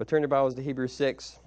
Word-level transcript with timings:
But 0.00 0.08
turn 0.08 0.22
your 0.22 0.28
Bibles 0.28 0.54
to 0.54 0.62
Hebrews 0.62 0.94
6. 0.94 1.40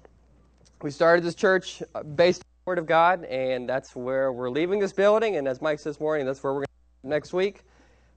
We 0.83 0.91
started 0.91 1.23
this 1.23 1.33
church 1.33 1.81
based 2.13 2.41
on 2.41 2.45
the 2.63 2.69
Word 2.69 2.77
of 2.77 2.85
God, 2.85 3.23
and 3.23 3.67
that's 3.67 3.95
where 3.95 4.31
we're 4.31 4.51
leaving 4.51 4.77
this 4.77 4.93
building. 4.93 5.37
And 5.37 5.47
as 5.47 5.59
Mike 5.59 5.79
said 5.79 5.93
this 5.93 5.99
morning, 5.99 6.27
that's 6.27 6.43
where 6.43 6.53
we're 6.53 6.59
going 6.59 6.67
to 7.01 7.09
next 7.09 7.33
week. 7.33 7.63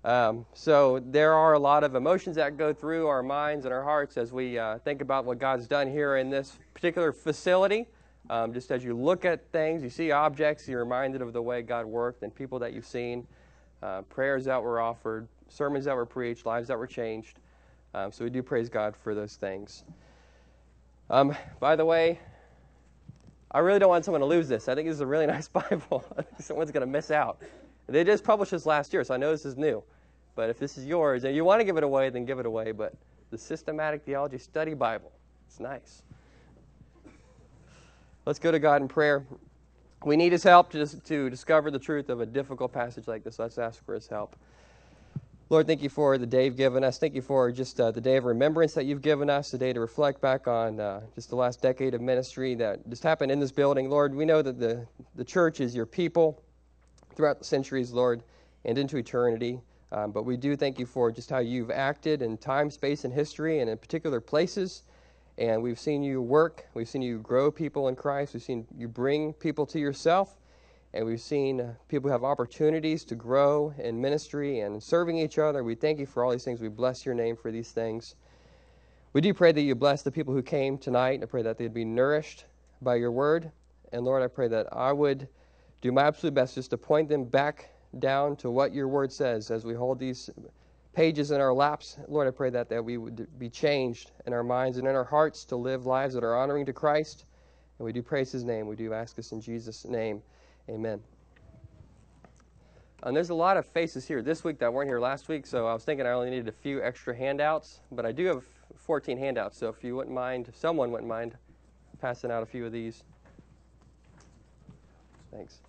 Um, 0.05 0.45
so 0.53 1.03
there 1.07 1.33
are 1.33 1.55
a 1.55 1.59
lot 1.59 1.85
of 1.85 1.95
emotions 1.95 2.37
that 2.37 2.59
go 2.59 2.75
through 2.75 3.07
our 3.07 3.23
minds 3.23 3.65
and 3.65 3.73
our 3.73 3.83
hearts 3.83 4.19
as 4.19 4.31
we 4.31 4.59
uh, 4.59 4.77
think 4.81 5.01
about 5.01 5.25
what 5.25 5.39
God's 5.39 5.67
done 5.67 5.91
here 5.91 6.19
in 6.19 6.29
this 6.29 6.59
particular 6.75 7.13
facility. 7.13 7.87
Um, 8.29 8.53
just 8.53 8.71
as 8.71 8.85
you 8.85 8.95
look 8.95 9.25
at 9.25 9.51
things, 9.53 9.83
you 9.83 9.89
see 9.89 10.11
objects, 10.11 10.69
you're 10.69 10.81
reminded 10.81 11.23
of 11.23 11.33
the 11.33 11.41
way 11.41 11.63
God 11.63 11.87
worked 11.87 12.23
and 12.23 12.35
people 12.35 12.59
that 12.59 12.75
you've 12.75 12.87
seen, 12.87 13.27
uh, 13.83 14.03
prayers 14.03 14.45
that 14.45 14.63
were 14.63 14.83
offered, 14.83 15.29
sermons 15.49 15.87
that 15.87 15.97
were 15.97 16.05
preached, 16.05 16.45
lives 16.45 16.69
that 16.69 16.79
were 16.79 16.87
changed. 16.87 17.39
Um, 17.95 18.13
so 18.13 18.23
we 18.23 18.29
do 18.29 18.43
praise 18.43 18.69
God 18.69 18.95
for 18.95 19.15
those 19.15 19.37
things. 19.37 19.83
Um, 21.09 21.37
by 21.61 21.77
the 21.77 21.85
way, 21.85 22.19
I 23.51 23.61
really 23.61 23.79
don't 23.79 23.89
want 23.89 24.05
someone 24.05 24.21
to 24.21 24.27
lose 24.27 24.49
this. 24.49 24.69
I 24.69 24.75
think 24.75 24.89
this 24.89 24.95
is 24.95 25.01
a 25.01 25.07
really 25.07 25.27
nice 25.37 25.49
Bible. 25.49 26.05
I 26.17 26.23
think 26.23 26.41
someone's 26.41 26.71
going 26.71 26.87
to 26.87 26.93
miss 26.93 27.11
out. 27.11 27.41
They 27.89 28.03
just 28.03 28.25
published 28.25 28.51
this 28.51 28.67
last 28.67 28.93
year, 28.93 29.05
so 29.05 29.15
I 29.15 29.17
know 29.17 29.31
this 29.31 29.45
is 29.45 29.57
new. 29.57 29.83
But 30.35 30.51
if 30.51 30.59
this 30.59 30.77
is 30.77 30.85
yours 30.85 31.25
and 31.25 31.35
you 31.35 31.45
want 31.45 31.61
to 31.61 31.65
give 31.65 31.77
it 31.77 31.85
away, 31.85 32.11
then 32.11 32.25
give 32.25 32.39
it 32.39 32.47
away. 32.47 32.73
But 32.73 32.95
the 33.31 33.39
Systematic 33.39 34.05
Theology 34.05 34.39
Study 34.39 34.75
Bible, 34.75 35.13
it's 35.49 35.61
nice. 35.61 36.03
Let's 38.27 38.41
go 38.41 38.51
to 38.51 38.59
God 38.59 38.83
in 38.83 38.89
prayer. 38.89 39.25
We 40.05 40.17
need 40.17 40.33
His 40.33 40.43
help 40.43 40.71
to, 40.73 40.87
to 40.87 41.31
discover 41.31 41.71
the 41.71 41.79
truth 41.79 42.11
of 42.11 42.21
a 42.21 42.27
difficult 42.27 42.73
passage 42.73 43.07
like 43.07 43.23
this. 43.23 43.39
Let's 43.39 43.57
ask 43.57 43.85
for 43.85 43.95
His 43.95 44.09
help. 44.09 44.37
Lord, 45.49 45.69
thank 45.69 45.81
you 45.81 45.89
for 45.89 46.19
the 46.19 46.27
day 46.27 46.47
you've 46.47 46.57
given 46.57 46.83
us. 46.83 46.99
Thank 46.99 47.15
you 47.15 47.23
for 47.23 47.53
just 47.53 47.81
uh, 47.81 47.93
the 47.93 48.01
day 48.01 48.17
of 48.17 48.25
remembrance 48.25 48.75
that 48.75 48.85
you've 48.85 49.01
given 49.01 49.31
us, 49.31 49.53
the 49.53 49.59
day 49.59 49.73
to 49.73 49.79
reflect 49.79 50.21
back 50.21 50.49
on 50.49 50.81
uh, 50.81 51.03
just 51.15 51.31
the 51.31 51.37
last 51.37 51.63
decade 51.63 51.95
of 51.95 52.01
ministry 52.01 52.57
that 52.57 52.81
just 52.91 53.05
happened 53.05 53.31
in 53.31 53.39
this 53.39 53.53
building. 53.53 53.89
Lord, 53.89 54.13
we 54.13 54.25
know 54.25 54.43
that 54.43 54.59
the, 54.59 54.85
the 55.15 55.23
church 55.23 55.61
is 55.61 55.73
your 55.73 55.87
people 55.87 56.43
throughout 57.15 57.39
the 57.39 57.45
centuries, 57.45 57.93
Lord, 57.93 58.25
and 58.65 58.77
into 58.77 58.97
eternity. 58.97 59.61
Um, 59.93 60.11
but 60.11 60.25
we 60.25 60.37
do 60.37 60.57
thank 60.57 60.81
you 60.81 60.87
for 60.87 61.13
just 61.13 61.31
how 61.31 61.39
you've 61.39 61.71
acted 61.71 62.23
in 62.23 62.39
time, 62.39 62.69
space, 62.69 63.05
and 63.05 63.15
history, 63.15 63.61
and 63.61 63.71
in 63.71 63.79
particular 63.79 64.21
places. 64.21 64.83
And 65.39 65.63
we've 65.63 65.79
seen 65.79 66.03
you 66.03 66.21
work. 66.23 66.67
We've 66.75 66.89
seen 66.89 67.03
you 67.03 67.19
grow 67.19 67.53
people 67.53 67.87
in 67.87 67.95
Christ. 67.95 68.35
We've 68.35 68.43
seen 68.43 68.67
you 68.77 68.89
bring 68.89 69.33
people 69.33 69.65
to 69.67 69.79
yourself 69.79 70.35
and 70.95 71.05
we've 71.05 71.21
seen 71.21 71.77
people 71.89 72.11
have 72.11 72.25
opportunities 72.25 73.05
to 73.05 73.15
grow 73.15 73.75
in 73.79 74.01
ministry 74.01 74.61
and 74.61 74.83
serving 74.83 75.19
each 75.19 75.39
other. 75.39 75.63
We 75.63 75.75
thank 75.75 75.99
you 75.99 76.07
for 76.07 76.25
all 76.25 76.31
these 76.31 76.45
things. 76.45 76.61
We 76.61 76.69
bless 76.69 77.05
your 77.05 77.15
name 77.15 77.37
for 77.37 77.51
these 77.51 77.73
things. 77.73 78.15
We 79.13 79.21
do 79.21 79.33
pray 79.35 79.53
that 79.53 79.61
you 79.61 79.75
bless 79.75 80.03
the 80.03 80.11
people 80.11 80.35
who 80.35 80.43
came 80.43 80.79
tonight. 80.79 81.23
I 81.23 81.27
pray 81.27 81.43
that 81.43 81.59
they'd 81.59 81.73
be 81.73 81.85
nourished 81.85 82.45
by 82.83 82.97
your 82.97 83.11
word. 83.11 83.51
And 83.93 84.05
Lord, 84.05 84.23
I 84.23 84.27
pray 84.27 84.49
that 84.49 84.67
I 84.73 84.93
would 84.93 85.29
do 85.81 85.93
my 85.93 86.03
absolute 86.03 86.35
best 86.35 86.55
just 86.55 86.71
to 86.71 86.79
point 86.79 87.09
them 87.09 87.25
back 87.25 87.71
down 87.99 88.37
to 88.37 88.51
what 88.51 88.75
your 88.75 88.89
word 88.89 89.13
says 89.13 89.51
as 89.51 89.65
we 89.65 89.75
hold 89.75 89.99
these 89.99 90.31
pages 90.93 91.31
in 91.31 91.41
our 91.41 91.53
laps. 91.53 91.99
Lord, 92.09 92.27
I 92.27 92.31
pray 92.31 92.51
that, 92.51 92.69
that 92.71 92.85
we 92.85 92.97
would 92.97 93.27
be 93.39 93.51
changed 93.51 94.13
in 94.27 94.33
our 94.33 94.43
minds 94.43 94.79
and 94.79 94.89
in 94.89 94.95
our 94.95 95.05
hearts 95.05 95.45
to 95.47 95.57
live 95.57 95.87
lives 95.87 96.15
that 96.15 96.25
are 96.25 96.37
honoring 96.37 96.67
to 96.67 96.73
Christ. 96.73 97.27
And 97.79 97.85
we 97.85 97.93
do 97.93 98.03
praise 98.03 98.33
his 98.33 98.45
name. 98.45 98.67
We 98.67 98.77
do 98.77 98.95
ask 98.95 99.15
this 99.15 99.33
in 99.33 99.41
Jesus' 99.41 99.85
name. 99.85 100.23
Amen. 100.69 101.01
And 103.03 103.17
there's 103.17 103.31
a 103.31 103.35
lot 103.35 103.57
of 103.57 103.67
faces 103.67 104.07
here 104.07 104.21
this 104.21 104.43
week 104.43 104.59
that 104.59 104.73
weren't 104.73 104.89
here 104.89 104.99
last 104.99 105.29
week, 105.29 105.47
so 105.47 105.67
I 105.67 105.73
was 105.73 105.85
thinking 105.85 106.07
I 106.07 106.11
only 106.11 106.31
needed 106.31 106.49
a 106.49 106.53
few 106.53 106.83
extra 106.83 107.17
handouts, 107.17 107.81
but 107.93 108.05
I 108.05 108.13
do 108.13 108.27
have 108.27 108.45
14 108.77 109.17
handouts, 109.17 109.59
so 109.59 109.69
if 109.69 109.85
you 109.85 109.95
wouldn't 109.95 110.15
mind, 110.15 110.49
if 110.49 110.57
someone 110.57 110.91
wouldn't 110.91 111.09
mind 111.09 111.37
passing 112.01 112.31
out 112.31 112.43
a 112.43 112.47
few 112.47 112.67
of 112.67 112.73
these. 112.73 113.05
Thanks. 115.31 115.61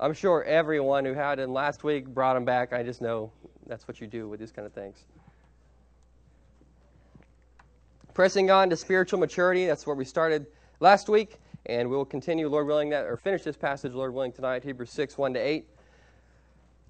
I'm 0.00 0.14
sure 0.14 0.42
everyone 0.44 1.04
who 1.04 1.12
had 1.12 1.38
them 1.38 1.52
last 1.52 1.84
week 1.84 2.06
brought 2.06 2.34
them 2.34 2.44
back. 2.44 2.72
I 2.72 2.82
just 2.82 3.00
know 3.00 3.30
that's 3.66 3.86
what 3.86 4.00
you 4.00 4.06
do 4.06 4.28
with 4.28 4.40
these 4.40 4.50
kind 4.50 4.66
of 4.66 4.72
things. 4.72 5.04
Pressing 8.14 8.50
on 8.50 8.70
to 8.70 8.76
spiritual 8.76 9.20
maturity, 9.20 9.66
that's 9.66 9.86
where 9.86 9.94
we 9.94 10.04
started 10.04 10.46
last 10.80 11.08
week. 11.08 11.38
And 11.66 11.90
we 11.90 11.96
will 11.96 12.04
continue, 12.04 12.48
Lord 12.48 12.66
willing, 12.66 12.90
that 12.90 13.04
or 13.04 13.16
finish 13.16 13.42
this 13.42 13.56
passage, 13.56 13.92
Lord 13.92 14.14
willing, 14.14 14.32
tonight, 14.32 14.64
Hebrews 14.64 14.90
6, 14.90 15.18
1 15.18 15.34
to 15.34 15.40
8. 15.40 15.68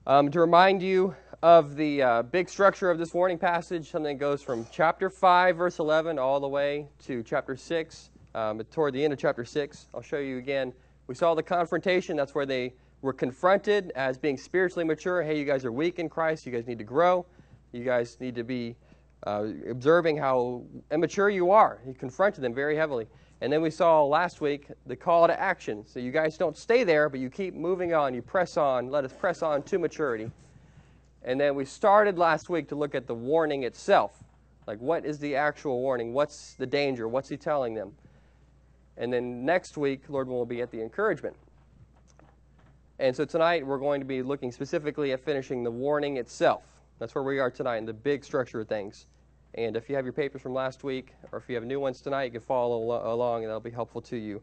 Um, 0.07 0.31
to 0.31 0.41
remind 0.41 0.83
you 0.83 1.15
of 1.43 1.77
the 1.77 2.03
uh, 2.03 2.23
big 2.23 2.49
structure 2.49 2.91
of 2.91 2.99
this 2.99 3.13
warning 3.13 3.39
passage, 3.39 3.91
something 3.91 4.17
goes 4.17 4.43
from 4.43 4.67
chapter 4.71 5.11
5, 5.11 5.57
verse 5.57 5.79
11, 5.79 6.19
all 6.19 6.39
the 6.39 6.49
way 6.49 6.87
to 7.05 7.23
chapter 7.23 7.57
6, 7.57 8.11
um, 8.35 8.63
toward 8.71 8.95
the 8.95 9.03
end 9.03 9.13
of 9.13 9.19
chapter 9.19 9.45
6. 9.45 9.87
I'll 9.95 10.03
show 10.03 10.19
you 10.19 10.39
again. 10.39 10.73
We 11.07 11.15
saw 11.15 11.35
the 11.35 11.43
confrontation. 11.43 12.17
That's 12.17 12.35
where 12.35 12.47
they 12.47 12.73
were 13.03 13.13
confronted 13.13 13.91
as 13.97 14.19
being 14.19 14.37
spiritually 14.37 14.85
mature. 14.85 15.23
Hey, 15.23 15.39
you 15.39 15.45
guys 15.45 15.65
are 15.65 15.73
weak 15.73 15.99
in 15.99 16.09
Christ. 16.09 16.47
You 16.47 16.53
guys 16.53 16.67
need 16.67 16.79
to 16.79 16.85
grow. 16.85 17.27
You 17.73 17.85
guys 17.85 18.17
need 18.21 18.35
to 18.37 18.45
be 18.45 18.77
uh, 19.27 19.47
observing 19.69 20.17
how 20.17 20.63
immature 20.91 21.29
you 21.29 21.51
are. 21.51 21.81
He 21.85 21.93
confronted 21.93 22.45
them 22.45 22.55
very 22.55 22.77
heavily. 22.77 23.09
And 23.41 23.53
then 23.53 23.63
we 23.63 23.71
saw 23.71 24.05
last 24.05 24.41
week 24.41 24.69
the 24.87 24.97
call 24.97 25.27
to 25.27 25.39
action. 25.39 25.85
So 25.87 25.99
you 25.99 26.11
guys 26.11 26.37
don't 26.37 26.57
stay 26.57 26.85
there, 26.85 27.09
but 27.09 27.21
you 27.21 27.31
keep 27.31 27.55
moving 27.55 27.95
on. 27.95 28.15
You 28.15 28.23
press 28.23 28.57
on. 28.57 28.91
Let 28.91 29.05
us 29.05 29.13
press 29.13 29.43
on 29.43 29.63
to 29.65 29.79
maturity. 29.79 30.31
And 31.23 31.41
then 31.41 31.55
we 31.55 31.65
started 31.65 32.19
last 32.19 32.49
week 32.51 32.69
to 32.69 32.75
look 32.75 32.95
at 32.95 33.07
the 33.07 33.15
warning 33.15 33.63
itself. 33.63 34.23
Like, 34.67 34.79
what 34.79 35.05
is 35.05 35.19
the 35.19 35.37
actual 35.37 35.81
warning? 35.81 36.13
What's 36.13 36.55
the 36.55 36.67
danger? 36.67 37.09
What's 37.09 37.29
he 37.29 37.37
telling 37.37 37.75
them? 37.75 37.93
And 38.97 39.13
then 39.13 39.45
next 39.45 39.79
week, 39.79 40.03
Lord 40.09 40.29
will 40.29 40.45
be 40.45 40.61
at 40.61 40.71
the 40.71 40.83
encouragement. 40.83 41.35
And 42.99 43.17
so 43.17 43.25
tonight, 43.25 43.67
we're 43.67 43.79
going 43.79 44.01
to 44.03 44.07
be 44.07 44.23
looking 44.23 44.53
specifically 44.53 45.13
at 45.13 45.21
finishing 45.21 45.65
the 45.65 45.71
warning 45.71 46.19
itself. 46.19 46.63
That's 46.99 47.15
where 47.15 47.25
we 47.25 47.39
are 47.39 47.51
tonight 47.51 47.79
in 47.79 47.87
the 47.87 47.95
big 47.95 48.23
structure 48.23 48.61
of 48.61 48.69
things. 48.69 49.07
And 49.55 49.77
if 49.77 49.89
you 49.89 49.97
have 49.97 50.05
your 50.05 50.13
papers 50.13 50.43
from 50.43 50.55
last 50.55 50.85
week, 50.85 51.15
or 51.33 51.39
if 51.39 51.49
you 51.49 51.57
have 51.57 51.65
new 51.65 51.81
ones 51.81 52.01
tonight, 52.01 52.25
you 52.25 52.31
can 52.31 52.41
follow 52.41 53.13
along, 53.13 53.43
and 53.43 53.49
that'll 53.49 53.61
be 53.61 53.71
helpful 53.71 54.01
to 54.03 54.17
you, 54.17 54.41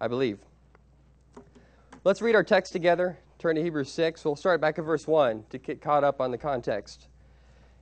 I 0.00 0.06
believe. 0.06 0.38
Let's 2.04 2.22
read 2.22 2.36
our 2.36 2.44
text 2.44 2.72
together. 2.72 3.18
Turn 3.38 3.56
to 3.56 3.62
Hebrews 3.62 3.90
6. 3.90 4.24
We'll 4.24 4.36
start 4.36 4.60
back 4.60 4.78
at 4.78 4.84
verse 4.84 5.08
1 5.08 5.44
to 5.50 5.58
get 5.58 5.80
caught 5.80 6.04
up 6.04 6.20
on 6.20 6.30
the 6.30 6.38
context. 6.38 7.08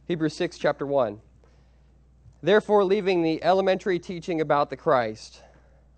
Hebrews 0.07 0.35
6, 0.35 0.57
chapter 0.59 0.87
1. 0.87 1.21
Therefore, 2.43 2.85
leaving 2.85 3.23
the 3.23 3.43
elementary 3.45 3.99
teaching 3.99 4.41
about 4.41 4.71
the 4.71 4.77
Christ, 4.77 5.43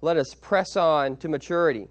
let 0.00 0.16
us 0.16 0.34
press 0.34 0.76
on 0.76 1.16
to 1.18 1.28
maturity, 1.28 1.88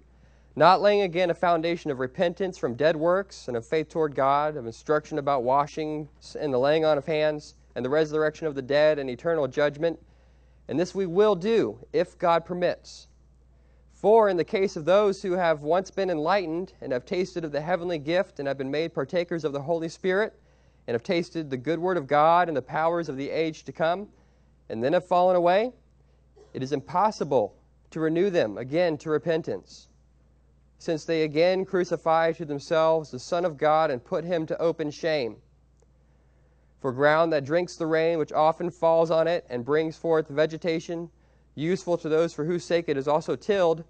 not 0.56 0.82
laying 0.82 1.00
again 1.00 1.30
a 1.30 1.34
foundation 1.34 1.90
of 1.90 1.98
repentance 2.00 2.58
from 2.58 2.74
dead 2.74 2.96
works 2.96 3.48
and 3.48 3.56
of 3.56 3.66
faith 3.66 3.88
toward 3.88 4.14
God, 4.14 4.56
of 4.56 4.66
instruction 4.66 5.18
about 5.18 5.42
washing 5.42 6.08
and 6.38 6.52
the 6.52 6.58
laying 6.58 6.84
on 6.84 6.98
of 6.98 7.06
hands 7.06 7.54
and 7.74 7.84
the 7.84 7.90
resurrection 7.90 8.46
of 8.46 8.54
the 8.54 8.62
dead 8.62 8.98
and 8.98 9.10
eternal 9.10 9.48
judgment. 9.48 9.98
And 10.68 10.78
this 10.78 10.94
we 10.94 11.06
will 11.06 11.34
do 11.34 11.78
if 11.92 12.18
God 12.18 12.44
permits. 12.44 13.08
For 13.92 14.28
in 14.28 14.36
the 14.36 14.44
case 14.44 14.76
of 14.76 14.84
those 14.84 15.22
who 15.22 15.32
have 15.32 15.62
once 15.62 15.90
been 15.90 16.10
enlightened 16.10 16.74
and 16.80 16.92
have 16.92 17.06
tasted 17.06 17.44
of 17.44 17.52
the 17.52 17.60
heavenly 17.60 17.98
gift 17.98 18.38
and 18.38 18.46
have 18.46 18.58
been 18.58 18.70
made 18.70 18.94
partakers 18.94 19.44
of 19.44 19.52
the 19.52 19.62
Holy 19.62 19.88
Spirit 19.88 20.34
and 20.86 20.94
have 20.94 21.02
tasted 21.02 21.48
the 21.48 21.56
good 21.56 21.78
word 21.78 21.96
of 21.96 22.06
God 22.06 22.48
and 22.48 22.56
the 22.56 22.62
powers 22.62 23.08
of 23.08 23.16
the 23.16 23.30
age 23.30 23.64
to 23.64 23.72
come, 23.72 24.08
and 24.68 24.84
then 24.84 24.92
have 24.92 25.06
fallen 25.06 25.36
away, 25.36 25.72
it 26.52 26.62
is 26.62 26.72
impossible 26.72 27.54
to 27.90 28.00
renew 28.00 28.28
them 28.28 28.58
again 28.58 28.98
to 28.98 29.08
repentance, 29.08 29.88
since 30.78 31.04
they 31.04 31.22
again 31.22 31.64
crucify 31.64 32.32
to 32.32 32.44
themselves 32.44 33.10
the 33.10 33.18
Son 33.18 33.44
of 33.44 33.56
God 33.56 33.90
and 33.90 34.04
put 34.04 34.24
him 34.24 34.44
to 34.46 34.60
open 34.60 34.90
shame. 34.90 35.36
For 36.84 36.92
ground 36.92 37.32
that 37.32 37.46
drinks 37.46 37.76
the 37.76 37.86
rain, 37.86 38.18
which 38.18 38.30
often 38.30 38.68
falls 38.68 39.10
on 39.10 39.26
it 39.26 39.46
and 39.48 39.64
brings 39.64 39.96
forth 39.96 40.28
vegetation, 40.28 41.08
useful 41.54 41.96
to 41.96 42.10
those 42.10 42.34
for 42.34 42.44
whose 42.44 42.62
sake 42.62 42.90
it 42.90 42.98
is 42.98 43.08
also 43.08 43.36
tilled, 43.36 43.84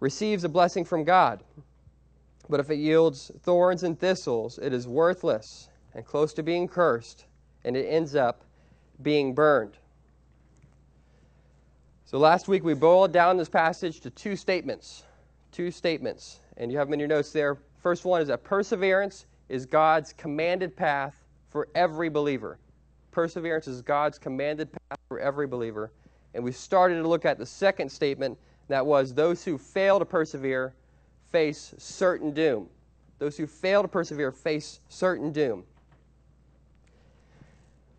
receives 0.00 0.42
a 0.42 0.48
blessing 0.48 0.86
from 0.86 1.04
God. 1.04 1.44
But 2.48 2.60
if 2.60 2.70
it 2.70 2.76
yields 2.76 3.30
thorns 3.42 3.82
and 3.82 4.00
thistles, 4.00 4.56
it 4.56 4.72
is 4.72 4.88
worthless 4.88 5.68
and 5.92 6.02
close 6.02 6.32
to 6.32 6.42
being 6.42 6.66
cursed, 6.66 7.26
and 7.62 7.76
it 7.76 7.84
ends 7.84 8.16
up 8.16 8.42
being 9.02 9.34
burned. 9.34 9.76
So 12.06 12.16
last 12.16 12.48
week 12.48 12.64
we 12.64 12.72
boiled 12.72 13.12
down 13.12 13.36
this 13.36 13.50
passage 13.50 14.00
to 14.00 14.08
two 14.08 14.34
statements. 14.34 15.02
Two 15.52 15.70
statements. 15.70 16.40
And 16.56 16.72
you 16.72 16.78
have 16.78 16.86
them 16.86 16.94
in 16.94 17.00
your 17.00 17.08
notes 17.10 17.32
there. 17.32 17.58
First 17.82 18.06
one 18.06 18.22
is 18.22 18.28
that 18.28 18.44
perseverance 18.44 19.26
is 19.50 19.66
God's 19.66 20.14
commanded 20.14 20.74
path 20.74 21.22
for 21.50 21.68
every 21.74 22.08
believer. 22.08 22.58
Perseverance 23.10 23.66
is 23.66 23.82
God's 23.82 24.18
commanded 24.18 24.70
path 24.72 24.98
for 25.08 25.18
every 25.18 25.46
believer. 25.46 25.92
And 26.34 26.44
we 26.44 26.52
started 26.52 26.96
to 27.02 27.08
look 27.08 27.24
at 27.24 27.38
the 27.38 27.46
second 27.46 27.90
statement 27.90 28.38
that 28.68 28.84
was 28.84 29.14
those 29.14 29.44
who 29.44 29.58
fail 29.58 29.98
to 29.98 30.04
persevere 30.04 30.74
face 31.30 31.74
certain 31.78 32.32
doom. 32.32 32.68
Those 33.18 33.36
who 33.36 33.46
fail 33.46 33.82
to 33.82 33.88
persevere 33.88 34.30
face 34.30 34.80
certain 34.88 35.32
doom. 35.32 35.64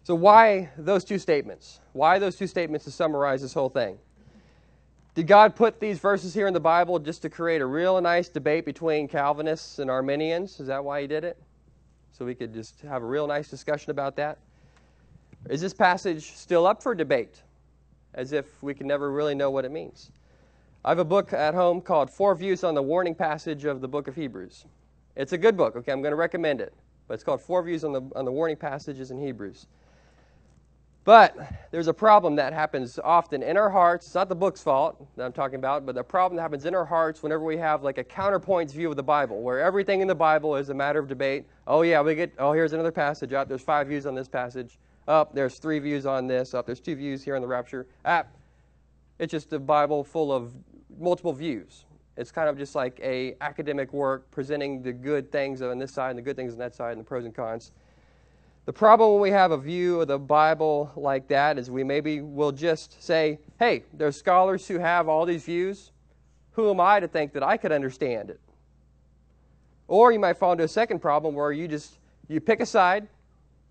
So, 0.04 0.16
why 0.16 0.70
those 0.78 1.04
two 1.04 1.20
statements? 1.20 1.82
Why 1.94 2.18
those 2.18 2.36
two 2.36 2.48
statements 2.48 2.86
to 2.86 2.92
summarize 2.92 3.42
this 3.42 3.54
whole 3.54 3.70
thing? 3.70 3.98
Did 5.16 5.28
God 5.28 5.56
put 5.56 5.80
these 5.80 6.00
verses 6.00 6.34
here 6.34 6.48
in 6.48 6.54
the 6.54 6.60
Bible 6.60 6.98
just 6.98 7.22
to 7.24 7.30
create 7.30 7.62
a 7.62 7.66
real 7.66 8.00
nice 8.00 8.30
debate 8.30 8.64
between 8.64 9.08
Calvinists 9.08 9.80
and 9.80 9.90
Arminians? 9.92 10.60
Is 10.60 10.68
that 10.68 10.84
why 10.84 11.02
He 11.02 11.08
did 11.08 11.24
it? 11.24 11.38
So 12.12 12.26
we 12.26 12.36
could 12.36 12.54
just 12.54 12.82
have 12.82 13.02
a 13.02 13.06
real 13.06 13.28
nice 13.28 13.48
discussion 13.48 13.92
about 13.92 14.16
that? 14.18 14.40
Is 15.50 15.62
this 15.62 15.74
passage 15.74 16.32
still 16.34 16.68
up 16.68 16.84
for 16.84 16.94
debate? 16.94 17.42
As 18.14 18.34
if 18.34 18.62
we 18.62 18.74
can 18.74 18.88
never 18.88 19.12
really 19.12 19.36
know 19.36 19.52
what 19.52 19.66
it 19.66 19.72
means. 19.72 20.12
I 20.84 20.90
have 20.90 21.00
a 21.00 21.06
book 21.06 21.34
at 21.34 21.54
home 21.54 21.82
called 21.82 22.10
Four 22.10 22.36
Views 22.36 22.64
on 22.64 22.74
the 22.74 22.82
Warning 22.82 23.16
Passage 23.16 23.66
of 23.66 23.82
the 23.82 23.88
Book 23.88 24.08
of 24.08 24.16
Hebrews. 24.16 24.66
It's 25.16 25.34
a 25.34 25.38
good 25.38 25.56
book, 25.56 25.76
okay? 25.76 25.92
I'm 25.92 26.02
going 26.02 26.12
to 26.12 26.18
recommend 26.18 26.62
it. 26.62 26.74
But 27.08 27.16
it's 27.16 27.24
called 27.24 27.42
Four 27.42 27.64
Views 27.64 27.84
on 27.84 27.92
the, 27.92 28.02
on 28.16 28.26
the 28.26 28.32
Warning 28.32 28.56
Passages 28.56 29.12
in 29.12 29.20
Hebrews. 29.20 29.68
But 31.06 31.38
there's 31.72 31.88
a 31.88 31.94
problem 31.94 32.36
that 32.36 32.54
happens 32.54 33.00
often 33.04 33.42
in 33.42 33.58
our 33.58 33.70
hearts. 33.70 34.06
It's 34.06 34.16
not 34.16 34.30
the 34.30 34.36
book's 34.36 34.62
fault 34.62 35.08
that 35.16 35.26
I'm 35.26 35.32
talking 35.32 35.56
about, 35.56 35.86
but 35.86 35.96
the 35.96 36.04
problem 36.04 36.36
that 36.36 36.42
happens 36.42 36.66
in 36.66 36.76
our 36.76 36.86
hearts 36.86 37.24
whenever 37.24 37.44
we 37.44 37.58
have 37.58 37.84
like 37.84 37.98
a 37.98 38.04
counterpoints 38.04 38.74
view 38.74 38.90
of 38.90 38.96
the 38.96 39.04
Bible, 39.04 39.42
where 39.42 39.60
everything 39.60 40.02
in 40.02 40.08
the 40.08 40.16
Bible 40.16 40.56
is 40.56 40.70
a 40.70 40.74
matter 40.74 41.00
of 41.00 41.08
debate. 41.08 41.46
Oh, 41.66 41.82
yeah, 41.82 42.02
we 42.02 42.16
get, 42.16 42.34
oh, 42.38 42.52
here's 42.52 42.74
another 42.74 42.92
passage. 42.92 43.34
Up, 43.34 43.48
there's 43.48 43.62
five 43.62 43.88
views 43.88 44.06
on 44.06 44.14
this 44.14 44.28
passage. 44.28 44.78
Up, 45.08 45.34
there's 45.34 45.58
three 45.58 45.80
views 45.80 46.06
on 46.06 46.28
this. 46.28 46.54
Up, 46.54 46.66
there's 46.66 46.82
two 46.82 46.96
views 46.96 47.24
here 47.24 47.36
on 47.36 47.42
the 47.42 47.48
rapture. 47.48 47.88
Up, 48.06 48.36
it's 49.18 49.32
just 49.32 49.52
a 49.54 49.60
Bible 49.60 50.04
full 50.04 50.32
of 50.32 50.54
multiple 51.00 51.34
views. 51.34 51.86
It's 52.18 52.32
kind 52.32 52.50
of 52.50 52.58
just 52.58 52.76
like 52.76 53.00
a 53.02 53.36
academic 53.40 53.94
work 53.94 54.30
presenting 54.30 54.82
the 54.82 54.92
good 54.92 55.32
things 55.32 55.62
on 55.62 55.80
this 55.80 55.94
side 55.94 56.10
and 56.10 56.20
the 56.20 56.24
good 56.24 56.36
things 56.36 56.52
on 56.52 56.60
that 56.60 56.76
side 56.76 56.92
and 56.92 57.00
the 57.00 57.06
pros 57.06 57.24
and 57.24 57.34
cons. 57.34 57.72
The 58.70 58.74
problem 58.74 59.14
when 59.14 59.22
we 59.22 59.32
have 59.32 59.50
a 59.50 59.58
view 59.58 60.02
of 60.02 60.10
the 60.10 60.20
Bible 60.20 60.92
like 60.96 61.28
that 61.30 61.58
is 61.58 61.72
we 61.72 61.84
maybe 61.84 62.22
will 62.22 62.52
just 62.52 63.02
say, 63.02 63.40
hey, 63.58 63.84
there's 63.94 64.16
scholars 64.16 64.68
who 64.68 64.78
have 64.78 65.10
all 65.10 65.26
these 65.26 65.44
views. 65.44 65.90
Who 66.52 66.70
am 66.70 66.80
I 66.80 67.00
to 67.00 67.08
think 67.08 67.34
that 67.34 67.42
I 67.42 67.58
could 67.58 67.72
understand 67.72 68.30
it? 68.30 68.40
Or 69.88 70.12
you 70.12 70.20
might 70.20 70.38
fall 70.38 70.52
into 70.52 70.66
a 70.66 70.68
second 70.68 71.00
problem 71.00 71.34
where 71.34 71.52
you 71.52 71.68
just 71.68 71.98
you 72.28 72.40
pick 72.40 72.60
a 72.60 72.66
side, 72.68 73.08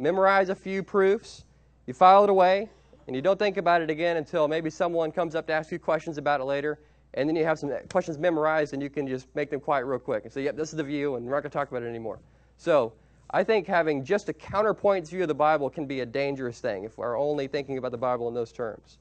memorize 0.00 0.49
a 0.49 0.55
few 0.56 0.83
proofs, 0.83 1.45
you 1.87 1.95
file 1.95 2.25
it 2.25 2.31
away, 2.31 2.69
and 3.06 3.15
you 3.15 3.23
don't 3.23 3.39
think 3.39 3.56
about 3.56 3.81
it 3.81 3.91
again 3.91 4.17
until 4.17 4.49
maybe 4.49 4.69
someone 4.69 5.12
comes 5.12 5.37
up 5.37 5.47
to 5.47 5.53
ask 5.53 5.71
you 5.71 5.79
questions 5.79 6.19
about 6.19 6.41
it 6.41 6.45
later, 6.45 6.81
and 7.15 7.29
then 7.29 7.37
you 7.37 7.45
have 7.45 7.61
some 7.61 7.71
questions 7.89 8.19
memorized 8.19 8.75
and 8.75 8.83
you 8.83 8.91
can 8.91 9.06
just 9.06 9.33
make 9.37 9.49
them 9.49 9.61
quiet 9.61 9.85
real 9.85 10.00
quick 10.00 10.25
and 10.25 10.33
say, 10.33 10.43
yep, 10.43 10.56
this 10.56 10.71
is 10.71 10.77
the 10.77 10.83
view, 10.83 11.15
and 11.15 11.25
we're 11.25 11.35
not 11.35 11.43
going 11.43 11.53
to 11.53 11.56
talk 11.56 11.71
about 11.71 11.85
it 11.85 11.89
anymore. 11.89 12.19
So 12.56 12.95
I 13.30 13.44
think 13.44 13.66
having 13.66 14.04
just 14.04 14.28
a 14.28 14.32
counterpoint 14.32 15.06
view 15.08 15.22
of 15.22 15.28
the 15.28 15.34
Bible 15.34 15.69
can 15.69 15.86
be 15.86 16.00
a 16.00 16.06
dangerous 16.06 16.60
thing 16.60 16.84
if 16.84 16.96
we're 16.96 17.19
only 17.19 17.46
thinking 17.46 17.76
about 17.76 17.90
the 17.90 17.98
Bible 17.98 18.28
in 18.28 18.34
those 18.34 18.52
terms. 18.52 18.98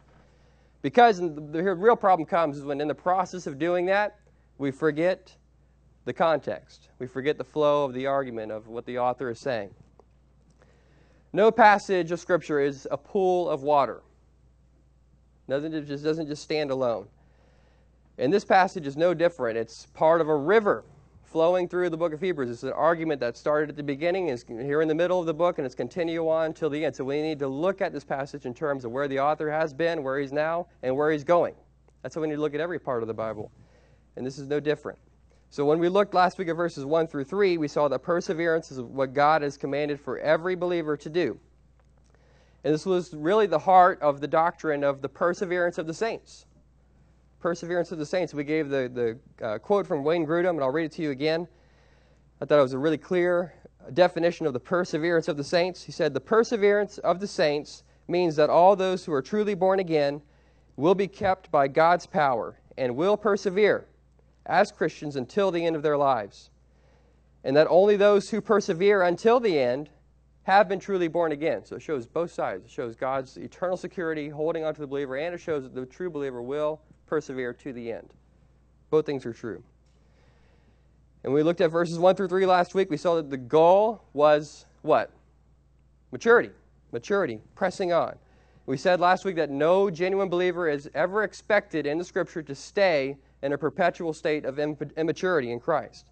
Because 0.81 1.19
the 1.19 1.75
real 1.75 1.95
problem 1.95 2.25
comes 2.25 2.57
is 2.57 2.63
when 2.63 2.81
in 2.81 2.87
the 2.87 2.95
process 2.95 3.47
of 3.47 3.57
doing 3.57 3.85
that, 3.87 4.19
we 4.57 4.71
forget 4.71 5.35
the 6.05 6.13
context. 6.13 6.89
We 6.99 7.07
forget 7.07 7.37
the 7.37 7.43
flow 7.43 7.85
of 7.85 7.93
the 7.93 8.05
argument 8.05 8.51
of 8.51 8.67
what 8.67 8.85
the 8.85 8.99
author 8.99 9.29
is 9.29 9.39
saying. 9.39 9.73
No 11.33 11.51
passage 11.51 12.11
of 12.11 12.19
Scripture 12.19 12.59
is 12.59 12.87
a 12.91 12.97
pool 12.97 13.49
of 13.49 13.63
water. 13.63 14.01
Doesn't, 15.49 15.85
just 15.85 16.03
doesn't 16.03 16.27
just 16.27 16.43
stand 16.43 16.71
alone. 16.71 17.07
And 18.17 18.33
this 18.33 18.43
passage 18.43 18.87
is 18.87 18.97
no 18.97 19.13
different. 19.13 19.57
It's 19.57 19.85
part 19.87 20.19
of 20.19 20.27
a 20.27 20.35
river 20.35 20.83
flowing 21.27 21.67
through 21.67 21.89
the 21.89 21.97
book 21.97 22.13
of 22.13 22.21
Hebrews. 22.21 22.49
It's 22.49 22.63
an 22.63 22.71
argument 22.71 23.19
that 23.19 23.35
started 23.35 23.69
at 23.69 23.75
the 23.75 23.83
beginning, 23.83 24.29
is 24.29 24.45
here 24.47 24.81
in 24.81 24.87
the 24.87 24.95
middle 24.95 25.19
of 25.19 25.25
the 25.25 25.33
book, 25.33 25.57
and 25.57 25.65
it's 25.65 25.75
continue 25.75 26.29
on 26.29 26.53
till 26.53 26.69
the 26.69 26.85
end. 26.85 26.95
So 26.95 27.03
we 27.03 27.21
need 27.21 27.37
to 27.39 27.47
look 27.47 27.81
at 27.81 27.91
this 27.91 28.05
passage 28.05 28.45
in 28.45 28.53
terms 28.53 28.85
of 28.85 28.91
where 28.91 29.09
the 29.09 29.19
author 29.19 29.51
has 29.51 29.73
been, 29.73 30.03
where 30.03 30.19
he's 30.19 30.31
now, 30.31 30.67
and 30.83 30.95
where 30.95 31.11
he's 31.11 31.25
going. 31.25 31.53
That's 32.01 32.15
how 32.15 32.21
we 32.21 32.27
need 32.27 32.35
to 32.35 32.41
look 32.41 32.55
at 32.55 32.61
every 32.61 32.79
part 32.79 33.03
of 33.03 33.07
the 33.07 33.13
Bible. 33.13 33.51
And 34.15 34.25
this 34.25 34.37
is 34.37 34.47
no 34.47 34.61
different. 34.61 34.97
So 35.49 35.65
when 35.65 35.79
we 35.79 35.89
looked 35.89 36.13
last 36.13 36.37
week 36.37 36.47
at 36.47 36.55
verses 36.55 36.85
1 36.85 37.07
through 37.07 37.25
3, 37.25 37.57
we 37.57 37.67
saw 37.67 37.89
that 37.89 37.99
perseverance 37.99 38.71
is 38.71 38.81
what 38.81 39.13
God 39.13 39.41
has 39.41 39.57
commanded 39.57 39.99
for 39.99 40.17
every 40.19 40.55
believer 40.55 40.95
to 40.95 41.09
do. 41.09 41.37
And 42.63 42.73
this 42.73 42.85
was 42.85 43.13
really 43.13 43.47
the 43.47 43.59
heart 43.59 44.01
of 44.01 44.21
the 44.21 44.27
doctrine 44.27 44.83
of 44.83 45.01
the 45.01 45.09
perseverance 45.09 45.77
of 45.77 45.87
the 45.87 45.93
saints 45.93 46.45
perseverance 47.39 47.91
of 47.91 47.99
the 47.99 48.05
saints. 48.05 48.33
We 48.33 48.43
gave 48.43 48.69
the, 48.69 49.17
the 49.39 49.45
uh, 49.45 49.57
quote 49.59 49.85
from 49.85 50.03
Wayne 50.03 50.25
Grudem, 50.25 50.51
and 50.51 50.61
I'll 50.61 50.71
read 50.71 50.85
it 50.85 50.91
to 50.93 51.01
you 51.01 51.11
again. 51.11 51.47
I 52.41 52.45
thought 52.45 52.59
it 52.59 52.63
was 52.63 52.73
a 52.73 52.77
really 52.77 52.97
clear 52.97 53.53
definition 53.93 54.45
of 54.45 54.53
the 54.53 54.59
perseverance 54.59 55.27
of 55.27 55.37
the 55.37 55.43
saints. 55.43 55.83
He 55.83 55.91
said, 55.91 56.13
The 56.13 56.19
perseverance 56.19 56.97
of 56.99 57.19
the 57.19 57.27
saints 57.27 57.83
means 58.07 58.35
that 58.35 58.49
all 58.49 58.75
those 58.75 59.05
who 59.05 59.13
are 59.13 59.21
truly 59.21 59.53
born 59.53 59.79
again 59.79 60.21
will 60.75 60.95
be 60.95 61.07
kept 61.07 61.51
by 61.51 61.67
God's 61.67 62.05
power 62.05 62.59
and 62.77 62.95
will 62.95 63.17
persevere 63.17 63.87
as 64.45 64.71
Christians 64.71 65.15
until 65.15 65.51
the 65.51 65.65
end 65.65 65.75
of 65.75 65.81
their 65.81 65.97
lives. 65.97 66.51
And 67.43 67.55
that 67.55 67.67
only 67.69 67.97
those 67.97 68.29
who 68.29 68.41
persevere 68.41 69.03
until 69.03 69.39
the 69.39 69.59
end 69.59 69.89
have 70.43 70.69
been 70.69 70.79
truly 70.79 71.07
born 71.07 71.31
again. 71.31 71.65
So 71.65 71.75
it 71.75 71.81
shows 71.81 72.05
both 72.05 72.31
sides. 72.31 72.65
It 72.65 72.71
shows 72.71 72.95
God's 72.95 73.37
eternal 73.37 73.75
security 73.75 74.29
holding 74.29 74.63
on 74.63 74.73
to 74.73 74.81
the 74.81 74.87
believer, 74.87 75.17
and 75.17 75.35
it 75.35 75.39
shows 75.39 75.63
that 75.63 75.75
the 75.75 75.85
true 75.85 76.09
believer 76.09 76.41
will 76.41 76.81
persevere 77.07 77.53
to 77.53 77.73
the 77.73 77.91
end. 77.91 78.09
Both 78.89 79.05
things 79.05 79.25
are 79.25 79.33
true. 79.33 79.63
And 81.23 81.33
we 81.33 81.43
looked 81.43 81.61
at 81.61 81.71
verses 81.71 81.97
1 81.99 82.15
through 82.15 82.29
3 82.29 82.45
last 82.45 82.75
week. 82.75 82.89
We 82.89 82.97
saw 82.97 83.15
that 83.15 83.29
the 83.29 83.37
goal 83.37 84.03
was 84.13 84.65
what? 84.81 85.11
Maturity. 86.11 86.51
Maturity. 86.91 87.41
Pressing 87.55 87.91
on. 87.91 88.15
We 88.65 88.77
said 88.77 88.99
last 88.99 89.25
week 89.25 89.37
that 89.37 89.49
no 89.49 89.89
genuine 89.89 90.29
believer 90.29 90.69
is 90.69 90.89
ever 90.93 91.23
expected 91.23 91.85
in 91.85 91.97
the 91.97 92.03
Scripture 92.03 92.43
to 92.43 92.53
stay 92.53 93.17
in 93.41 93.53
a 93.53 93.57
perpetual 93.57 94.13
state 94.13 94.45
of 94.45 94.59
immaturity 94.59 95.51
in 95.51 95.59
Christ. 95.59 96.09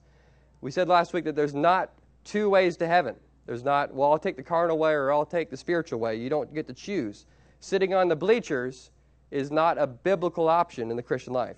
We 0.62 0.72
said 0.72 0.88
last 0.88 1.14
week 1.14 1.26
that 1.26 1.36
there's 1.36 1.54
not 1.54 1.92
two 2.24 2.50
ways 2.50 2.78
to 2.78 2.88
heaven. 2.88 3.16
There's 3.46 3.64
not, 3.64 3.94
well, 3.94 4.12
I'll 4.12 4.20
take 4.20 4.38
the 4.38 4.44
carnal 4.44 4.78
way 4.78 4.94
or 4.94 5.12
I'll 5.12 5.26
take 5.26 5.50
the 5.50 5.58
spiritual 5.58 6.00
way. 6.00 6.16
You 6.16 6.30
don't 6.30 6.54
get 6.54 6.68
to 6.68 6.74
choose. 6.74 7.26
Sitting 7.60 7.94
on 7.94 8.08
the 8.08 8.16
bleachers 8.16 8.92
is 9.32 9.52
not 9.52 9.78
a 9.78 9.88
biblical 9.88 10.48
option 10.48 10.90
in 10.92 10.98
the 10.98 11.04
Christian 11.04 11.34
life. 11.34 11.58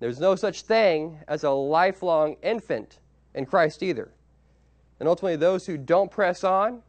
There's 0.00 0.20
no 0.20 0.36
such 0.36 0.62
thing 0.62 1.18
as 1.26 1.44
a 1.44 1.50
lifelong 1.50 2.36
infant 2.42 3.00
in 3.34 3.46
Christ 3.46 3.82
either. 3.82 4.10
And 5.00 5.08
ultimately, 5.08 5.36
those 5.36 5.66
who 5.66 5.76
don't 5.76 6.10
press 6.10 6.44
on 6.44 6.82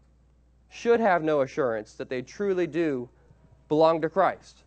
should 0.69 0.99
have 0.99 1.23
no 1.23 1.41
assurance 1.41 1.93
that 1.93 2.09
they 2.09 2.21
truly 2.21 2.67
do 2.67 3.09
belong 3.67 4.01
to 4.01 4.09
Christ. 4.09 4.63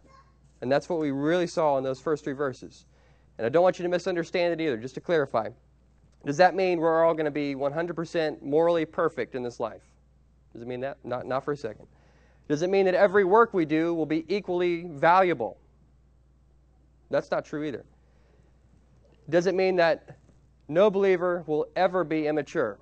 And 0.60 0.70
that's 0.70 0.88
what 0.88 1.00
we 1.00 1.10
really 1.10 1.46
saw 1.46 1.78
in 1.78 1.84
those 1.84 2.00
first 2.00 2.24
three 2.24 2.32
verses. 2.32 2.86
And 3.38 3.46
I 3.46 3.48
don't 3.48 3.62
want 3.62 3.78
you 3.78 3.82
to 3.82 3.88
misunderstand 3.88 4.60
it 4.60 4.64
either, 4.64 4.76
just 4.76 4.94
to 4.94 5.00
clarify. 5.00 5.48
Does 6.24 6.36
that 6.36 6.54
mean 6.54 6.78
we're 6.78 7.04
all 7.04 7.14
going 7.14 7.24
to 7.24 7.32
be 7.32 7.54
100% 7.54 8.42
morally 8.42 8.84
perfect 8.84 9.34
in 9.34 9.42
this 9.42 9.58
life? 9.58 9.82
Does 10.52 10.62
it 10.62 10.68
mean 10.68 10.80
that? 10.80 10.98
Not, 11.02 11.26
not 11.26 11.44
for 11.44 11.52
a 11.52 11.56
second. 11.56 11.86
Does 12.48 12.62
it 12.62 12.70
mean 12.70 12.84
that 12.86 12.94
every 12.94 13.24
work 13.24 13.54
we 13.54 13.64
do 13.64 13.94
will 13.94 14.06
be 14.06 14.24
equally 14.28 14.84
valuable? 14.88 15.58
That's 17.10 17.30
not 17.30 17.44
true 17.44 17.64
either. 17.64 17.84
Does 19.30 19.46
it 19.46 19.54
mean 19.54 19.76
that 19.76 20.18
no 20.68 20.90
believer 20.90 21.44
will 21.46 21.66
ever 21.76 22.04
be 22.04 22.26
immature? 22.26 22.78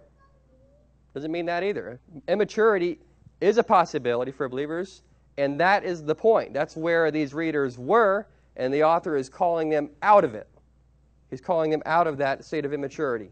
Doesn't 1.14 1.32
mean 1.32 1.46
that 1.46 1.62
either. 1.62 2.00
Immaturity 2.28 2.98
is 3.40 3.58
a 3.58 3.62
possibility 3.62 4.30
for 4.30 4.48
believers, 4.48 5.02
and 5.38 5.58
that 5.60 5.84
is 5.84 6.04
the 6.04 6.14
point. 6.14 6.52
That's 6.52 6.76
where 6.76 7.10
these 7.10 7.34
readers 7.34 7.78
were, 7.78 8.26
and 8.56 8.72
the 8.72 8.84
author 8.84 9.16
is 9.16 9.28
calling 9.28 9.68
them 9.68 9.90
out 10.02 10.24
of 10.24 10.34
it. 10.34 10.48
He's 11.30 11.40
calling 11.40 11.70
them 11.70 11.82
out 11.86 12.06
of 12.06 12.18
that 12.18 12.44
state 12.44 12.64
of 12.64 12.72
immaturity. 12.72 13.30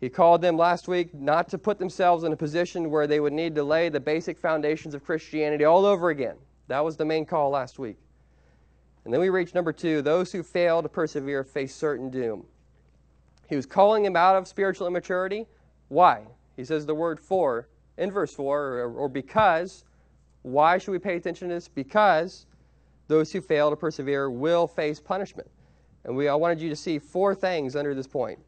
He 0.00 0.08
called 0.08 0.42
them 0.42 0.56
last 0.56 0.86
week 0.86 1.12
not 1.12 1.48
to 1.48 1.58
put 1.58 1.78
themselves 1.78 2.24
in 2.24 2.32
a 2.32 2.36
position 2.36 2.90
where 2.90 3.06
they 3.06 3.18
would 3.18 3.32
need 3.32 3.54
to 3.56 3.64
lay 3.64 3.88
the 3.88 3.98
basic 3.98 4.38
foundations 4.38 4.94
of 4.94 5.04
Christianity 5.04 5.64
all 5.64 5.84
over 5.84 6.10
again. 6.10 6.36
That 6.68 6.84
was 6.84 6.96
the 6.96 7.04
main 7.04 7.26
call 7.26 7.50
last 7.50 7.78
week. 7.78 7.96
And 9.04 9.12
then 9.12 9.20
we 9.20 9.28
reach 9.28 9.54
number 9.54 9.72
two 9.72 10.02
those 10.02 10.30
who 10.30 10.42
fail 10.42 10.82
to 10.82 10.88
persevere 10.88 11.42
face 11.42 11.74
certain 11.74 12.10
doom. 12.10 12.46
He 13.48 13.56
was 13.56 13.66
calling 13.66 14.02
them 14.02 14.16
out 14.16 14.36
of 14.36 14.46
spiritual 14.46 14.86
immaturity. 14.86 15.46
Why? 15.88 16.26
He 16.56 16.64
says 16.64 16.86
the 16.86 16.94
word 16.94 17.18
for 17.18 17.68
in 17.96 18.10
verse 18.10 18.34
4 18.34 18.58
or, 18.58 18.92
or 18.92 19.08
because. 19.08 19.84
Why 20.42 20.78
should 20.78 20.92
we 20.92 20.98
pay 20.98 21.16
attention 21.16 21.48
to 21.48 21.54
this? 21.54 21.66
Because 21.66 22.46
those 23.08 23.32
who 23.32 23.40
fail 23.40 23.70
to 23.70 23.76
persevere 23.76 24.30
will 24.30 24.66
face 24.66 25.00
punishment. 25.00 25.50
And 26.04 26.16
we, 26.16 26.28
I 26.28 26.34
wanted 26.34 26.60
you 26.60 26.68
to 26.68 26.76
see 26.76 26.98
four 26.98 27.34
things 27.34 27.74
under 27.74 27.94
this 27.94 28.06
point. 28.06 28.38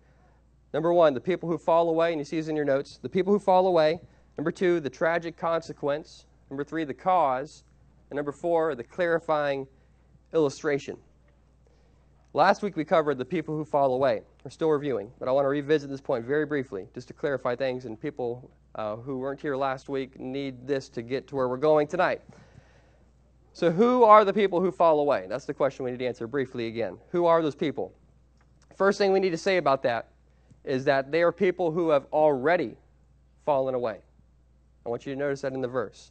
Number 0.73 0.93
one, 0.93 1.15
the 1.15 1.21
people 1.21 1.49
who 1.49 1.59
fall 1.59 1.89
away, 1.91 2.12
and 2.12 2.21
you 2.21 2.25
see 2.25 2.37
this 2.37 2.49
in 2.49 2.57
your 2.57 2.65
notes. 2.65 2.99
The 3.03 3.09
people 3.09 3.33
who 3.33 3.39
fall 3.39 3.67
away. 3.67 4.00
Number 4.39 4.53
two, 4.53 4.81
the 4.81 4.91
tragic 4.91 5.37
consequence. 5.37 6.27
Number 6.49 6.65
three, 6.65 6.85
the 6.85 6.95
cause. 6.95 7.65
And 8.11 8.17
number 8.17 8.33
four, 8.33 8.75
the 8.75 8.85
clarifying 8.85 9.67
illustration. 10.33 10.97
Last 12.33 12.62
week 12.62 12.77
we 12.77 12.85
covered 12.85 13.19
the 13.19 13.25
people 13.25 13.57
who 13.57 13.65
fall 13.65 13.93
away. 13.93 14.23
We're 14.45 14.50
still 14.53 14.71
reviewing, 14.71 15.11
but 15.19 15.29
I 15.29 15.33
want 15.33 15.45
to 15.45 15.49
revisit 15.49 15.91
this 15.91 16.00
point 16.00 16.25
very 16.25 16.47
briefly 16.47 16.87
just 16.95 17.09
to 17.09 17.15
clarify 17.15 17.57
things 17.57 17.87
and 17.87 18.00
people 18.00 18.49
uh, 18.77 18.97
who 18.97 19.19
weren't 19.19 19.41
here 19.41 19.57
last 19.57 19.89
week 19.89 20.19
need 20.21 20.67
this 20.67 20.89
to 20.91 21.03
get 21.03 21.27
to 21.29 21.37
where 21.37 21.49
we're 21.49 21.57
going 21.57 21.89
tonight. 21.89 22.21
So, 23.53 23.69
who 23.73 24.05
are 24.05 24.25
the 24.25 24.33
people 24.33 24.61
who 24.61 24.71
fall 24.71 25.00
away? 25.00 25.27
That's 25.29 25.45
the 25.45 25.53
question 25.53 25.85
we 25.85 25.91
need 25.91 25.99
to 25.99 26.07
answer 26.07 26.29
briefly 26.29 26.69
again. 26.69 26.99
Who 27.11 27.27
are 27.27 27.43
those 27.43 27.57
people? 27.57 27.93
First 28.77 28.97
thing 28.97 29.12
we 29.12 29.19
need 29.19 29.31
to 29.31 29.37
say 29.37 29.57
about 29.57 29.83
that 29.83 30.11
is 30.64 30.85
that 30.85 31.11
they 31.11 31.23
are 31.23 31.33
people 31.33 31.71
who 31.71 31.90
have 31.90 32.07
already 32.12 32.76
fallen 33.45 33.75
away. 33.75 33.99
I 34.85 34.88
want 34.88 35.07
you 35.07 35.14
to 35.14 35.19
notice 35.19 35.40
that 35.43 35.52
in 35.52 35.61
the 35.61 35.69
verse. 35.69 36.11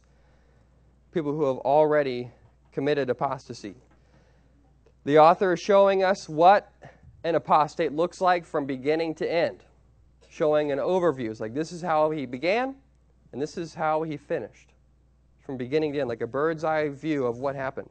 People 1.12 1.32
who 1.32 1.44
have 1.44 1.58
already 1.58 2.30
committed 2.72 3.10
apostasy. 3.10 3.74
The 5.04 5.18
author 5.18 5.54
is 5.54 5.60
showing 5.60 6.04
us 6.04 6.28
what 6.28 6.72
an 7.24 7.34
apostate 7.34 7.92
looks 7.92 8.20
like 8.20 8.44
from 8.44 8.66
beginning 8.66 9.14
to 9.16 9.30
end, 9.30 9.64
showing 10.28 10.72
an 10.72 10.78
overview. 10.78 11.30
It's 11.30 11.40
like 11.40 11.54
this 11.54 11.72
is 11.72 11.82
how 11.82 12.10
he 12.10 12.26
began, 12.26 12.74
and 13.32 13.40
this 13.40 13.56
is 13.56 13.74
how 13.74 14.02
he 14.02 14.16
finished, 14.16 14.72
from 15.44 15.56
beginning 15.56 15.92
to 15.94 16.00
end, 16.00 16.08
like 16.08 16.20
a 16.20 16.26
bird's 16.26 16.64
eye 16.64 16.88
view 16.88 17.26
of 17.26 17.38
what 17.38 17.54
happened. 17.54 17.88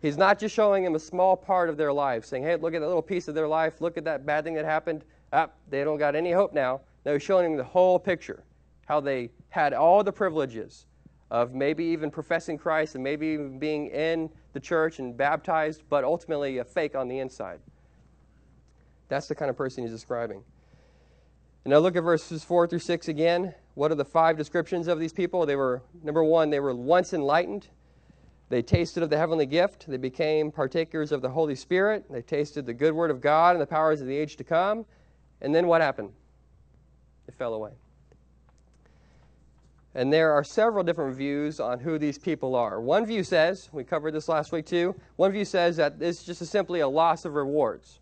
He's 0.00 0.16
not 0.16 0.38
just 0.38 0.54
showing 0.54 0.84
them 0.84 0.94
a 0.94 1.00
small 1.00 1.36
part 1.36 1.68
of 1.68 1.76
their 1.76 1.92
life, 1.92 2.24
saying, 2.24 2.42
hey, 2.42 2.56
look 2.56 2.74
at 2.74 2.80
that 2.80 2.86
little 2.86 3.02
piece 3.02 3.28
of 3.28 3.34
their 3.34 3.48
life, 3.48 3.80
look 3.80 3.98
at 3.98 4.04
that 4.04 4.24
bad 4.24 4.44
thing 4.44 4.54
that 4.54 4.64
happened. 4.64 5.04
Ah, 5.32 5.48
they 5.68 5.84
don't 5.84 5.98
got 5.98 6.14
any 6.14 6.32
hope 6.32 6.52
now. 6.52 6.80
No, 7.04 7.18
showing 7.18 7.44
them 7.44 7.56
the 7.56 7.64
whole 7.64 7.98
picture, 7.98 8.42
how 8.86 9.00
they 9.00 9.30
had 9.48 9.72
all 9.72 10.02
the 10.04 10.12
privileges 10.12 10.86
of 11.30 11.54
maybe 11.54 11.84
even 11.84 12.10
professing 12.10 12.58
Christ 12.58 12.94
and 12.96 13.04
maybe 13.04 13.28
even 13.28 13.58
being 13.58 13.86
in 13.88 14.28
the 14.52 14.60
church 14.60 14.98
and 14.98 15.16
baptized, 15.16 15.82
but 15.88 16.02
ultimately 16.02 16.58
a 16.58 16.64
fake 16.64 16.96
on 16.96 17.08
the 17.08 17.18
inside. 17.20 17.60
That's 19.08 19.28
the 19.28 19.34
kind 19.34 19.50
of 19.50 19.56
person 19.56 19.84
he's 19.84 19.92
describing. 19.92 20.42
And 21.64 21.72
now 21.72 21.78
look 21.78 21.96
at 21.96 22.02
verses 22.02 22.42
4 22.42 22.66
through 22.66 22.78
6 22.80 23.08
again. 23.08 23.54
What 23.74 23.92
are 23.92 23.96
the 23.96 24.04
five 24.04 24.36
descriptions 24.36 24.88
of 24.88 24.98
these 24.98 25.12
people? 25.12 25.46
They 25.46 25.56
were, 25.56 25.82
number 26.02 26.24
one, 26.24 26.50
they 26.50 26.60
were 26.60 26.74
once 26.74 27.12
enlightened. 27.12 27.68
They 28.48 28.62
tasted 28.62 29.02
of 29.02 29.10
the 29.10 29.16
heavenly 29.16 29.46
gift. 29.46 29.84
They 29.86 29.96
became 29.96 30.50
partakers 30.50 31.12
of 31.12 31.22
the 31.22 31.28
Holy 31.28 31.54
Spirit. 31.54 32.04
They 32.10 32.22
tasted 32.22 32.66
the 32.66 32.74
good 32.74 32.94
word 32.94 33.10
of 33.10 33.20
God 33.20 33.54
and 33.54 33.62
the 33.62 33.66
powers 33.66 34.00
of 34.00 34.08
the 34.08 34.16
age 34.16 34.36
to 34.36 34.44
come. 34.44 34.86
And 35.42 35.54
then 35.54 35.66
what 35.66 35.80
happened? 35.80 36.12
It 37.28 37.34
fell 37.34 37.54
away. 37.54 37.70
And 39.94 40.12
there 40.12 40.32
are 40.32 40.44
several 40.44 40.84
different 40.84 41.16
views 41.16 41.58
on 41.58 41.80
who 41.80 41.98
these 41.98 42.16
people 42.16 42.54
are. 42.54 42.80
One 42.80 43.04
view 43.04 43.24
says, 43.24 43.68
we 43.72 43.82
covered 43.82 44.12
this 44.12 44.28
last 44.28 44.52
week 44.52 44.66
too, 44.66 44.94
one 45.16 45.32
view 45.32 45.44
says 45.44 45.76
that 45.78 45.94
it's 46.00 46.22
just 46.22 46.44
simply 46.46 46.80
a 46.80 46.88
loss 46.88 47.24
of 47.24 47.34
rewards 47.34 47.98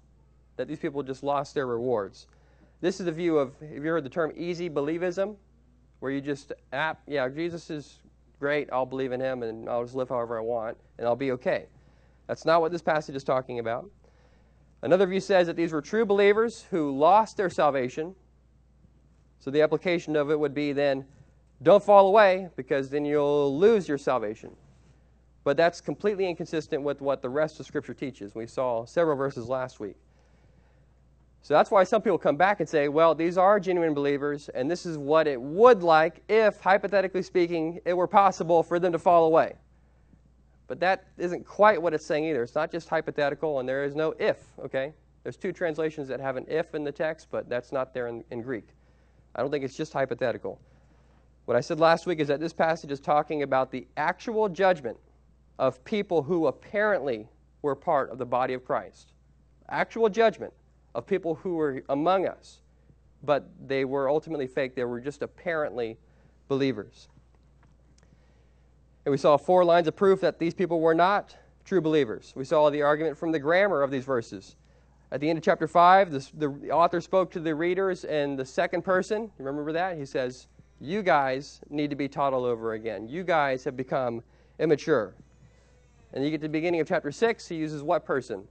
that 0.57 0.68
these 0.68 0.78
people 0.78 1.02
just 1.02 1.23
lost 1.23 1.54
their 1.54 1.66
rewards. 1.66 2.26
This 2.80 3.00
is 3.00 3.07
the 3.07 3.12
view 3.12 3.38
of, 3.38 3.54
have 3.61 3.71
you 3.85 3.90
heard 3.90 4.04
the 4.04 4.11
term 4.11 4.33
easy 4.37 4.68
believism? 4.68 5.37
Where 6.00 6.12
you 6.12 6.21
just, 6.21 6.52
ah, 6.73 6.95
yeah, 7.07 7.28
Jesus 7.28 7.71
is 7.71 8.00
great, 8.38 8.68
I'll 8.73 8.87
believe 8.87 9.12
in 9.12 9.21
him 9.21 9.42
and 9.42 9.68
I'll 9.68 9.83
just 9.83 9.97
live 9.97 10.11
however 10.11 10.38
I 10.38 10.42
want 10.42 10.76
and 10.99 11.07
I'll 11.07 11.16
be 11.16 11.33
okay. 11.33 11.66
That's 12.26 12.45
not 12.45 12.61
what 12.61 12.71
this 12.71 12.83
passage 12.83 13.16
is 13.16 13.25
talking 13.25 13.59
about. 13.61 13.90
Another 14.83 15.07
view 15.07 15.21
says 15.21 15.47
that 15.49 15.57
these 15.57 15.73
were 15.73 15.83
true 15.83 16.07
believers 16.07 16.67
who 16.71 16.97
lost 16.97 17.37
their 17.37 17.51
salvation. 17.51 18.15
So 19.41 19.51
the 19.51 19.63
application 19.63 20.15
of 20.17 20.31
it 20.31 20.39
would 20.39 20.55
be 20.55 20.73
then, 20.73 21.05
don't 21.63 21.83
fall 21.83 22.07
away 22.07 22.49
because 22.57 22.89
then 22.89 23.05
you'll 23.05 23.59
lose 23.59 23.89
your 23.89 23.99
salvation. 23.99 24.55
But 25.43 25.57
that's 25.57 25.81
completely 25.81 26.29
inconsistent 26.29 26.83
with 26.83 27.01
what 27.01 27.23
the 27.23 27.29
rest 27.29 27.59
of 27.59 27.67
Scripture 27.67 27.95
teaches. 27.95 28.35
We 28.35 28.47
saw 28.47 28.85
several 28.85 29.17
verses 29.17 29.49
last 29.49 29.81
week. 29.81 29.97
So 31.43 31.55
that's 31.55 31.71
why 31.71 31.85
some 31.85 32.03
people 32.03 32.19
come 32.19 32.37
back 32.37 32.61
and 32.61 32.69
say, 32.69 32.89
well, 32.89 33.15
these 33.15 33.39
are 33.39 33.59
genuine 33.59 33.95
believers, 33.95 34.49
and 34.51 34.71
this 34.71 34.85
is 34.85 34.99
what 34.99 35.27
it 35.27 35.41
would 35.41 35.83
like 35.83 36.23
if, 36.29 36.61
hypothetically 36.61 37.23
speaking, 37.23 37.81
it 37.85 37.95
were 37.95 38.09
possible 38.09 38.63
for 38.63 38.79
them 38.79 38.93
to 38.93 38.99
fall 38.99 39.25
away. 39.25 39.55
But 40.69 40.81
that 40.81 41.07
isn't 41.17 41.47
quite 41.47 41.81
what 41.81 41.95
it's 41.95 42.07
saying 42.07 42.27
either. 42.27 42.43
It's 42.43 42.55
not 42.55 42.71
just 42.71 42.89
hypothetical, 42.89 43.59
and 43.59 43.69
there 43.69 43.85
is 43.85 43.97
no 43.97 44.15
if, 44.19 44.37
okay? 44.61 44.93
There's 45.23 45.37
two 45.37 45.53
translations 45.53 46.09
that 46.09 46.21
have 46.21 46.37
an 46.37 46.45
if 46.47 46.75
in 46.75 46.85
the 46.85 46.93
text, 46.93 47.29
but 47.31 47.49
that's 47.49 47.73
not 47.73 47.93
there 47.93 48.07
in, 48.07 48.23
in 48.31 48.43
Greek. 48.43 48.69
I 49.35 49.41
don't 49.41 49.51
think 49.51 49.65
it's 49.65 49.77
just 49.77 49.93
hypothetical. 49.93 50.61
What 51.47 51.57
I 51.57 51.61
said 51.61 51.81
last 51.81 52.07
week 52.07 52.21
is 52.21 52.29
that 52.29 52.41
this 52.41 52.53
passage 52.53 52.93
is 52.93 53.01
talking 53.01 53.43
about 53.43 53.71
the 53.71 53.87
actual 53.97 54.49
judgment 54.49 54.99
of 55.59 55.83
people 55.85 56.23
who 56.23 56.47
apparently 56.47 57.27
were 57.63 57.75
part 57.75 58.11
of 58.11 58.19
the 58.19 58.27
body 58.27 58.53
of 58.53 58.65
Christ. 58.65 59.13
Actual 59.71 60.11
judgment 60.11 60.53
of 60.95 61.07
people 61.07 61.35
who 61.35 61.55
were 61.55 61.83
among 61.89 62.27
us, 62.27 62.59
but 63.23 63.49
they 63.67 63.87
were 63.87 64.11
ultimately 64.11 64.47
fake. 64.47 64.75
They 64.75 64.85
were 64.85 65.01
just 65.01 65.23
apparently 65.23 65.97
believers. 66.49 67.09
And 69.09 69.12
we 69.12 69.17
saw 69.17 69.38
four 69.38 69.65
lines 69.65 69.88
of 69.88 69.97
proof 69.97 70.21
that 70.21 70.38
these 70.38 70.53
people 70.53 70.83
were 70.83 70.95
not 70.95 71.35
true 71.65 71.81
believers. 71.81 72.35
We 72.37 72.45
saw 72.45 72.69
the 72.69 72.83
argument 72.83 73.17
from 73.17 73.33
the 73.33 73.38
grammar 73.38 73.81
of 73.81 73.91
these 73.91 74.05
verses. 74.05 74.57
At 75.11 75.23
the 75.23 75.31
end 75.31 75.38
of 75.38 75.43
chapter 75.43 75.67
5, 75.67 76.11
this, 76.11 76.29
the 76.29 76.50
author 76.71 77.00
spoke 77.00 77.31
to 77.31 77.41
the 77.41 77.55
readers 77.55 78.05
in 78.05 78.37
the 78.37 78.45
second 78.45 78.83
person. 78.83 79.23
You 79.38 79.47
remember 79.47 79.73
that? 79.73 79.97
He 79.97 80.05
says, 80.05 80.47
You 80.79 81.03
guys 81.03 81.62
need 81.71 81.88
to 81.88 81.97
be 81.97 82.07
taught 82.07 82.35
all 82.35 82.45
over 82.45 82.75
again. 82.75 83.09
You 83.09 83.25
guys 83.25 83.65
have 83.65 83.79
become 83.79 84.23
immature. 84.59 85.15
And 86.12 86.23
you 86.23 86.31
get 86.31 86.43
to 86.43 86.49
the 86.49 86.53
beginning 86.53 86.83
of 86.83 86.87
chapter 86.87 87.11
6, 87.11 87.49
he 87.49 87.55
uses 87.55 87.83
what 87.83 88.05
person? 88.05 88.47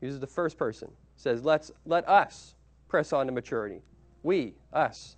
He 0.00 0.06
uses 0.08 0.20
the 0.20 0.26
first 0.26 0.58
person 0.58 0.90
says, 1.16 1.42
Let's, 1.42 1.72
let 1.86 2.06
us 2.06 2.54
press 2.86 3.14
on 3.14 3.24
to 3.24 3.32
maturity. 3.32 3.80
We, 4.22 4.56
us. 4.74 5.16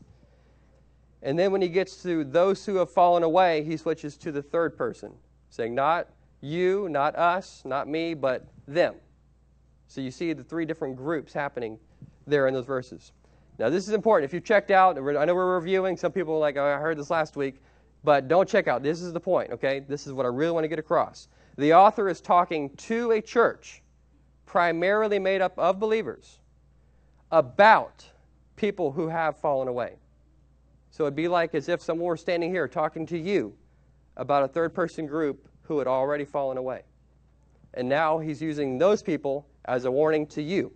And 1.22 1.38
then 1.38 1.52
when 1.52 1.60
he 1.60 1.68
gets 1.68 2.02
to 2.02 2.24
those 2.24 2.64
who 2.64 2.76
have 2.76 2.90
fallen 2.90 3.22
away, 3.22 3.62
he 3.62 3.76
switches 3.76 4.16
to 4.18 4.32
the 4.32 4.42
third 4.42 4.76
person, 4.76 5.12
saying, 5.50 5.74
Not 5.74 6.08
you, 6.40 6.88
not 6.88 7.16
us, 7.16 7.62
not 7.64 7.88
me, 7.88 8.14
but 8.14 8.46
them. 8.66 8.94
So 9.86 10.00
you 10.00 10.10
see 10.10 10.32
the 10.32 10.44
three 10.44 10.64
different 10.64 10.96
groups 10.96 11.32
happening 11.32 11.78
there 12.26 12.46
in 12.46 12.54
those 12.54 12.64
verses. 12.64 13.12
Now, 13.58 13.68
this 13.68 13.86
is 13.86 13.92
important. 13.92 14.30
If 14.30 14.32
you 14.32 14.40
checked 14.40 14.70
out, 14.70 14.96
I 14.96 15.24
know 15.24 15.34
we're 15.34 15.56
reviewing, 15.56 15.96
some 15.96 16.12
people 16.12 16.34
are 16.34 16.38
like, 16.38 16.56
oh, 16.56 16.64
I 16.64 16.78
heard 16.78 16.96
this 16.96 17.10
last 17.10 17.36
week, 17.36 17.56
but 18.04 18.28
don't 18.28 18.48
check 18.48 18.68
out. 18.68 18.82
This 18.82 19.02
is 19.02 19.12
the 19.12 19.20
point, 19.20 19.50
okay? 19.50 19.80
This 19.80 20.06
is 20.06 20.14
what 20.14 20.24
I 20.24 20.30
really 20.30 20.52
want 20.52 20.64
to 20.64 20.68
get 20.68 20.78
across. 20.78 21.28
The 21.58 21.74
author 21.74 22.08
is 22.08 22.22
talking 22.22 22.70
to 22.76 23.10
a 23.10 23.20
church 23.20 23.82
primarily 24.46 25.18
made 25.18 25.42
up 25.42 25.58
of 25.58 25.78
believers 25.78 26.38
about 27.30 28.04
people 28.56 28.92
who 28.92 29.08
have 29.08 29.36
fallen 29.36 29.68
away. 29.68 29.96
So 30.90 31.04
it'd 31.04 31.14
be 31.14 31.28
like 31.28 31.54
as 31.54 31.68
if 31.68 31.80
someone 31.80 32.06
were 32.06 32.16
standing 32.16 32.50
here 32.50 32.68
talking 32.68 33.06
to 33.06 33.18
you 33.18 33.54
about 34.16 34.42
a 34.42 34.48
third 34.48 34.74
person 34.74 35.06
group 35.06 35.48
who 35.62 35.78
had 35.78 35.86
already 35.86 36.24
fallen 36.24 36.58
away. 36.58 36.82
And 37.74 37.88
now 37.88 38.18
he's 38.18 38.42
using 38.42 38.78
those 38.78 39.02
people 39.02 39.46
as 39.66 39.84
a 39.84 39.90
warning 39.90 40.26
to 40.28 40.42
you. 40.42 40.72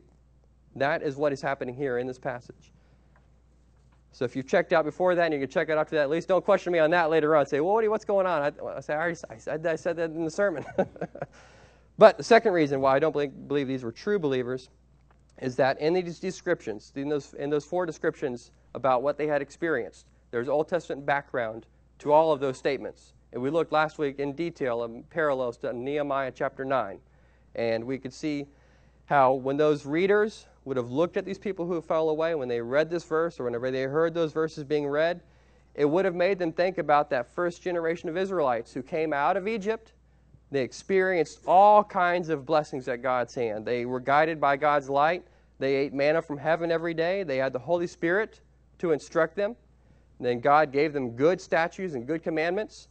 That 0.77 1.03
is 1.03 1.17
what 1.17 1.33
is 1.33 1.43
happening 1.43 1.75
here 1.75 1.99
in 1.99 2.07
this 2.07 2.19
passage. 2.19 2.73
So 4.13 4.25
if 4.25 4.37
you've 4.37 4.47
checked 4.47 4.73
out 4.73 4.85
before 4.85 5.17
that 5.17 5.25
and 5.25 5.35
you 5.35 5.41
can 5.41 5.49
check 5.49 5.69
it 5.69 5.77
after 5.77 5.97
that, 5.97 6.03
at 6.03 6.11
least 6.11 6.29
don't 6.29 6.45
question 6.45 6.73
me 6.73 6.79
on 6.79 6.91
that 6.91 7.11
later 7.11 7.35
on. 7.35 7.47
Say, 7.47 7.61
well, 7.61 7.89
what's 7.91 8.05
going 8.05 8.27
on? 8.27 8.43
I, 8.43 8.77
I 8.77 8.81
say, 8.81 8.95
I, 8.95 8.97
already, 8.97 9.19
I, 9.29 9.37
said, 9.37 9.67
I 9.67 9.75
said 9.75 9.97
that 9.97 10.11
in 10.11 10.25
the 10.25 10.31
sermon. 10.31 10.65
But 11.97 12.19
the 12.19 12.25
second 12.25 12.53
reason 12.53 12.81
why 12.81 12.97
I 12.97 12.99
don't 12.99 13.13
believe 13.47 13.69
these 13.69 13.85
were 13.85 13.93
true 13.93 14.19
believers 14.19 14.69
is 15.41 15.57
that 15.57 15.81
in 15.81 15.95
these 15.95 16.19
descriptions, 16.19 16.93
in 16.95 17.09
those, 17.09 17.35
in 17.35 17.51
those 17.51 17.65
four 17.65 17.87
descriptions 17.87 18.51
about 18.75 19.03
what 19.03 19.19
they 19.19 19.27
had 19.27 19.43
experienced, 19.43 20.07
there's 20.31 20.49
Old 20.49 20.69
Testament 20.69 21.05
background 21.05 21.67
to 22.01 22.13
all 22.13 22.33
of 22.33 22.41
those 22.41 22.57
statements. 22.57 23.15
And 23.33 23.43
we 23.43 23.51
looked 23.51 23.73
last 23.73 23.99
week 23.99 24.19
in 24.21 24.33
detail 24.33 24.85
in 24.85 25.03
parallels 25.05 25.57
to 25.59 25.73
Nehemiah 25.73 26.33
chapter 26.33 26.65
9. 26.65 26.99
And 27.57 27.85
we 27.85 27.99
could 27.99 28.13
see 28.13 28.47
how 29.07 29.35
when 29.35 29.57
those 29.57 29.85
readers 29.85 30.47
would 30.65 30.77
have 30.77 30.91
looked 30.91 31.17
at 31.17 31.25
these 31.25 31.39
people 31.39 31.67
who 31.67 31.81
fell 31.81 32.09
away, 32.09 32.35
when 32.35 32.49
they 32.49 32.61
read 32.61 32.89
this 32.91 33.05
verse 33.05 33.39
or 33.39 33.45
whenever 33.45 33.71
they 33.71 33.83
heard 33.83 34.15
those 34.15 34.33
verses 34.33 34.65
being 34.65 34.87
read, 34.87 35.21
it 35.75 35.85
would 35.85 36.05
have 36.05 36.15
made 36.15 36.39
them 36.39 36.53
think 36.53 36.79
about 36.79 37.11
that 37.11 37.27
first 37.27 37.61
generation 37.61 38.09
of 38.09 38.17
Israelites 38.17 38.73
who 38.73 38.83
came 38.83 39.13
out 39.13 39.37
of 39.37 39.49
Egypt 39.49 39.93
they 40.55 40.63
experienced 40.63 41.41
all 41.47 41.83
kinds 41.83 42.29
of 42.29 42.47
blessings 42.47 42.87
at 42.89 43.03
God's 43.03 43.35
hand. 43.35 43.67
They 43.67 43.87
were 43.87 44.01
guided 44.01 44.41
by 44.41 44.57
God's 44.57 44.89
light. 44.89 45.25
They 45.59 45.75
ate 45.75 45.93
manna 45.93 46.23
from 46.23 46.39
heaven 46.39 46.71
every 46.71 46.95
day. 46.95 47.23
They 47.23 47.39
had 47.39 47.53
the 47.53 47.59
Holy 47.59 47.87
Spirit 47.87 48.41
to 48.79 48.93
instruct 48.93 49.37
them. 49.37 49.57
And 50.19 50.27
then 50.27 50.41
God 50.41 50.73
gave 50.73 50.93
them 50.93 51.11
good 51.11 51.41
statutes 51.41 51.95
and 51.95 52.07
good 52.07 52.23
commandments. 52.23 52.89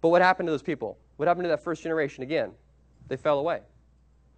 But 0.00 0.10
what 0.10 0.20
happened 0.20 0.46
to 0.48 0.50
those 0.50 0.62
people? 0.62 0.98
What 1.16 1.26
happened 1.26 1.44
to 1.44 1.48
that 1.48 1.62
first 1.62 1.82
generation 1.82 2.22
again? 2.22 2.52
They 3.08 3.16
fell 3.16 3.38
away. 3.38 3.60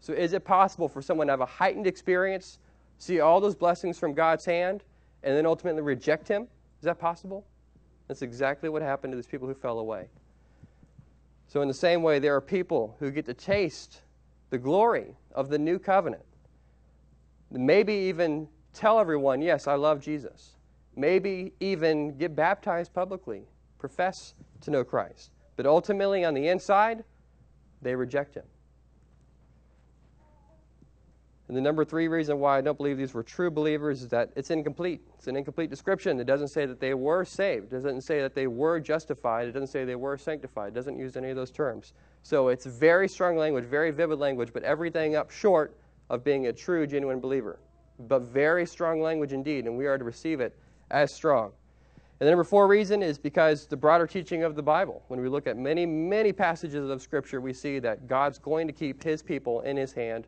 So 0.00 0.12
is 0.12 0.32
it 0.32 0.44
possible 0.44 0.88
for 0.88 1.02
someone 1.02 1.26
to 1.26 1.32
have 1.32 1.40
a 1.40 1.46
heightened 1.46 1.86
experience, 1.86 2.58
see 2.98 3.18
all 3.20 3.40
those 3.40 3.56
blessings 3.56 3.98
from 3.98 4.14
God's 4.14 4.44
hand, 4.44 4.84
and 5.24 5.36
then 5.36 5.46
ultimately 5.46 5.82
reject 5.82 6.28
Him? 6.28 6.42
Is 6.42 6.84
that 6.84 7.00
possible? 7.00 7.44
That's 8.06 8.22
exactly 8.22 8.68
what 8.68 8.82
happened 8.82 9.12
to 9.12 9.16
these 9.16 9.26
people 9.26 9.48
who 9.48 9.54
fell 9.54 9.80
away. 9.80 10.08
So, 11.48 11.62
in 11.62 11.68
the 11.68 11.74
same 11.74 12.02
way, 12.02 12.18
there 12.18 12.36
are 12.36 12.40
people 12.40 12.94
who 13.00 13.10
get 13.10 13.24
to 13.26 13.34
taste 13.34 14.02
the 14.50 14.58
glory 14.58 15.16
of 15.34 15.48
the 15.48 15.58
new 15.58 15.78
covenant. 15.78 16.22
Maybe 17.50 17.94
even 17.94 18.48
tell 18.74 19.00
everyone, 19.00 19.40
yes, 19.40 19.66
I 19.66 19.74
love 19.74 20.00
Jesus. 20.00 20.56
maybe 20.98 21.52
even 21.60 22.18
get 22.18 22.34
baptized 22.34 22.92
publicly, 22.92 23.42
profess 23.78 24.34
to 24.60 24.70
know 24.70 24.84
Christ. 24.84 25.30
But 25.56 25.64
ultimately, 25.64 26.24
on 26.24 26.34
the 26.34 26.48
inside, 26.48 27.04
they 27.80 27.94
reject 27.94 28.34
him. 28.34 28.44
And 31.48 31.56
the 31.56 31.62
number 31.62 31.82
three 31.82 32.08
reason 32.08 32.38
why 32.38 32.58
I 32.58 32.60
don't 32.60 32.76
believe 32.76 32.98
these 32.98 33.14
were 33.14 33.22
true 33.22 33.50
believers 33.50 34.02
is 34.02 34.08
that 34.08 34.30
it's 34.36 34.50
incomplete. 34.50 35.00
It's 35.16 35.28
an 35.28 35.36
incomplete 35.36 35.70
description. 35.70 36.20
It 36.20 36.26
doesn't 36.26 36.48
say 36.48 36.66
that 36.66 36.78
they 36.78 36.92
were 36.92 37.24
saved. 37.24 37.72
It 37.72 37.82
doesn't 37.82 38.02
say 38.02 38.20
that 38.20 38.34
they 38.34 38.46
were 38.46 38.78
justified. 38.78 39.48
It 39.48 39.52
doesn't 39.52 39.68
say 39.68 39.86
they 39.86 39.96
were 39.96 40.18
sanctified. 40.18 40.68
It 40.68 40.74
doesn't 40.74 40.98
use 40.98 41.16
any 41.16 41.30
of 41.30 41.36
those 41.36 41.50
terms. 41.50 41.94
So 42.22 42.48
it's 42.48 42.66
very 42.66 43.08
strong 43.08 43.38
language, 43.38 43.64
very 43.64 43.90
vivid 43.90 44.18
language, 44.18 44.52
but 44.52 44.62
everything 44.62 45.16
up 45.16 45.30
short 45.30 45.74
of 46.10 46.22
being 46.22 46.48
a 46.48 46.52
true, 46.52 46.86
genuine 46.86 47.18
believer. 47.18 47.58
But 47.98 48.20
very 48.20 48.66
strong 48.66 49.00
language 49.00 49.32
indeed, 49.32 49.64
and 49.64 49.76
we 49.76 49.86
are 49.86 49.96
to 49.96 50.04
receive 50.04 50.40
it 50.40 50.54
as 50.90 51.14
strong. 51.14 51.52
And 52.20 52.26
the 52.26 52.30
number 52.30 52.44
four 52.44 52.66
reason 52.66 53.02
is 53.02 53.16
because 53.16 53.66
the 53.66 53.76
broader 53.76 54.06
teaching 54.06 54.42
of 54.42 54.54
the 54.54 54.62
Bible. 54.62 55.02
When 55.08 55.20
we 55.20 55.28
look 55.28 55.46
at 55.46 55.56
many, 55.56 55.86
many 55.86 56.32
passages 56.32 56.90
of 56.90 57.00
Scripture, 57.00 57.40
we 57.40 57.54
see 57.54 57.78
that 57.78 58.06
God's 58.06 58.38
going 58.38 58.66
to 58.66 58.72
keep 58.72 59.02
His 59.02 59.22
people 59.22 59.62
in 59.62 59.76
His 59.76 59.92
hand 59.92 60.26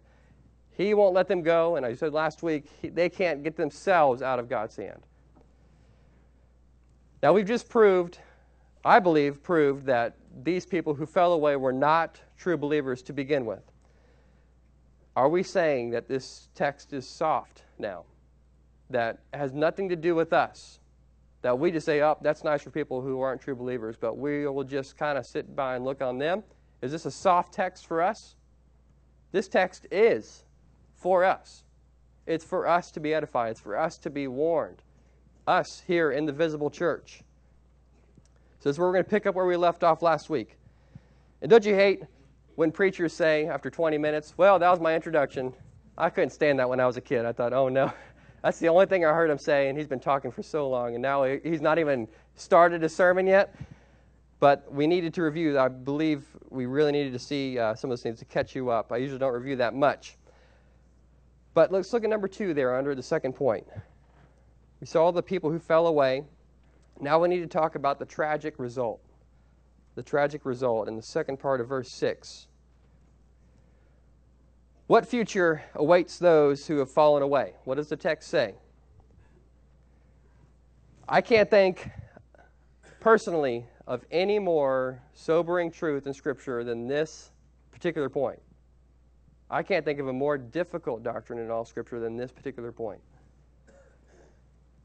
he 0.81 0.95
won't 0.95 1.15
let 1.15 1.29
them 1.29 1.43
go, 1.43 1.77
and 1.77 1.85
I 1.85 1.95
said 1.95 2.15
last 2.15 2.43
week, 2.43 2.65
they 2.83 3.11
can't 3.11 3.43
get 3.43 3.55
themselves 3.55 4.23
out 4.23 4.39
of 4.39 4.49
God's 4.49 4.77
hand. 4.77 5.03
Now, 7.23 7.35
we've 7.35 7.47
just 7.47 7.69
proved, 7.69 8.19
I 8.83 8.99
believe, 8.99 9.43
proved 9.43 9.85
that 9.87 10.17
these 10.43 10.65
people 10.65 10.95
who 10.95 11.05
fell 11.05 11.35
away 11.35 11.57
were 11.57 11.73
not 11.73 12.19
true 12.39 12.57
believers 12.57 13.03
to 13.03 13.13
begin 13.13 13.45
with. 13.45 13.63
Are 15.17 15.29
we 15.29 15.43
saying 15.43 15.91
that 15.91 16.09
this 16.09 16.49
text 16.55 16.95
is 16.95 17.07
soft 17.07 17.65
now? 17.79 18.05
That 18.89 19.19
has 19.35 19.53
nothing 19.53 19.87
to 19.91 19.97
do 19.97 20.15
with 20.15 20.33
us? 20.33 20.81
That 21.43 21.59
we 21.59 21.71
just 21.71 21.85
say, 21.85 22.01
oh, 22.01 22.17
that's 22.23 22.43
nice 22.43 22.63
for 22.63 22.71
people 22.71 23.03
who 23.03 23.21
aren't 23.21 23.43
true 23.43 23.55
believers, 23.55 23.97
but 24.01 24.17
we 24.17 24.47
will 24.47 24.65
just 24.65 24.97
kind 24.97 25.19
of 25.19 25.27
sit 25.27 25.55
by 25.55 25.77
and 25.77 25.85
look 25.85 26.01
on 26.01 26.17
them? 26.17 26.43
Is 26.81 26.91
this 26.91 27.05
a 27.05 27.11
soft 27.11 27.53
text 27.53 27.87
for 27.87 28.01
us? 28.01 28.37
This 29.31 29.47
text 29.47 29.87
is 29.91 30.45
for 31.01 31.25
us. 31.25 31.65
It's 32.27 32.45
for 32.45 32.69
us 32.69 32.91
to 32.93 33.01
be 33.01 33.13
edified, 33.13 33.53
it's 33.53 33.61
for 33.61 33.77
us 33.77 33.99
to 33.99 34.11
be 34.11 34.29
warned. 34.29 34.83
Us 35.47 35.83
here 35.87 36.13
in 36.13 36.27
the 36.27 36.33
visible 36.33 36.71
church. 36.71 37.23
So 38.61 38.69
this 38.69 38.75
is 38.75 38.79
where 38.79 38.89
we're 38.89 38.95
going 38.95 39.05
to 39.05 39.11
pick 39.11 39.27
up 39.27 39.35
where 39.35 39.47
we 39.47 39.57
left 39.57 39.83
off 39.83 40.03
last 40.03 40.31
week. 40.31 40.57
And 41.41 41.51
don't 41.51 41.65
you 41.65 41.75
hate 41.75 42.03
when 42.57 42.71
preachers 42.71 43.15
say 43.15 43.47
after 43.47 43.71
20 43.71 43.97
minutes, 43.97 44.35
well, 44.37 44.59
that 44.59 44.71
was 44.71 44.81
my 44.81 44.95
introduction. 44.95 45.55
I 45.97 46.11
couldn't 46.11 46.31
stand 46.31 46.59
that 46.59 46.69
when 46.69 46.79
I 46.79 46.87
was 46.87 46.99
a 46.99 47.01
kid. 47.01 47.25
I 47.25 47.33
thought, 47.33 47.55
oh 47.55 47.69
no, 47.69 47.93
that's 48.43 48.59
the 48.59 48.69
only 48.69 48.87
thing 48.87 49.05
I 49.05 49.13
heard 49.15 49.31
him 49.31 49.39
say, 49.39 49.69
and 49.69 49.79
he's 49.79 49.89
been 49.89 50.01
talking 50.01 50.31
for 50.31 50.43
so 50.43 50.69
long, 50.69 50.95
and 50.95 51.03
now 51.03 51.25
he's 51.25 51.63
not 51.63 51.79
even 51.79 52.07
started 52.37 52.85
a 52.85 52.89
sermon 52.89 53.27
yet. 53.27 53.57
But 54.41 54.73
we 54.73 54.87
needed 54.87 55.13
to 55.15 55.23
review. 55.23 55.59
I 55.59 55.69
believe 55.69 56.25
we 56.49 56.65
really 56.65 56.93
needed 56.93 57.13
to 57.13 57.19
see 57.19 57.59
uh, 57.59 57.75
some 57.75 57.91
of 57.91 57.93
those 57.93 58.03
things 58.03 58.19
to 58.21 58.25
catch 58.25 58.55
you 58.55 58.71
up. 58.71 58.91
I 58.91 58.97
usually 58.97 59.19
don't 59.19 59.35
review 59.35 59.57
that 59.57 59.75
much. 59.75 60.17
But 61.55 61.73
let's 61.73 61.93
look 61.93 62.05
at 62.05 62.11
number 62.11 62.29
two 62.29 62.55
there 62.55 62.77
under 62.77 62.95
the 62.95 63.03
second 63.03 63.35
point. 63.35 63.67
We 64.81 64.87
saw 64.87 65.11
the 65.11 65.23
people 65.23 65.51
who 65.51 65.59
fell 65.59 65.87
away. 65.87 66.25
Now 67.01 67.19
we 67.19 67.29
need 67.29 67.41
to 67.41 67.47
talk 67.47 67.75
about 67.75 67.99
the 67.99 68.07
tragic 68.07 68.55
result. 68.59 69.01
The 69.95 70.03
tragic 70.03 70.45
result 70.45 70.89
in 70.89 70.97
the 70.97 71.03
second 71.03 71.39
part 71.39 71.61
of 71.61 71.69
verse 71.69 71.91
6. 71.93 72.47
What 74.87 75.07
future 75.07 75.63
awaits 75.75 76.19
those 76.19 76.67
who 76.67 76.79
have 76.79 76.91
fallen 76.91 77.23
away? 77.23 77.55
What 77.65 77.77
does 77.77 77.89
the 77.89 77.97
text 77.97 78.29
say? 78.29 78.55
I 81.09 81.21
can't 81.21 81.51
think 81.51 81.91
personally 83.01 83.67
of 83.87 84.05
any 84.11 84.39
more 84.39 85.03
sobering 85.13 85.71
truth 85.71 86.07
in 86.07 86.15
Scripture 86.15 86.65
than 86.65 86.87
this 86.87 87.33
particular 87.73 88.09
point. 88.09 88.41
I 89.51 89.63
can't 89.63 89.85
think 89.85 89.99
of 89.99 90.07
a 90.07 90.13
more 90.13 90.39
difficult 90.39 91.03
doctrine 91.03 91.39
in 91.39 91.51
all 91.51 91.65
Scripture 91.65 91.99
than 91.99 92.17
this 92.17 92.31
particular 92.31 92.71
point. 92.71 93.01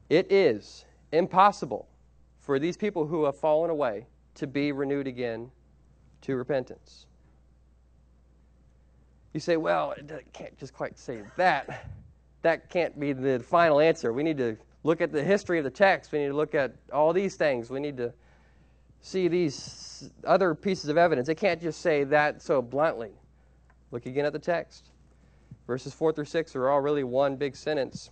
It 0.08 0.30
is 0.30 0.84
impossible 1.12 1.88
for 2.40 2.58
these 2.58 2.76
people 2.76 3.06
who 3.06 3.24
have 3.24 3.36
fallen 3.36 3.70
away 3.70 4.06
to 4.34 4.46
be 4.46 4.72
renewed 4.72 5.06
again 5.06 5.50
to 6.22 6.36
repentance. 6.36 7.06
You 9.32 9.40
say, 9.40 9.56
well, 9.56 9.92
it 9.92 10.32
can't 10.32 10.56
just 10.58 10.72
quite 10.72 10.98
say 10.98 11.22
that. 11.36 11.86
That 12.42 12.70
can't 12.70 12.98
be 12.98 13.12
the 13.12 13.40
final 13.40 13.80
answer. 13.80 14.12
We 14.12 14.22
need 14.22 14.38
to 14.38 14.56
look 14.82 15.00
at 15.00 15.12
the 15.12 15.22
history 15.22 15.58
of 15.58 15.64
the 15.64 15.70
text. 15.70 16.12
We 16.12 16.20
need 16.20 16.28
to 16.28 16.36
look 16.36 16.54
at 16.54 16.74
all 16.92 17.12
these 17.12 17.36
things. 17.36 17.70
We 17.70 17.80
need 17.80 17.96
to 17.98 18.12
see 19.00 19.28
these 19.28 20.10
other 20.24 20.54
pieces 20.54 20.88
of 20.88 20.96
evidence. 20.96 21.28
It 21.28 21.36
can't 21.36 21.60
just 21.60 21.80
say 21.80 22.04
that 22.04 22.42
so 22.42 22.62
bluntly. 22.62 23.12
Look 23.90 24.06
again 24.06 24.24
at 24.24 24.32
the 24.32 24.38
text. 24.38 24.90
Verses 25.66 25.92
4 25.92 26.12
through 26.12 26.24
6 26.24 26.56
are 26.56 26.68
all 26.68 26.80
really 26.80 27.04
one 27.04 27.36
big 27.36 27.56
sentence. 27.56 28.10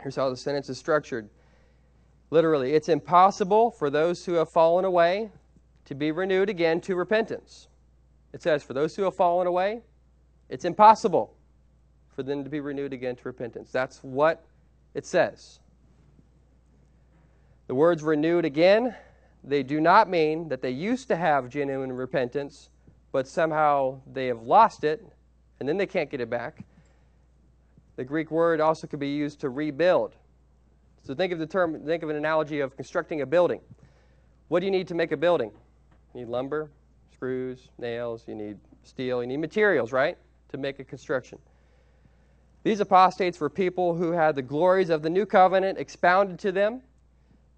Here's 0.00 0.16
how 0.16 0.30
the 0.30 0.36
sentence 0.36 0.68
is 0.68 0.78
structured. 0.78 1.28
Literally, 2.30 2.72
it's 2.72 2.88
impossible 2.88 3.70
for 3.70 3.90
those 3.90 4.24
who 4.24 4.34
have 4.34 4.48
fallen 4.48 4.84
away 4.84 5.30
to 5.84 5.94
be 5.94 6.10
renewed 6.10 6.48
again 6.48 6.80
to 6.82 6.96
repentance. 6.96 7.68
It 8.32 8.42
says, 8.42 8.62
for 8.62 8.72
those 8.72 8.96
who 8.96 9.02
have 9.02 9.14
fallen 9.14 9.46
away, 9.46 9.82
it's 10.48 10.64
impossible 10.64 11.34
for 12.08 12.22
them 12.22 12.44
to 12.44 12.50
be 12.50 12.60
renewed 12.60 12.92
again 12.92 13.16
to 13.16 13.22
repentance. 13.24 13.70
That's 13.70 13.98
what 14.02 14.44
it 14.94 15.06
says. 15.06 15.60
The 17.66 17.74
words 17.74 18.02
renewed 18.02 18.44
again, 18.44 18.94
they 19.42 19.62
do 19.62 19.80
not 19.80 20.08
mean 20.08 20.48
that 20.48 20.62
they 20.62 20.70
used 20.70 21.08
to 21.08 21.16
have 21.16 21.48
genuine 21.48 21.92
repentance 21.92 22.70
but 23.14 23.28
somehow 23.28 24.00
they 24.12 24.26
have 24.26 24.42
lost 24.42 24.82
it, 24.82 25.06
and 25.60 25.68
then 25.68 25.76
they 25.76 25.86
can't 25.86 26.10
get 26.10 26.20
it 26.20 26.28
back. 26.28 26.64
The 27.94 28.02
Greek 28.02 28.28
word 28.32 28.60
also 28.60 28.88
could 28.88 28.98
be 28.98 29.10
used 29.10 29.38
to 29.42 29.50
rebuild. 29.50 30.16
So 31.04 31.14
think 31.14 31.32
of 31.32 31.38
the 31.38 31.46
term, 31.46 31.80
think 31.86 32.02
of 32.02 32.10
an 32.10 32.16
analogy 32.16 32.58
of 32.58 32.74
constructing 32.74 33.20
a 33.20 33.26
building. 33.26 33.60
What 34.48 34.58
do 34.58 34.66
you 34.66 34.72
need 34.72 34.88
to 34.88 34.96
make 34.96 35.12
a 35.12 35.16
building? 35.16 35.52
You 36.12 36.22
need 36.22 36.28
lumber, 36.28 36.72
screws, 37.12 37.68
nails, 37.78 38.24
you 38.26 38.34
need 38.34 38.58
steel, 38.82 39.22
you 39.22 39.28
need 39.28 39.36
materials, 39.36 39.92
right? 39.92 40.18
To 40.48 40.58
make 40.58 40.80
a 40.80 40.84
construction. 40.84 41.38
These 42.64 42.80
apostates 42.80 43.38
were 43.38 43.48
people 43.48 43.94
who 43.94 44.10
had 44.10 44.34
the 44.34 44.42
glories 44.42 44.90
of 44.90 45.02
the 45.02 45.10
new 45.10 45.24
covenant 45.24 45.78
expounded 45.78 46.40
to 46.40 46.50
them. 46.50 46.82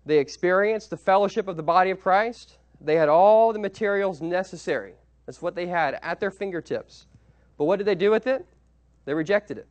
They 0.04 0.18
experienced 0.18 0.90
the 0.90 0.98
fellowship 0.98 1.48
of 1.48 1.56
the 1.56 1.62
body 1.62 1.88
of 1.88 1.98
Christ. 1.98 2.58
They 2.78 2.96
had 2.96 3.08
all 3.08 3.54
the 3.54 3.58
materials 3.58 4.20
necessary 4.20 4.96
that's 5.26 5.42
what 5.42 5.54
they 5.54 5.66
had 5.66 5.98
at 6.02 6.20
their 6.20 6.30
fingertips. 6.30 7.06
But 7.58 7.64
what 7.64 7.76
did 7.76 7.84
they 7.84 7.94
do 7.94 8.10
with 8.10 8.26
it? 8.26 8.46
They 9.04 9.14
rejected 9.14 9.58
it. 9.58 9.68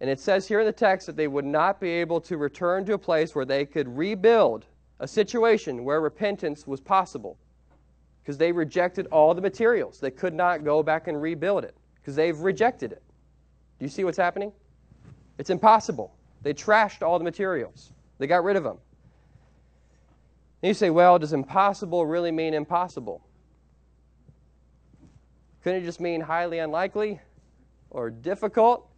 And 0.00 0.08
it 0.10 0.18
says 0.18 0.48
here 0.48 0.60
in 0.60 0.66
the 0.66 0.72
text 0.72 1.06
that 1.06 1.16
they 1.16 1.28
would 1.28 1.44
not 1.44 1.80
be 1.80 1.88
able 1.88 2.20
to 2.22 2.36
return 2.36 2.84
to 2.86 2.94
a 2.94 2.98
place 2.98 3.34
where 3.34 3.44
they 3.44 3.64
could 3.64 3.96
rebuild 3.96 4.66
a 4.98 5.06
situation 5.06 5.84
where 5.84 6.00
repentance 6.00 6.66
was 6.66 6.80
possible 6.80 7.36
because 8.22 8.38
they 8.38 8.52
rejected 8.52 9.06
all 9.10 9.34
the 9.34 9.40
materials. 9.40 9.98
They 9.98 10.10
could 10.10 10.34
not 10.34 10.64
go 10.64 10.82
back 10.82 11.08
and 11.08 11.20
rebuild 11.20 11.64
it 11.64 11.76
because 11.96 12.16
they've 12.16 12.38
rejected 12.38 12.92
it. 12.92 13.02
Do 13.78 13.84
you 13.84 13.88
see 13.88 14.04
what's 14.04 14.18
happening? 14.18 14.52
It's 15.38 15.50
impossible. 15.50 16.12
They 16.42 16.54
trashed 16.54 17.02
all 17.02 17.18
the 17.18 17.24
materials, 17.24 17.92
they 18.18 18.26
got 18.26 18.44
rid 18.44 18.56
of 18.56 18.64
them. 18.64 18.78
And 20.62 20.68
you 20.68 20.74
say, 20.74 20.90
well, 20.90 21.18
does 21.18 21.32
impossible 21.32 22.06
really 22.06 22.30
mean 22.30 22.54
impossible? 22.54 23.24
Couldn't 25.62 25.82
it 25.82 25.84
just 25.84 26.00
mean 26.00 26.20
highly 26.20 26.58
unlikely 26.58 27.20
or 27.90 28.10
difficult? 28.10 28.88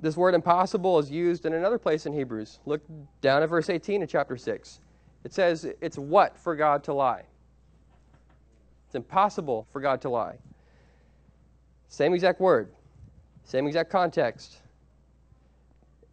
This 0.00 0.16
word 0.16 0.34
impossible 0.34 0.98
is 0.98 1.10
used 1.10 1.44
in 1.44 1.52
another 1.52 1.78
place 1.78 2.06
in 2.06 2.12
Hebrews. 2.12 2.60
Look 2.64 2.82
down 3.20 3.42
at 3.42 3.48
verse 3.48 3.68
18 3.68 4.02
of 4.02 4.08
chapter 4.08 4.36
6. 4.36 4.80
It 5.24 5.34
says, 5.34 5.66
It's 5.80 5.98
what 5.98 6.38
for 6.38 6.54
God 6.54 6.84
to 6.84 6.94
lie? 6.94 7.24
It's 8.86 8.94
impossible 8.94 9.66
for 9.70 9.80
God 9.80 10.00
to 10.02 10.08
lie. 10.08 10.36
Same 11.88 12.14
exact 12.14 12.40
word, 12.40 12.70
same 13.44 13.66
exact 13.66 13.90
context. 13.90 14.58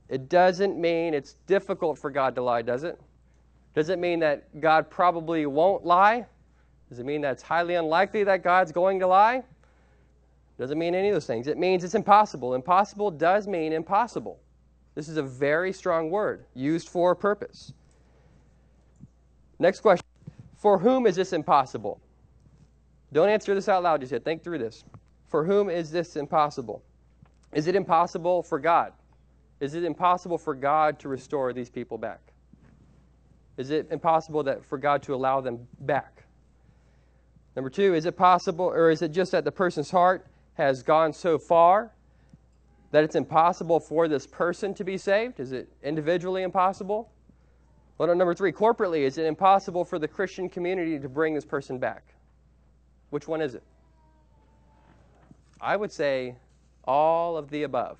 It 0.10 0.30
doesn't 0.30 0.80
mean 0.80 1.14
it's 1.14 1.34
difficult 1.48 1.98
for 1.98 2.10
God 2.10 2.36
to 2.36 2.42
lie, 2.42 2.62
does 2.62 2.84
it? 2.84 3.00
Does 3.74 3.90
it 3.90 4.00
mean 4.00 4.20
that 4.20 4.60
God 4.60 4.90
probably 4.90 5.46
won't 5.46 5.86
lie? 5.86 6.26
Does 6.90 7.00
it 7.00 7.06
mean 7.06 7.22
that 7.22 7.34
it's 7.34 7.44
highly 7.44 7.76
unlikely 7.76 8.24
that 8.26 8.44
God's 8.44 8.72
going 8.72 9.00
to 9.00 9.08
lie? 9.08 9.44
Doesn't 10.58 10.80
mean 10.80 10.96
any 10.96 11.10
of 11.10 11.16
those 11.16 11.26
things. 11.26 11.48
It 11.48 11.58
means 11.58 11.84
it's 11.84 11.96
impossible. 11.96 12.54
Impossible 12.54 13.12
does 13.12 13.48
mean 13.48 13.74
impossible. 13.74 14.40
This 14.94 15.10
is 15.10 15.18
a 15.18 15.24
very 15.24 15.74
strong 15.74 16.10
word 16.10 16.46
used 16.54 16.88
for 16.88 17.12
a 17.12 17.16
purpose. 17.16 17.74
Next 19.60 19.82
question 19.82 20.06
For 20.58 20.78
whom 20.78 21.06
is 21.08 21.16
this 21.16 21.34
impossible? 21.34 22.00
Don't 23.12 23.30
answer 23.30 23.54
this 23.54 23.68
out 23.68 23.84
loud 23.84 24.02
just 24.02 24.12
yet. 24.12 24.24
Think 24.24 24.44
through 24.44 24.60
this. 24.60 24.86
For 25.28 25.44
whom 25.44 25.70
is 25.70 25.92
this 25.92 26.16
impossible? 26.16 26.84
Is 27.54 27.68
it 27.68 27.76
impossible 27.76 28.44
for 28.44 28.60
God? 28.60 28.94
Is 29.60 29.74
it 29.74 29.84
impossible 29.84 30.38
for 30.38 30.54
God 30.54 31.00
to 31.00 31.08
restore 31.08 31.54
these 31.54 31.70
people 31.70 31.98
back? 31.98 32.20
Is 33.58 33.70
it 33.72 33.88
impossible 33.92 34.44
that 34.44 34.66
for 34.66 34.78
God 34.78 35.02
to 35.04 35.16
allow 35.16 35.40
them 35.40 35.66
back? 35.82 36.25
Number 37.56 37.70
two, 37.70 37.94
is 37.94 38.06
it 38.06 38.18
possible, 38.18 38.66
or 38.66 38.90
is 38.90 39.02
it 39.02 39.12
just 39.12 39.32
that 39.32 39.46
the 39.46 39.52
person's 39.52 39.92
heart 39.92 40.26
has 40.56 40.84
gone 40.84 41.14
so 41.14 41.38
far 41.38 41.92
that 42.92 43.04
it's 43.04 43.16
impossible 43.16 43.80
for 43.80 44.08
this 44.08 44.28
person 44.28 44.74
to 44.74 44.84
be 44.84 44.98
saved? 44.98 45.40
Is 45.40 45.52
it 45.52 45.70
individually 45.84 46.44
impossible? 46.44 47.10
Well, 47.98 48.14
number 48.14 48.34
three, 48.34 48.52
corporately, 48.52 49.02
is 49.02 49.18
it 49.18 49.26
impossible 49.26 49.86
for 49.86 50.00
the 50.00 50.08
Christian 50.08 50.50
community 50.50 51.00
to 51.00 51.08
bring 51.08 51.34
this 51.34 51.46
person 51.46 51.78
back? 51.78 52.04
Which 53.10 53.28
one 53.28 53.42
is 53.42 53.56
it? 53.56 53.64
I 55.62 55.78
would 55.78 55.92
say 55.92 56.36
all 56.84 57.38
of 57.38 57.50
the 57.50 57.64
above. 57.64 58.00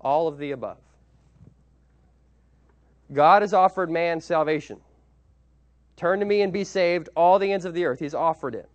All 0.00 0.28
of 0.28 0.38
the 0.38 0.52
above. 0.52 0.78
God 3.12 3.42
has 3.42 3.52
offered 3.52 3.90
man 3.90 4.20
salvation. 4.20 4.80
Turn 5.96 6.20
to 6.20 6.26
me 6.26 6.42
and 6.42 6.52
be 6.52 6.64
saved, 6.64 7.08
all 7.16 7.38
the 7.38 7.52
ends 7.52 7.64
of 7.64 7.74
the 7.74 7.84
earth. 7.84 7.98
He's 7.98 8.14
offered 8.14 8.54
it. 8.54 8.68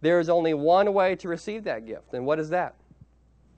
There 0.00 0.20
is 0.20 0.28
only 0.28 0.54
one 0.54 0.94
way 0.94 1.16
to 1.16 1.28
receive 1.28 1.64
that 1.64 1.86
gift. 1.86 2.14
And 2.14 2.24
what 2.24 2.38
is 2.38 2.48
that? 2.50 2.76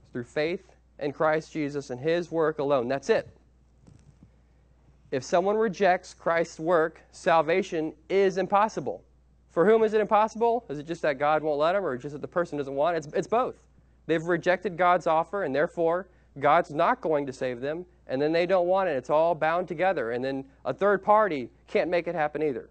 It's 0.01 0.11
through 0.11 0.25
faith 0.25 0.75
in 0.99 1.13
Christ 1.13 1.53
Jesus 1.53 1.89
and 1.89 1.99
his 1.99 2.31
work 2.31 2.59
alone. 2.59 2.87
That's 2.87 3.09
it. 3.09 3.29
If 5.11 5.23
someone 5.23 5.55
rejects 5.55 6.13
Christ's 6.13 6.59
work, 6.59 7.01
salvation 7.11 7.93
is 8.09 8.37
impossible. 8.37 9.03
For 9.51 9.65
whom 9.65 9.83
is 9.83 9.93
it 9.93 9.99
impossible? 9.99 10.65
Is 10.69 10.79
it 10.79 10.87
just 10.87 11.01
that 11.01 11.19
God 11.19 11.43
won't 11.43 11.59
let 11.59 11.73
them, 11.73 11.85
or 11.85 11.97
just 11.97 12.13
that 12.13 12.21
the 12.21 12.27
person 12.27 12.57
doesn't 12.57 12.73
want 12.73 12.95
it? 12.95 13.05
It's, 13.05 13.13
it's 13.13 13.27
both. 13.27 13.55
They've 14.07 14.23
rejected 14.23 14.77
God's 14.77 15.07
offer, 15.07 15.43
and 15.43 15.53
therefore 15.53 16.07
God's 16.39 16.71
not 16.71 17.01
going 17.01 17.25
to 17.25 17.33
save 17.33 17.59
them, 17.59 17.85
and 18.11 18.21
then 18.21 18.33
they 18.33 18.45
don't 18.45 18.67
want 18.67 18.89
it. 18.89 18.97
It's 18.97 19.09
all 19.09 19.33
bound 19.33 19.69
together, 19.69 20.11
and 20.11 20.23
then 20.23 20.43
a 20.65 20.73
third 20.73 21.01
party 21.01 21.49
can't 21.67 21.89
make 21.89 22.09
it 22.09 22.13
happen 22.13 22.43
either. 22.43 22.69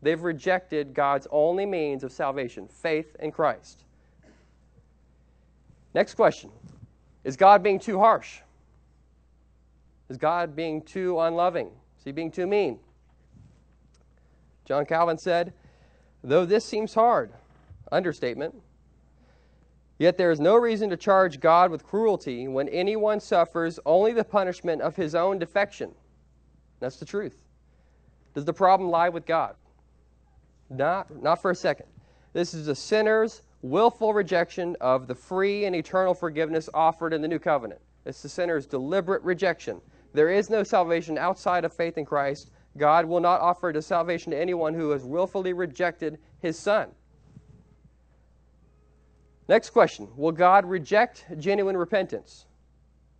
They've 0.00 0.20
rejected 0.20 0.94
God's 0.94 1.28
only 1.30 1.66
means 1.66 2.02
of 2.02 2.10
salvation 2.10 2.66
faith 2.68 3.14
in 3.20 3.32
Christ. 3.32 3.84
Next 5.94 6.14
question 6.14 6.50
Is 7.22 7.36
God 7.36 7.62
being 7.62 7.78
too 7.78 7.98
harsh? 7.98 8.38
Is 10.08 10.16
God 10.16 10.56
being 10.56 10.80
too 10.80 11.20
unloving? 11.20 11.66
Is 11.98 12.04
he 12.04 12.12
being 12.12 12.30
too 12.30 12.46
mean? 12.46 12.78
John 14.64 14.86
Calvin 14.86 15.18
said, 15.18 15.52
Though 16.24 16.46
this 16.46 16.64
seems 16.64 16.94
hard, 16.94 17.30
understatement, 17.90 18.54
yet 20.02 20.16
there 20.16 20.30
is 20.30 20.40
no 20.40 20.56
reason 20.56 20.90
to 20.90 20.96
charge 20.96 21.40
God 21.40 21.70
with 21.70 21.84
cruelty 21.84 22.48
when 22.48 22.68
anyone 22.68 23.20
suffers 23.20 23.78
only 23.86 24.12
the 24.12 24.24
punishment 24.24 24.82
of 24.82 24.96
his 24.96 25.14
own 25.14 25.38
defection. 25.38 25.94
That's 26.80 26.96
the 26.96 27.04
truth. 27.04 27.36
Does 28.34 28.44
the 28.44 28.52
problem 28.52 28.90
lie 28.90 29.10
with 29.10 29.26
God? 29.26 29.54
Not, 30.70 31.22
not 31.22 31.40
for 31.40 31.50
a 31.50 31.54
second. 31.54 31.86
This 32.32 32.54
is 32.54 32.68
a 32.68 32.74
sinner's 32.74 33.42
willful 33.60 34.12
rejection 34.12 34.76
of 34.80 35.06
the 35.06 35.14
free 35.14 35.66
and 35.66 35.76
eternal 35.76 36.14
forgiveness 36.14 36.68
offered 36.74 37.12
in 37.12 37.22
the 37.22 37.28
new 37.28 37.38
covenant. 37.38 37.80
It's 38.04 38.22
the 38.22 38.28
sinner's 38.28 38.66
deliberate 38.66 39.22
rejection. 39.22 39.80
There 40.14 40.30
is 40.30 40.50
no 40.50 40.64
salvation 40.64 41.16
outside 41.16 41.64
of 41.64 41.72
faith 41.72 41.96
in 41.96 42.04
Christ. 42.04 42.50
God 42.76 43.04
will 43.04 43.20
not 43.20 43.40
offer 43.40 43.70
the 43.72 43.82
salvation 43.82 44.32
to 44.32 44.40
anyone 44.40 44.74
who 44.74 44.90
has 44.90 45.04
willfully 45.04 45.52
rejected 45.52 46.18
his 46.40 46.58
Son. 46.58 46.90
Next 49.48 49.70
question 49.70 50.08
Will 50.16 50.32
God 50.32 50.64
reject 50.64 51.26
genuine 51.38 51.76
repentance? 51.76 52.46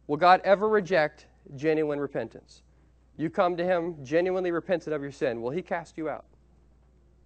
Will 0.06 0.16
God 0.16 0.40
ever 0.44 0.68
reject 0.68 1.26
genuine 1.56 2.00
repentance? 2.00 2.62
You 3.16 3.30
come 3.30 3.56
to 3.56 3.64
Him 3.64 3.96
genuinely 4.04 4.50
repentant 4.50 4.94
of 4.94 5.02
your 5.02 5.12
sin. 5.12 5.42
Will 5.42 5.50
He 5.50 5.62
cast 5.62 5.98
you 5.98 6.08
out? 6.08 6.24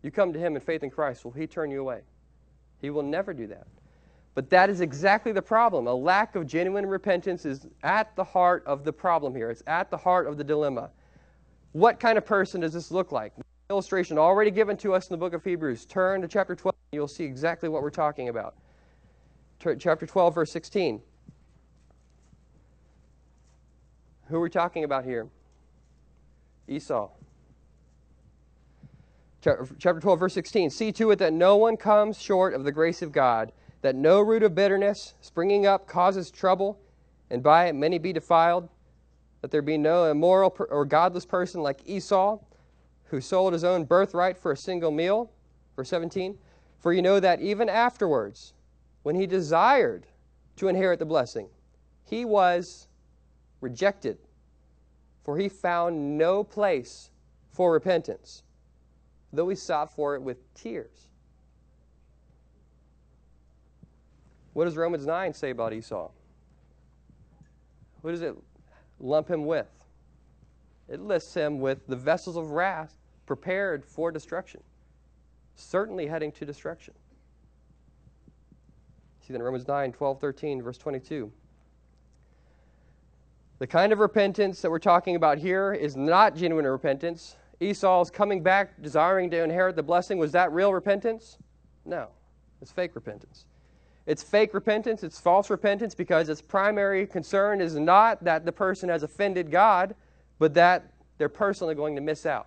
You 0.03 0.11
come 0.11 0.33
to 0.33 0.39
Him 0.39 0.57
in 0.57 0.61
faith 0.61 0.83
in 0.83 0.91
Christ. 0.91 1.25
Will 1.25 1.33
He 1.33 1.47
turn 1.47 1.71
you 1.71 1.81
away? 1.81 2.01
He 2.81 2.91
will 2.91 3.03
never 3.03 3.33
do 3.33 3.47
that. 3.49 3.67
But 4.35 4.51
that 4.51 4.69
is 4.69 4.83
exactly 4.83 5.33
the 5.33 5.41
problem. 5.41 5.87
A 5.87 5.95
lack 5.95 6.37
of 6.37 6.47
genuine 6.47 6.85
repentance 6.85 7.47
is 7.47 7.67
at 7.83 8.15
the 8.17 8.25
heart 8.25 8.63
of 8.67 8.85
the 8.85 8.93
problem 8.93 9.35
here. 9.35 9.51
It's 9.51 9.63
at 9.67 9.91
the 9.91 9.97
heart 9.97 10.27
of 10.27 10.37
the 10.37 10.45
dilemma. 10.45 10.91
What 11.73 11.99
kind 11.99 12.19
of 12.19 12.27
person 12.27 12.61
does 12.61 12.75
this 12.75 12.91
look 12.91 13.13
like? 13.13 13.33
Illustration 13.71 14.19
already 14.19 14.51
given 14.51 14.77
to 14.79 14.93
us 14.95 15.09
in 15.09 15.15
the 15.15 15.19
book 15.19 15.33
of 15.33 15.43
Hebrews. 15.43 15.87
Turn 15.87 16.21
to 16.21 16.29
chapter 16.29 16.55
12, 16.55 16.75
and 16.93 16.97
you'll 16.97 17.09
see 17.09 17.25
exactly 17.25 17.69
what 17.71 17.83
we're 17.83 17.91
talking 17.91 18.29
about. 18.29 18.57
Chapter 19.59 20.07
12, 20.07 20.35
verse 20.35 20.51
16. 20.53 21.01
Who 24.29 24.37
are 24.37 24.41
we 24.41 24.51
talking 24.51 24.85
about 24.85 25.05
here? 25.05 25.29
Esau. 26.69 27.11
Chapter 29.41 30.01
12, 30.01 30.19
verse 30.19 30.35
16. 30.35 30.71
See 30.71 30.91
to 30.93 31.13
it 31.13 31.21
that 31.21 31.33
no 31.33 31.57
one 31.57 31.77
comes 31.77 32.21
short 32.21 32.53
of 32.53 32.65
the 32.65 32.73
grace 32.73 33.03
of 33.03 33.13
God, 33.13 33.53
that 33.83 33.95
no 33.95 34.21
root 34.21 34.43
of 34.43 34.57
bitterness 34.57 35.15
springing 35.21 35.67
up 35.67 35.87
causes 35.87 36.33
trouble, 36.33 36.81
and 37.31 37.43
by 37.43 37.67
it 37.67 37.75
many 37.75 37.99
be 37.99 38.13
defiled, 38.13 38.69
that 39.43 39.53
there 39.53 39.63
be 39.63 39.79
no 39.79 40.11
immoral 40.11 40.57
or 40.71 40.85
godless 40.85 41.25
person 41.25 41.63
like 41.63 41.81
Esau, 41.87 42.39
who 43.05 43.21
sold 43.21 43.53
his 43.53 43.63
own 43.63 43.85
birthright 43.85 44.37
for 44.37 44.51
a 44.51 44.57
single 44.57 44.91
meal. 44.91 45.31
Verse 45.77 45.91
17. 45.91 46.37
For 46.81 46.93
you 46.93 47.03
know 47.03 47.21
that 47.21 47.41
even 47.41 47.69
afterwards, 47.69 48.55
when 49.07 49.15
he 49.15 49.25
desired 49.25 50.05
to 50.57 50.67
inherit 50.67 50.99
the 50.99 51.05
blessing, 51.05 51.49
he 52.03 52.25
was 52.25 52.89
rejected, 53.61 54.19
for 55.23 55.39
he 55.39 55.49
found 55.49 56.19
no 56.19 56.43
place 56.43 57.09
for 57.53 57.73
repentance 57.73 58.43
though 59.33 59.49
he 59.49 59.55
sought 59.55 59.95
for 59.95 60.17
it 60.17 60.23
with 60.23 60.53
tears. 60.55 61.07
What 64.55 64.65
does 64.65 64.77
Romans 64.77 65.07
9 65.07 65.35
say 65.35 65.51
about 65.51 65.73
Esau? 65.73 66.11
What 68.01 68.11
does 68.11 68.23
it 68.23 68.35
lump 68.99 69.31
him 69.31 69.47
with? 69.47 69.71
It 70.89 70.99
lists 70.99 71.33
him 71.33 71.61
with 71.61 71.87
the 71.87 71.95
vessels 71.95 72.37
of 72.37 72.51
wrath 72.51 72.97
prepared 73.25 73.85
for 73.85 74.11
destruction, 74.11 74.65
certainly 75.55 76.09
heading 76.09 76.33
to 76.33 76.45
destruction. 76.45 76.95
See 79.27 79.33
that 79.33 79.41
in 79.41 79.43
Romans 79.43 79.67
9, 79.67 79.91
12, 79.91 80.21
13, 80.21 80.63
verse 80.63 80.79
22. 80.79 81.33
The 83.59 83.67
kind 83.67 83.93
of 83.93 83.99
repentance 83.99 84.61
that 84.61 84.71
we're 84.71 84.79
talking 84.79 85.17
about 85.17 85.39
here 85.39 85.73
is 85.73 85.97
not 85.97 86.37
genuine 86.37 86.65
repentance. 86.65 87.35
Esau's 87.59 88.09
coming 88.09 88.41
back, 88.41 88.81
desiring 88.81 89.29
to 89.31 89.43
inherit 89.43 89.75
the 89.75 89.83
blessing, 89.83 90.19
was 90.19 90.31
that 90.31 90.53
real 90.53 90.73
repentance? 90.73 91.39
No. 91.85 92.07
It's 92.63 92.71
fake 92.71 92.95
repentance. 92.95 93.47
It's 94.07 94.23
fake 94.23 94.55
repentance, 94.55 95.03
it's 95.03 95.19
false 95.19 95.51
repentance 95.51 95.93
because 95.93 96.29
its 96.29 96.41
primary 96.41 97.05
concern 97.05 97.61
is 97.61 97.75
not 97.75 98.23
that 98.23 98.45
the 98.45 98.53
person 98.53 98.89
has 98.91 99.03
offended 99.03 99.51
God, 99.51 99.97
but 100.39 100.55
that 100.55 100.93
they're 101.19 101.29
personally 101.29 101.75
going 101.75 101.97
to 101.97 102.01
miss 102.01 102.27
out. 102.27 102.47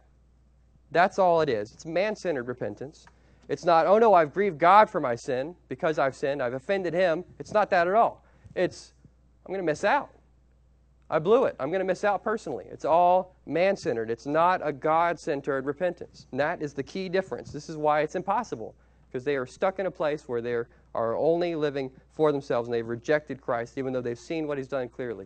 That's 0.91 1.19
all 1.19 1.41
it 1.41 1.49
is. 1.49 1.73
It's 1.73 1.85
man 1.85 2.15
centered 2.15 2.47
repentance. 2.47 3.05
It's 3.49 3.65
not, 3.65 3.87
oh 3.87 3.97
no, 3.97 4.13
I've 4.13 4.31
grieved 4.31 4.59
God 4.59 4.89
for 4.89 5.01
my 5.01 5.15
sin 5.15 5.55
because 5.67 5.97
I've 5.97 6.15
sinned, 6.15 6.41
I've 6.41 6.53
offended 6.53 6.93
Him. 6.93 7.25
It's 7.39 7.51
not 7.51 7.71
that 7.71 7.87
at 7.87 7.95
all. 7.95 8.23
It's, 8.55 8.93
I'm 9.45 9.51
going 9.51 9.65
to 9.65 9.69
miss 9.69 9.83
out. 9.83 10.11
I 11.09 11.17
blew 11.17 11.45
it. 11.45 11.55
I'm 11.59 11.69
going 11.69 11.79
to 11.79 11.85
miss 11.85 12.03
out 12.03 12.23
personally. 12.23 12.65
It's 12.69 12.85
all 12.85 13.35
man 13.47 13.75
centered. 13.75 14.11
It's 14.11 14.27
not 14.27 14.61
a 14.63 14.71
God 14.71 15.19
centered 15.19 15.65
repentance. 15.65 16.27
And 16.29 16.39
that 16.39 16.61
is 16.61 16.73
the 16.73 16.83
key 16.83 17.09
difference. 17.09 17.51
This 17.51 17.67
is 17.67 17.75
why 17.75 18.01
it's 18.01 18.13
impossible, 18.13 18.75
because 19.07 19.23
they 19.25 19.35
are 19.35 19.47
stuck 19.47 19.79
in 19.79 19.87
a 19.87 19.91
place 19.91 20.27
where 20.27 20.41
they 20.41 20.53
are 20.93 21.17
only 21.17 21.55
living 21.55 21.89
for 22.13 22.31
themselves 22.31 22.67
and 22.67 22.73
they've 22.75 22.87
rejected 22.87 23.41
Christ, 23.41 23.79
even 23.79 23.91
though 23.91 24.01
they've 24.01 24.19
seen 24.19 24.45
what 24.45 24.59
He's 24.59 24.67
done 24.67 24.89
clearly. 24.89 25.25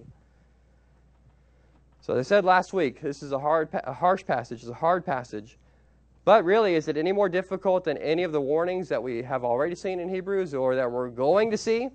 So, 2.00 2.16
they 2.16 2.24
said 2.24 2.46
last 2.46 2.72
week, 2.74 3.02
this 3.02 3.22
is 3.22 3.34
a, 3.34 3.40
hard, 3.40 3.70
a 3.74 3.94
harsh 3.94 4.26
passage. 4.26 4.62
It's 4.62 4.70
a 4.70 4.74
hard 4.74 5.06
passage. 5.06 5.58
But 6.26 6.46
really, 6.46 6.76
is 6.76 6.88
it 6.88 6.96
any 6.96 7.12
more 7.12 7.28
difficult 7.28 7.84
than 7.84 7.98
any 7.98 8.24
of 8.24 8.32
the 8.32 8.40
warnings 8.40 8.88
that 8.90 9.02
we 9.02 9.22
have 9.24 9.44
already 9.44 9.76
seen 9.76 10.00
in 10.00 10.08
Hebrews 10.08 10.54
or 10.54 10.76
that 10.76 10.90
we're 10.90 11.10
going 11.10 11.52
to 11.52 11.58
see? 11.58 11.90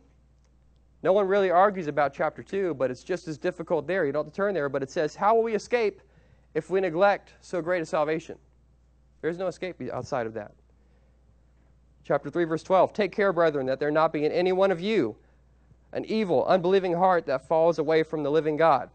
No 1.03 1.13
one 1.13 1.27
really 1.27 1.51
argues 1.51 1.87
about 1.87 2.13
chapter 2.13 2.43
2, 2.43 2.75
but 2.75 2.91
it's 2.91 3.05
just 3.05 3.29
as 3.29 3.39
difficult 3.39 3.87
there. 3.87 4.05
You 4.05 4.13
don't 4.13 4.25
have 4.27 4.33
to 4.33 4.37
turn 4.37 4.53
there, 4.53 4.69
but 4.69 4.83
it 4.83 4.91
says, 4.91 5.15
How 5.15 5.35
will 5.35 5.45
we 5.45 5.55
escape 5.55 6.03
if 6.55 6.71
we 6.71 6.81
neglect 6.81 7.35
so 7.41 7.63
great 7.63 7.83
a 7.83 7.87
salvation? 7.87 8.37
There's 9.23 9.39
no 9.39 9.47
escape 9.47 9.81
outside 9.93 10.27
of 10.27 10.35
that. 10.35 10.53
Chapter 12.05 12.31
3, 12.31 12.45
verse 12.45 12.63
12 12.63 12.93
Take 12.93 13.13
care, 13.13 13.33
brethren, 13.33 13.67
that 13.67 13.79
there 13.81 13.91
not 13.91 14.13
be 14.13 14.25
in 14.25 14.33
any 14.33 14.53
one 14.53 14.71
of 14.71 14.81
you 14.81 15.17
an 15.93 16.05
evil, 16.05 16.45
unbelieving 16.47 16.93
heart 16.93 17.27
that 17.27 17.47
falls 17.49 17.79
away 17.79 18.03
from 18.03 18.23
the 18.23 18.31
living 18.31 18.57
God. 18.57 18.91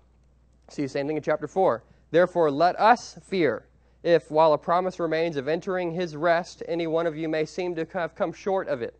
See, 0.70 0.84
the 0.84 0.90
same 0.90 1.08
thing 1.08 1.18
in 1.18 1.24
chapter 1.24 1.48
4. 1.48 1.84
Therefore, 2.12 2.52
let 2.52 2.80
us 2.80 3.18
fear, 3.24 3.66
if 4.04 4.30
while 4.30 4.54
a 4.54 4.58
promise 4.58 5.00
remains 5.00 5.38
of 5.38 5.48
entering 5.48 5.92
his 5.92 6.16
rest, 6.16 6.62
any 6.68 6.88
one 6.88 7.08
of 7.08 7.18
you 7.18 7.30
may 7.30 7.46
seem 7.46 7.74
to 7.76 7.88
have 7.94 8.16
come 8.16 8.34
short 8.34 8.68
of 8.68 8.82
it. 8.82 9.00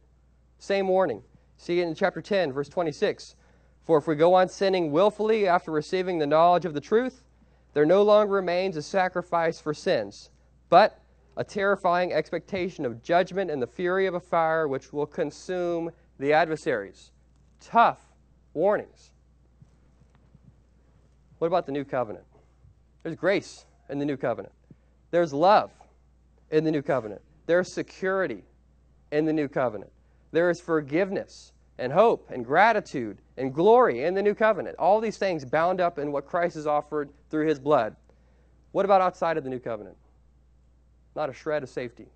Same 0.60 0.88
warning. 0.88 1.22
See 1.58 1.80
it 1.82 1.88
in 1.88 1.94
chapter 1.94 2.22
10, 2.22 2.54
verse 2.54 2.70
26. 2.70 3.36
For 3.84 3.98
if 3.98 4.08
we 4.08 4.16
go 4.16 4.34
on 4.34 4.48
sinning 4.48 4.92
willfully 4.92 5.48
after 5.48 5.72
receiving 5.72 6.18
the 6.18 6.28
knowledge 6.28 6.64
of 6.64 6.74
the 6.74 6.82
truth, 6.82 7.24
there 7.74 7.86
no 7.86 8.02
longer 8.02 8.32
remains 8.34 8.78
a 8.78 8.82
sacrifice 8.82 9.60
for 9.60 9.74
sins, 9.74 10.30
but 10.70 11.00
a 11.36 11.44
terrifying 11.44 12.14
expectation 12.14 12.86
of 12.86 13.04
judgment 13.04 13.52
and 13.52 13.62
the 13.62 13.68
fury 13.68 14.06
of 14.06 14.14
a 14.14 14.20
fire 14.20 14.68
which 14.68 14.94
will 14.94 15.06
consume 15.06 15.92
the 16.20 16.32
adversaries. 16.32 17.12
Tough 17.60 18.00
warnings. 18.54 19.12
What 21.40 21.48
about 21.48 21.66
the 21.66 21.72
new 21.72 21.84
covenant? 21.84 22.26
There's 23.02 23.16
grace 23.16 23.66
in 23.90 24.00
the 24.00 24.06
new 24.06 24.16
covenant, 24.16 24.54
there's 25.14 25.32
love 25.32 25.70
in 26.50 26.64
the 26.64 26.72
new 26.72 26.82
covenant, 26.82 27.22
there's 27.46 27.72
security 27.72 28.44
in 29.12 29.26
the 29.26 29.32
new 29.32 29.48
covenant, 29.48 29.92
there 30.32 30.50
is 30.50 30.60
forgiveness 30.60 31.54
and 31.78 31.94
hope 31.94 32.32
and 32.32 32.44
gratitude 32.44 33.20
and 33.38 33.54
glory 33.54 34.06
in 34.06 34.16
the 34.16 34.24
new 34.24 34.34
covenant. 34.34 34.76
All 34.80 35.00
these 35.00 35.20
things 35.20 35.46
bound 35.46 35.80
up 35.80 36.00
in 36.00 36.12
what 36.12 36.26
Christ 36.26 36.56
has 36.56 36.66
offered 36.66 37.12
through 37.30 37.46
his 37.46 37.60
blood. 37.60 37.96
What 38.72 38.86
about 38.86 39.02
outside 39.02 39.38
of 39.38 39.44
the 39.44 39.52
new 39.52 39.60
covenant? 39.60 39.96
Not 41.16 41.30
a 41.30 41.34
shred 41.34 41.62
of 41.62 41.70
safety. 41.70 42.08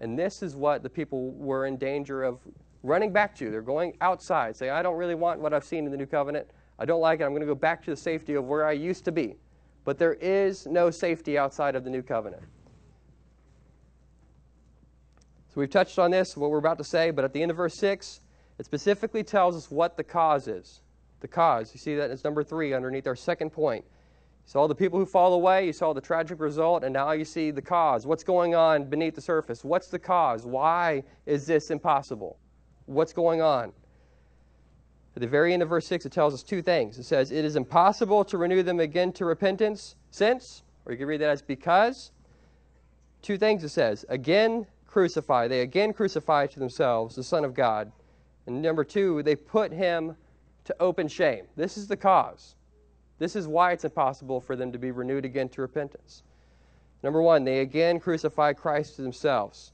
And 0.00 0.18
this 0.18 0.42
is 0.42 0.54
what 0.54 0.82
the 0.82 0.90
people 0.90 1.30
were 1.30 1.64
in 1.64 1.78
danger 1.78 2.22
of 2.22 2.38
running 2.82 3.14
back 3.14 3.34
to. 3.36 3.50
They're 3.50 3.62
going 3.62 3.96
outside, 4.02 4.56
say, 4.56 4.68
I 4.68 4.82
don't 4.82 4.96
really 4.96 5.14
want 5.14 5.40
what 5.40 5.54
I've 5.54 5.64
seen 5.64 5.86
in 5.86 5.90
the 5.90 5.96
new 5.96 6.04
covenant. 6.04 6.48
I 6.78 6.84
don't 6.84 7.00
like 7.00 7.20
it. 7.20 7.24
I'm 7.24 7.30
going 7.30 7.40
to 7.40 7.46
go 7.46 7.54
back 7.54 7.82
to 7.84 7.90
the 7.90 7.96
safety 7.96 8.34
of 8.34 8.44
where 8.44 8.66
I 8.66 8.72
used 8.72 9.06
to 9.06 9.12
be. 9.12 9.36
But 9.84 9.98
there 9.98 10.14
is 10.14 10.66
no 10.66 10.90
safety 10.90 11.36
outside 11.36 11.76
of 11.76 11.84
the 11.84 11.90
new 11.90 12.02
covenant. 12.02 12.42
So 15.48 15.60
we've 15.60 15.70
touched 15.70 15.98
on 15.98 16.10
this, 16.10 16.36
what 16.36 16.50
we're 16.50 16.58
about 16.58 16.78
to 16.78 16.84
say, 16.84 17.10
but 17.10 17.24
at 17.24 17.32
the 17.32 17.40
end 17.40 17.50
of 17.50 17.56
verse 17.56 17.78
6, 17.78 18.20
it 18.58 18.66
specifically 18.66 19.22
tells 19.22 19.56
us 19.56 19.70
what 19.70 19.96
the 19.96 20.04
cause 20.04 20.48
is. 20.48 20.80
The 21.20 21.28
cause. 21.28 21.70
You 21.72 21.78
see 21.78 21.94
that 21.94 22.10
it's 22.10 22.24
number 22.24 22.42
three 22.42 22.72
underneath 22.72 23.06
our 23.06 23.14
second 23.14 23.50
point. 23.50 23.84
You 23.84 24.50
saw 24.50 24.66
the 24.66 24.74
people 24.74 24.98
who 24.98 25.06
fall 25.06 25.32
away, 25.34 25.66
you 25.66 25.72
saw 25.72 25.92
the 25.92 26.00
tragic 26.00 26.40
result, 26.40 26.82
and 26.82 26.92
now 26.92 27.12
you 27.12 27.24
see 27.24 27.50
the 27.50 27.62
cause. 27.62 28.06
What's 28.06 28.24
going 28.24 28.54
on 28.54 28.84
beneath 28.84 29.14
the 29.14 29.20
surface? 29.20 29.64
What's 29.64 29.88
the 29.88 29.98
cause? 29.98 30.44
Why 30.44 31.02
is 31.24 31.46
this 31.46 31.70
impossible? 31.70 32.38
What's 32.86 33.12
going 33.12 33.40
on? 33.40 33.72
At 35.16 35.20
the 35.20 35.28
very 35.28 35.52
end 35.52 35.62
of 35.62 35.68
verse 35.68 35.86
6, 35.86 36.06
it 36.06 36.12
tells 36.12 36.34
us 36.34 36.42
two 36.42 36.60
things. 36.60 36.98
It 36.98 37.04
says, 37.04 37.30
It 37.30 37.44
is 37.44 37.56
impossible 37.56 38.24
to 38.24 38.38
renew 38.38 38.62
them 38.62 38.80
again 38.80 39.12
to 39.12 39.24
repentance 39.24 39.94
since, 40.10 40.62
or 40.84 40.92
you 40.92 40.98
can 40.98 41.06
read 41.06 41.20
that 41.20 41.30
as 41.30 41.42
because. 41.42 42.10
Two 43.22 43.38
things 43.38 43.64
it 43.64 43.70
says. 43.70 44.04
Again, 44.08 44.66
crucify. 44.86 45.48
They 45.48 45.60
again 45.60 45.92
crucify 45.92 46.46
to 46.48 46.58
themselves 46.58 47.16
the 47.16 47.22
Son 47.22 47.44
of 47.44 47.54
God 47.54 47.92
and 48.46 48.60
number 48.60 48.84
two, 48.84 49.22
they 49.22 49.36
put 49.36 49.72
him 49.72 50.16
to 50.64 50.76
open 50.80 51.08
shame. 51.08 51.46
This 51.56 51.76
is 51.76 51.86
the 51.86 51.96
cause. 51.96 52.56
This 53.18 53.36
is 53.36 53.46
why 53.46 53.72
it's 53.72 53.84
impossible 53.84 54.40
for 54.40 54.56
them 54.56 54.72
to 54.72 54.78
be 54.78 54.90
renewed 54.90 55.24
again 55.24 55.48
to 55.50 55.62
repentance. 55.62 56.22
Number 57.02 57.22
one, 57.22 57.44
they 57.44 57.60
again 57.60 58.00
crucify 58.00 58.52
Christ 58.52 58.96
to 58.96 59.02
themselves. 59.02 59.72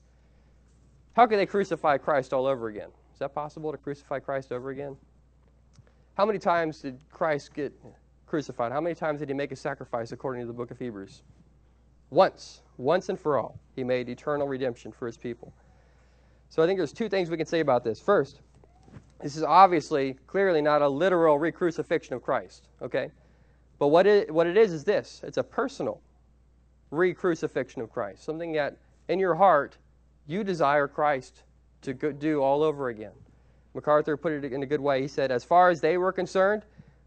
How 1.14 1.26
can 1.26 1.38
they 1.38 1.46
crucify 1.46 1.98
Christ 1.98 2.32
all 2.32 2.46
over 2.46 2.68
again? 2.68 2.90
Is 3.12 3.18
that 3.18 3.34
possible 3.34 3.72
to 3.72 3.78
crucify 3.78 4.18
Christ 4.20 4.52
over 4.52 4.70
again? 4.70 4.96
How 6.20 6.26
many 6.26 6.38
times 6.38 6.82
did 6.82 7.00
Christ 7.10 7.54
get 7.54 7.72
crucified? 8.26 8.72
How 8.72 8.80
many 8.82 8.94
times 8.94 9.20
did 9.20 9.30
he 9.30 9.34
make 9.34 9.52
a 9.52 9.56
sacrifice 9.56 10.12
according 10.12 10.42
to 10.42 10.46
the 10.46 10.52
book 10.52 10.70
of 10.70 10.78
Hebrews? 10.78 11.22
Once. 12.10 12.60
Once 12.76 13.08
and 13.08 13.18
for 13.18 13.38
all. 13.38 13.58
He 13.74 13.84
made 13.84 14.06
eternal 14.10 14.46
redemption 14.46 14.92
for 14.92 15.06
his 15.06 15.16
people. 15.16 15.50
So 16.50 16.62
I 16.62 16.66
think 16.66 16.78
there's 16.78 16.92
two 16.92 17.08
things 17.08 17.30
we 17.30 17.38
can 17.38 17.46
say 17.46 17.60
about 17.60 17.84
this. 17.84 18.00
First, 18.00 18.42
this 19.22 19.34
is 19.34 19.42
obviously, 19.42 20.12
clearly 20.26 20.60
not 20.60 20.82
a 20.82 20.88
literal 20.90 21.38
re-crucifixion 21.38 22.12
of 22.12 22.22
Christ, 22.22 22.68
okay? 22.82 23.10
But 23.78 23.86
what 23.86 24.06
it, 24.06 24.30
what 24.30 24.46
it 24.46 24.58
is 24.58 24.74
is 24.74 24.84
this 24.84 25.22
it's 25.24 25.38
a 25.38 25.42
personal 25.42 26.02
re-crucifixion 26.90 27.80
of 27.80 27.90
Christ, 27.90 28.24
something 28.24 28.52
that 28.52 28.76
in 29.08 29.18
your 29.18 29.36
heart 29.36 29.78
you 30.26 30.44
desire 30.44 30.86
Christ 30.86 31.44
to 31.80 31.94
do 31.94 32.42
all 32.42 32.62
over 32.62 32.90
again. 32.90 33.12
MacArthur 33.74 34.16
put 34.16 34.32
it 34.32 34.44
in 34.44 34.62
a 34.62 34.66
good 34.66 34.80
way. 34.80 35.00
He 35.02 35.08
said, 35.08 35.30
as 35.30 35.44
far 35.44 35.70
as 35.70 35.80
they 35.80 35.96
were 35.96 36.12
concerned, 36.12 36.62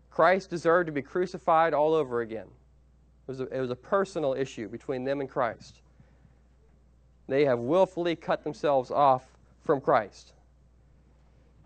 Christ 0.10 0.50
deserved 0.50 0.88
to 0.88 0.94
be 0.94 1.02
crucified 1.02 1.74
all 1.74 1.94
over 1.94 2.22
again. 2.22 2.48
It 2.48 3.32
was 3.32 3.40
a, 3.40 3.44
it 3.46 3.60
was 3.60 3.72
a 3.72 3.76
personal 3.76 4.34
issue 4.34 4.68
between 4.70 5.04
them 5.04 5.22
and 5.22 5.30
Christ. 5.30 5.82
They 7.28 7.46
have 7.46 7.60
willfully 7.60 8.16
cut 8.16 8.44
themselves 8.44 8.92
off 8.92 9.24
from 9.64 9.82
Christ. 9.82 10.34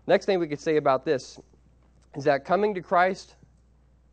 Next 0.06 0.24
thing 0.24 0.38
we 0.38 0.48
could 0.48 0.60
say 0.60 0.76
about 0.76 1.04
this 1.04 1.38
is 2.14 2.24
that 2.24 2.44
coming 2.44 2.74
to 2.74 2.80
Christ 2.80 3.34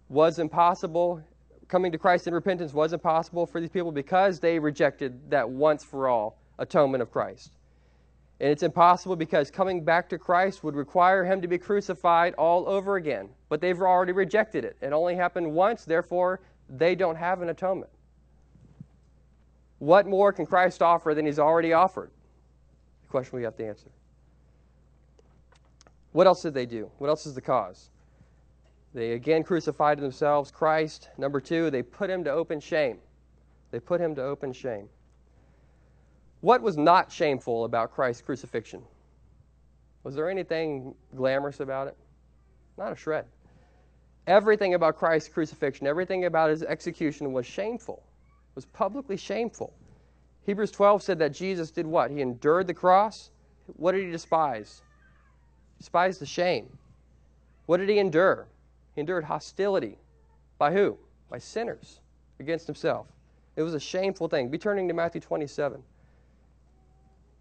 was 0.10 0.40
impossible. 0.40 1.22
Coming 1.68 1.92
to 1.92 1.98
Christ 1.98 2.28
in 2.28 2.34
repentance 2.34 2.74
was 2.74 2.94
impossible 2.94 3.46
for 3.46 3.62
these 3.62 3.70
people 3.70 3.92
because 3.92 4.40
they 4.40 4.60
rejected 4.60 5.30
that 5.30 5.50
once 5.50 5.84
for 5.84 6.10
all 6.10 6.38
atonement 6.60 7.02
of 7.02 7.12
Christ. 7.12 7.54
And 8.40 8.50
it's 8.50 8.64
impossible 8.64 9.16
because 9.16 9.50
coming 9.50 9.84
back 9.84 10.10
to 10.10 10.18
Christ 10.18 10.64
would 10.64 10.76
require 10.76 11.24
him 11.24 11.42
to 11.42 11.48
be 11.48 11.58
crucified 11.58 12.34
all 12.34 12.68
over 12.68 12.98
again. 12.98 13.30
But 13.48 13.62
they've 13.62 13.80
already 13.80 14.12
rejected 14.12 14.66
it. 14.66 14.76
It 14.82 14.92
only 14.92 15.16
happened 15.16 15.54
once, 15.54 15.86
therefore, 15.86 16.42
they 16.70 16.96
don't 16.96 17.16
have 17.16 17.42
an 17.42 17.50
atonement. 17.50 17.92
What 19.80 20.08
more 20.08 20.34
can 20.34 20.46
Christ 20.46 20.82
offer 20.82 21.14
than 21.14 21.26
he's 21.26 21.40
already 21.40 21.74
offered? 21.74 22.12
The 23.04 23.10
question 23.10 23.38
we 23.38 23.44
have 23.44 23.56
to 23.58 23.66
answer. 23.66 23.90
What 26.12 26.28
else 26.28 26.42
did 26.42 26.54
they 26.54 26.66
do? 26.66 26.90
What 26.98 27.10
else 27.10 27.26
is 27.26 27.36
the 27.36 27.42
cause? 27.42 27.90
They 28.94 29.12
again 29.12 29.44
crucified 29.44 30.00
themselves 30.00 30.52
Christ. 30.52 31.10
Number 31.18 31.42
two, 31.42 31.70
they 31.70 31.84
put 31.84 32.10
him 32.10 32.24
to 32.24 32.32
open 32.32 32.62
shame. 32.62 33.00
They 33.72 33.80
put 33.80 34.00
him 34.00 34.16
to 34.16 34.24
open 34.24 34.54
shame. 34.54 34.88
What 36.46 36.62
was 36.62 36.78
not 36.78 37.12
shameful 37.12 37.66
about 37.66 37.92
Christ's 37.92 38.22
crucifixion? 38.22 38.84
Was 40.04 40.14
there 40.14 40.30
anything 40.30 40.94
glamorous 41.16 41.60
about 41.60 41.88
it? 41.88 41.98
Not 42.78 42.94
a 42.94 42.96
shred. 42.96 43.26
Everything 44.28 44.76
about 44.76 44.96
Christ's 44.96 45.28
crucifixion, 45.28 45.88
everything 45.88 46.26
about 46.26 46.52
his 46.52 46.62
execution 46.62 47.34
was 47.34 47.48
shameful, 47.48 48.04
was 48.54 48.64
publicly 48.64 49.18
shameful. 49.18 49.74
Hebrews 50.46 50.70
12 50.70 51.02
said 51.02 51.18
that 51.18 51.34
Jesus 51.34 51.72
did 51.72 51.88
what? 51.88 52.12
He 52.12 52.22
endured 52.22 52.68
the 52.68 52.76
cross. 52.76 53.32
What 53.78 53.94
did 53.94 54.06
he 54.06 54.12
despise? 54.12 54.84
despised 55.80 56.22
the 56.22 56.28
shame. 56.28 56.78
What 57.66 57.78
did 57.78 57.90
he 57.90 57.98
endure? 57.98 58.46
He 58.94 59.02
endured 59.02 59.24
hostility. 59.24 59.98
By 60.60 60.74
who? 60.74 61.00
By 61.28 61.40
sinners 61.40 62.02
against 62.40 62.68
himself. 62.68 63.08
It 63.56 63.64
was 63.64 63.74
a 63.74 63.80
shameful 63.80 64.28
thing. 64.28 64.50
Be 64.50 64.60
turning 64.60 64.88
to 64.90 64.94
Matthew 64.94 65.22
27. 65.22 65.82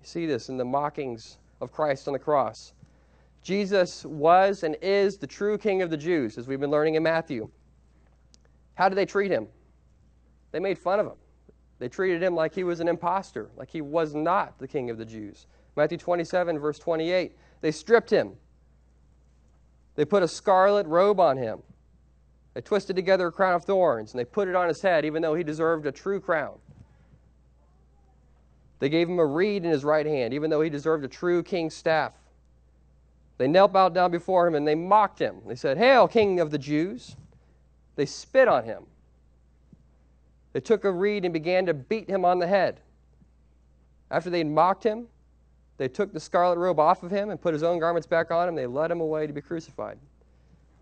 You 0.04 0.08
see 0.08 0.26
this 0.26 0.50
in 0.50 0.58
the 0.58 0.66
mockings 0.66 1.38
of 1.62 1.72
Christ 1.72 2.08
on 2.08 2.12
the 2.12 2.18
cross. 2.18 2.74
Jesus 3.40 4.04
was 4.04 4.62
and 4.62 4.76
is 4.82 5.16
the 5.16 5.26
true 5.26 5.56
King 5.56 5.80
of 5.80 5.88
the 5.88 5.96
Jews, 5.96 6.36
as 6.36 6.46
we've 6.46 6.60
been 6.60 6.70
learning 6.70 6.96
in 6.96 7.02
Matthew. 7.02 7.48
How 8.74 8.90
did 8.90 8.96
they 8.96 9.06
treat 9.06 9.30
him? 9.30 9.48
They 10.52 10.60
made 10.60 10.76
fun 10.76 11.00
of 11.00 11.06
him. 11.06 11.16
They 11.78 11.88
treated 11.88 12.22
him 12.22 12.34
like 12.34 12.54
he 12.54 12.64
was 12.64 12.80
an 12.80 12.88
impostor, 12.88 13.48
like 13.56 13.70
he 13.70 13.80
was 13.80 14.14
not 14.14 14.58
the 14.58 14.68
King 14.68 14.90
of 14.90 14.98
the 14.98 15.06
Jews. 15.06 15.46
Matthew 15.74 15.96
27, 15.96 16.58
verse 16.58 16.78
28. 16.78 17.34
They 17.62 17.72
stripped 17.72 18.10
him. 18.10 18.32
They 19.94 20.04
put 20.04 20.22
a 20.22 20.28
scarlet 20.28 20.86
robe 20.86 21.18
on 21.18 21.38
him. 21.38 21.62
They 22.52 22.60
twisted 22.60 22.94
together 22.94 23.28
a 23.28 23.32
crown 23.32 23.54
of 23.54 23.64
thorns 23.64 24.12
and 24.12 24.20
they 24.20 24.26
put 24.26 24.48
it 24.48 24.54
on 24.54 24.68
his 24.68 24.82
head, 24.82 25.06
even 25.06 25.22
though 25.22 25.34
he 25.34 25.42
deserved 25.42 25.86
a 25.86 25.92
true 25.92 26.20
crown. 26.20 26.58
They 28.78 28.88
gave 28.88 29.08
him 29.08 29.18
a 29.18 29.26
reed 29.26 29.64
in 29.64 29.70
his 29.70 29.84
right 29.84 30.06
hand, 30.06 30.34
even 30.34 30.50
though 30.50 30.60
he 30.60 30.70
deserved 30.70 31.04
a 31.04 31.08
true 31.08 31.42
king's 31.42 31.74
staff. 31.74 32.12
They 33.38 33.48
knelt 33.48 33.72
bowed 33.72 33.94
down 33.94 34.10
before 34.10 34.46
him 34.46 34.54
and 34.54 34.66
they 34.66 34.74
mocked 34.74 35.18
him. 35.18 35.36
They 35.46 35.54
said, 35.54 35.78
Hail, 35.78 36.06
King 36.06 36.40
of 36.40 36.50
the 36.50 36.58
Jews! 36.58 37.16
They 37.96 38.06
spit 38.06 38.48
on 38.48 38.64
him. 38.64 38.84
They 40.52 40.60
took 40.60 40.84
a 40.84 40.90
reed 40.90 41.24
and 41.24 41.32
began 41.32 41.66
to 41.66 41.74
beat 41.74 42.08
him 42.08 42.24
on 42.24 42.38
the 42.38 42.46
head. 42.46 42.80
After 44.10 44.30
they'd 44.30 44.44
mocked 44.44 44.84
him, 44.84 45.08
they 45.76 45.88
took 45.88 46.12
the 46.12 46.20
scarlet 46.20 46.58
robe 46.58 46.78
off 46.78 47.02
of 47.02 47.10
him 47.10 47.30
and 47.30 47.40
put 47.40 47.52
his 47.52 47.64
own 47.64 47.80
garments 47.80 48.06
back 48.06 48.30
on 48.30 48.48
him. 48.48 48.54
They 48.54 48.66
led 48.66 48.90
him 48.90 49.00
away 49.00 49.26
to 49.26 49.32
be 49.32 49.40
crucified. 49.40 49.98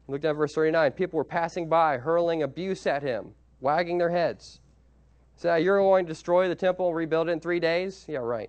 Look 0.09 0.21
down 0.21 0.35
verse 0.35 0.53
39. 0.53 0.93
People 0.93 1.17
were 1.17 1.25
passing 1.25 1.69
by, 1.69 1.97
hurling 1.97 2.43
abuse 2.43 2.87
at 2.87 3.03
him, 3.03 3.33
wagging 3.61 3.97
their 3.97 4.11
heads. 4.11 4.61
Say, 5.43 5.51
uh, 5.51 5.57
You're 5.57 5.79
going 5.79 6.07
to 6.07 6.09
destroy 6.09 6.49
the 6.49 6.55
temple 6.55 6.87
and 6.87 6.97
rebuild 6.97 7.29
it 7.29 7.33
in 7.33 7.41
three 7.41 7.59
days? 7.59 8.05
Yeah, 8.07 8.19
right. 8.19 8.49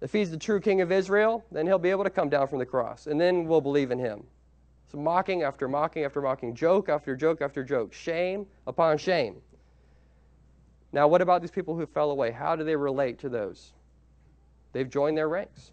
If 0.00 0.12
he's 0.12 0.30
the 0.30 0.36
true 0.36 0.60
king 0.60 0.80
of 0.82 0.92
Israel, 0.92 1.44
then 1.50 1.66
he'll 1.66 1.80
be 1.80 1.90
able 1.90 2.04
to 2.04 2.10
come 2.10 2.28
down 2.28 2.46
from 2.46 2.60
the 2.60 2.66
cross, 2.66 3.08
and 3.08 3.20
then 3.20 3.46
we'll 3.46 3.60
believe 3.60 3.90
in 3.90 3.98
him. 3.98 4.22
So, 4.90 4.98
mocking 4.98 5.42
after 5.42 5.66
mocking 5.66 6.04
after 6.04 6.22
mocking, 6.22 6.54
joke 6.54 6.88
after 6.88 7.16
joke 7.16 7.42
after 7.42 7.64
joke, 7.64 7.92
shame 7.92 8.46
upon 8.68 8.98
shame. 8.98 9.42
Now, 10.92 11.08
what 11.08 11.20
about 11.20 11.40
these 11.40 11.50
people 11.50 11.76
who 11.76 11.86
fell 11.86 12.12
away? 12.12 12.30
How 12.30 12.54
do 12.54 12.62
they 12.62 12.76
relate 12.76 13.18
to 13.18 13.28
those? 13.28 13.72
They've 14.72 14.88
joined 14.88 15.18
their 15.18 15.28
ranks. 15.28 15.72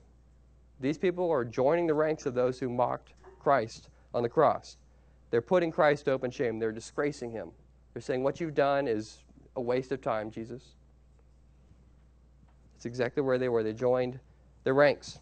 These 0.80 0.98
people 0.98 1.30
are 1.30 1.46
joining 1.46 1.86
the 1.86 1.94
ranks 1.94 2.26
of 2.26 2.34
those 2.34 2.60
who 2.60 2.70
mocked 2.70 3.14
Christ 3.40 3.90
on 4.16 4.24
the 4.24 4.30
cross. 4.30 4.78
They're 5.30 5.42
putting 5.42 5.72
Christ 5.72 6.10
open 6.10 6.32
shame. 6.32 6.58
They're 6.58 6.72
disgracing 6.72 7.30
him. 7.32 7.52
They're 7.94 8.02
saying, 8.02 8.24
What 8.24 8.40
you've 8.40 8.56
done 8.56 8.88
is 8.88 9.24
a 9.58 9.62
waste 9.62 9.92
of 9.92 10.02
time, 10.02 10.32
Jesus. 10.32 10.64
It's 12.76 12.86
exactly 12.86 13.24
where 13.24 13.40
they 13.40 13.50
were. 13.50 13.64
They 13.64 13.74
joined 13.74 14.20
their 14.64 14.76
ranks. 14.76 15.20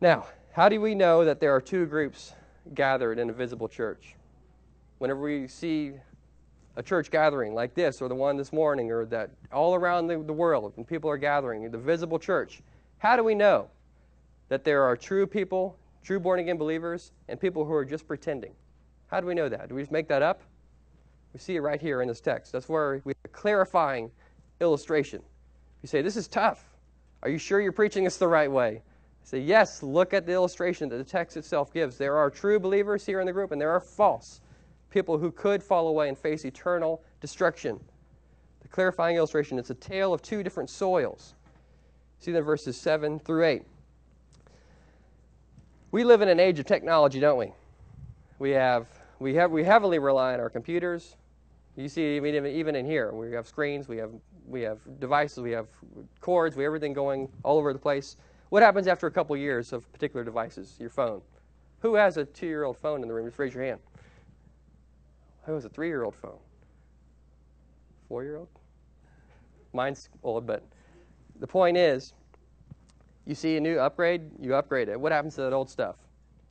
Now, 0.00 0.28
how 0.52 0.68
do 0.68 0.80
we 0.80 0.94
know 0.94 1.24
that 1.24 1.40
there 1.40 1.54
are 1.54 1.60
two 1.60 1.84
groups 1.86 2.32
gathered 2.74 3.18
in 3.18 3.28
a 3.28 3.32
visible 3.32 3.68
church? 3.68 4.14
Whenever 4.98 5.20
we 5.20 5.48
see 5.48 5.94
a 6.76 6.82
church 6.82 7.10
gathering 7.10 7.54
like 7.54 7.74
this, 7.74 8.00
or 8.00 8.08
the 8.08 8.14
one 8.14 8.36
this 8.36 8.52
morning, 8.52 8.92
or 8.92 9.04
that 9.06 9.30
all 9.52 9.74
around 9.74 10.06
the, 10.06 10.22
the 10.22 10.32
world, 10.32 10.72
and 10.76 10.86
people 10.86 11.10
are 11.10 11.16
gathering, 11.16 11.68
the 11.68 11.76
visible 11.76 12.20
church, 12.20 12.62
how 12.98 13.16
do 13.16 13.24
we 13.24 13.34
know 13.34 13.68
that 14.48 14.62
there 14.62 14.84
are 14.84 14.96
true 14.96 15.26
people, 15.26 15.76
true 16.04 16.20
born 16.20 16.38
again 16.38 16.56
believers, 16.56 17.10
and 17.28 17.40
people 17.40 17.64
who 17.64 17.72
are 17.72 17.84
just 17.84 18.06
pretending? 18.06 18.52
How 19.08 19.20
do 19.20 19.26
we 19.26 19.34
know 19.34 19.48
that? 19.48 19.68
Do 19.68 19.74
we 19.74 19.82
just 19.82 19.90
make 19.90 20.06
that 20.06 20.22
up? 20.22 20.42
We 21.32 21.40
see 21.40 21.56
it 21.56 21.60
right 21.60 21.80
here 21.80 22.02
in 22.02 22.08
this 22.08 22.20
text. 22.20 22.52
That's 22.52 22.68
where 22.68 23.00
we 23.04 23.10
have 23.10 23.24
a 23.24 23.28
clarifying 23.28 24.10
illustration. 24.60 25.22
You 25.82 25.88
say, 25.88 26.02
This 26.02 26.16
is 26.16 26.28
tough. 26.28 26.64
Are 27.22 27.28
you 27.28 27.38
sure 27.38 27.60
you're 27.60 27.72
preaching 27.72 28.04
this 28.04 28.16
the 28.16 28.28
right 28.28 28.50
way? 28.50 28.82
I 29.22 29.26
say, 29.26 29.40
Yes, 29.40 29.82
look 29.82 30.14
at 30.14 30.26
the 30.26 30.32
illustration 30.32 30.88
that 30.88 30.96
the 30.96 31.04
text 31.04 31.36
itself 31.36 31.72
gives. 31.72 31.98
There 31.98 32.16
are 32.16 32.30
true 32.30 32.58
believers 32.58 33.04
here 33.04 33.20
in 33.20 33.26
the 33.26 33.32
group, 33.32 33.52
and 33.52 33.60
there 33.60 33.70
are 33.70 33.80
false 33.80 34.40
people 34.90 35.18
who 35.18 35.30
could 35.30 35.62
fall 35.62 35.88
away 35.88 36.08
and 36.08 36.16
face 36.16 36.44
eternal 36.44 37.02
destruction. 37.20 37.78
The 38.62 38.68
clarifying 38.68 39.16
illustration 39.16 39.58
it's 39.58 39.70
a 39.70 39.74
tale 39.74 40.12
of 40.12 40.22
two 40.22 40.42
different 40.42 40.70
soils. 40.70 41.34
See 42.20 42.32
in 42.34 42.42
verses 42.42 42.76
7 42.76 43.20
through 43.20 43.44
8. 43.44 43.62
We 45.90 46.04
live 46.04 46.20
in 46.20 46.28
an 46.28 46.40
age 46.40 46.58
of 46.58 46.66
technology, 46.66 47.20
don't 47.20 47.38
we? 47.38 47.52
We 48.38 48.50
have 48.50 48.86
we 49.20 49.34
have 49.34 49.50
we 49.50 49.64
heavily 49.64 49.98
rely 49.98 50.34
on 50.34 50.40
our 50.40 50.50
computers. 50.50 51.16
You 51.78 51.88
see, 51.88 52.16
even 52.16 52.44
even 52.44 52.74
in 52.74 52.84
here, 52.84 53.12
we 53.12 53.32
have 53.34 53.46
screens, 53.46 53.86
we 53.86 53.98
have 53.98 54.10
we 54.44 54.62
have 54.62 54.80
devices, 54.98 55.38
we 55.38 55.52
have 55.52 55.68
cords, 56.20 56.56
we 56.56 56.64
have 56.64 56.70
everything 56.70 56.92
going 56.92 57.28
all 57.44 57.56
over 57.56 57.72
the 57.72 57.78
place. 57.78 58.16
What 58.48 58.64
happens 58.64 58.88
after 58.88 59.06
a 59.06 59.12
couple 59.12 59.36
years 59.36 59.72
of 59.72 59.90
particular 59.92 60.24
devices? 60.24 60.74
Your 60.80 60.90
phone. 60.90 61.22
Who 61.80 61.94
has 61.94 62.16
a 62.16 62.24
two-year-old 62.24 62.78
phone 62.78 63.02
in 63.02 63.08
the 63.08 63.14
room? 63.14 63.26
Just 63.26 63.38
raise 63.38 63.54
your 63.54 63.62
hand. 63.62 63.78
Who 65.44 65.54
has 65.54 65.64
a 65.66 65.68
three-year-old 65.68 66.16
phone? 66.16 66.40
Four-year-old? 68.08 68.48
Mine's 69.72 70.08
old, 70.24 70.46
but 70.46 70.64
the 71.38 71.46
point 71.46 71.76
is, 71.76 72.12
you 73.24 73.36
see 73.36 73.56
a 73.56 73.60
new 73.60 73.78
upgrade, 73.78 74.22
you 74.40 74.56
upgrade 74.56 74.88
it. 74.88 74.98
What 74.98 75.12
happens 75.12 75.36
to 75.36 75.42
that 75.42 75.52
old 75.52 75.70
stuff? 75.70 75.96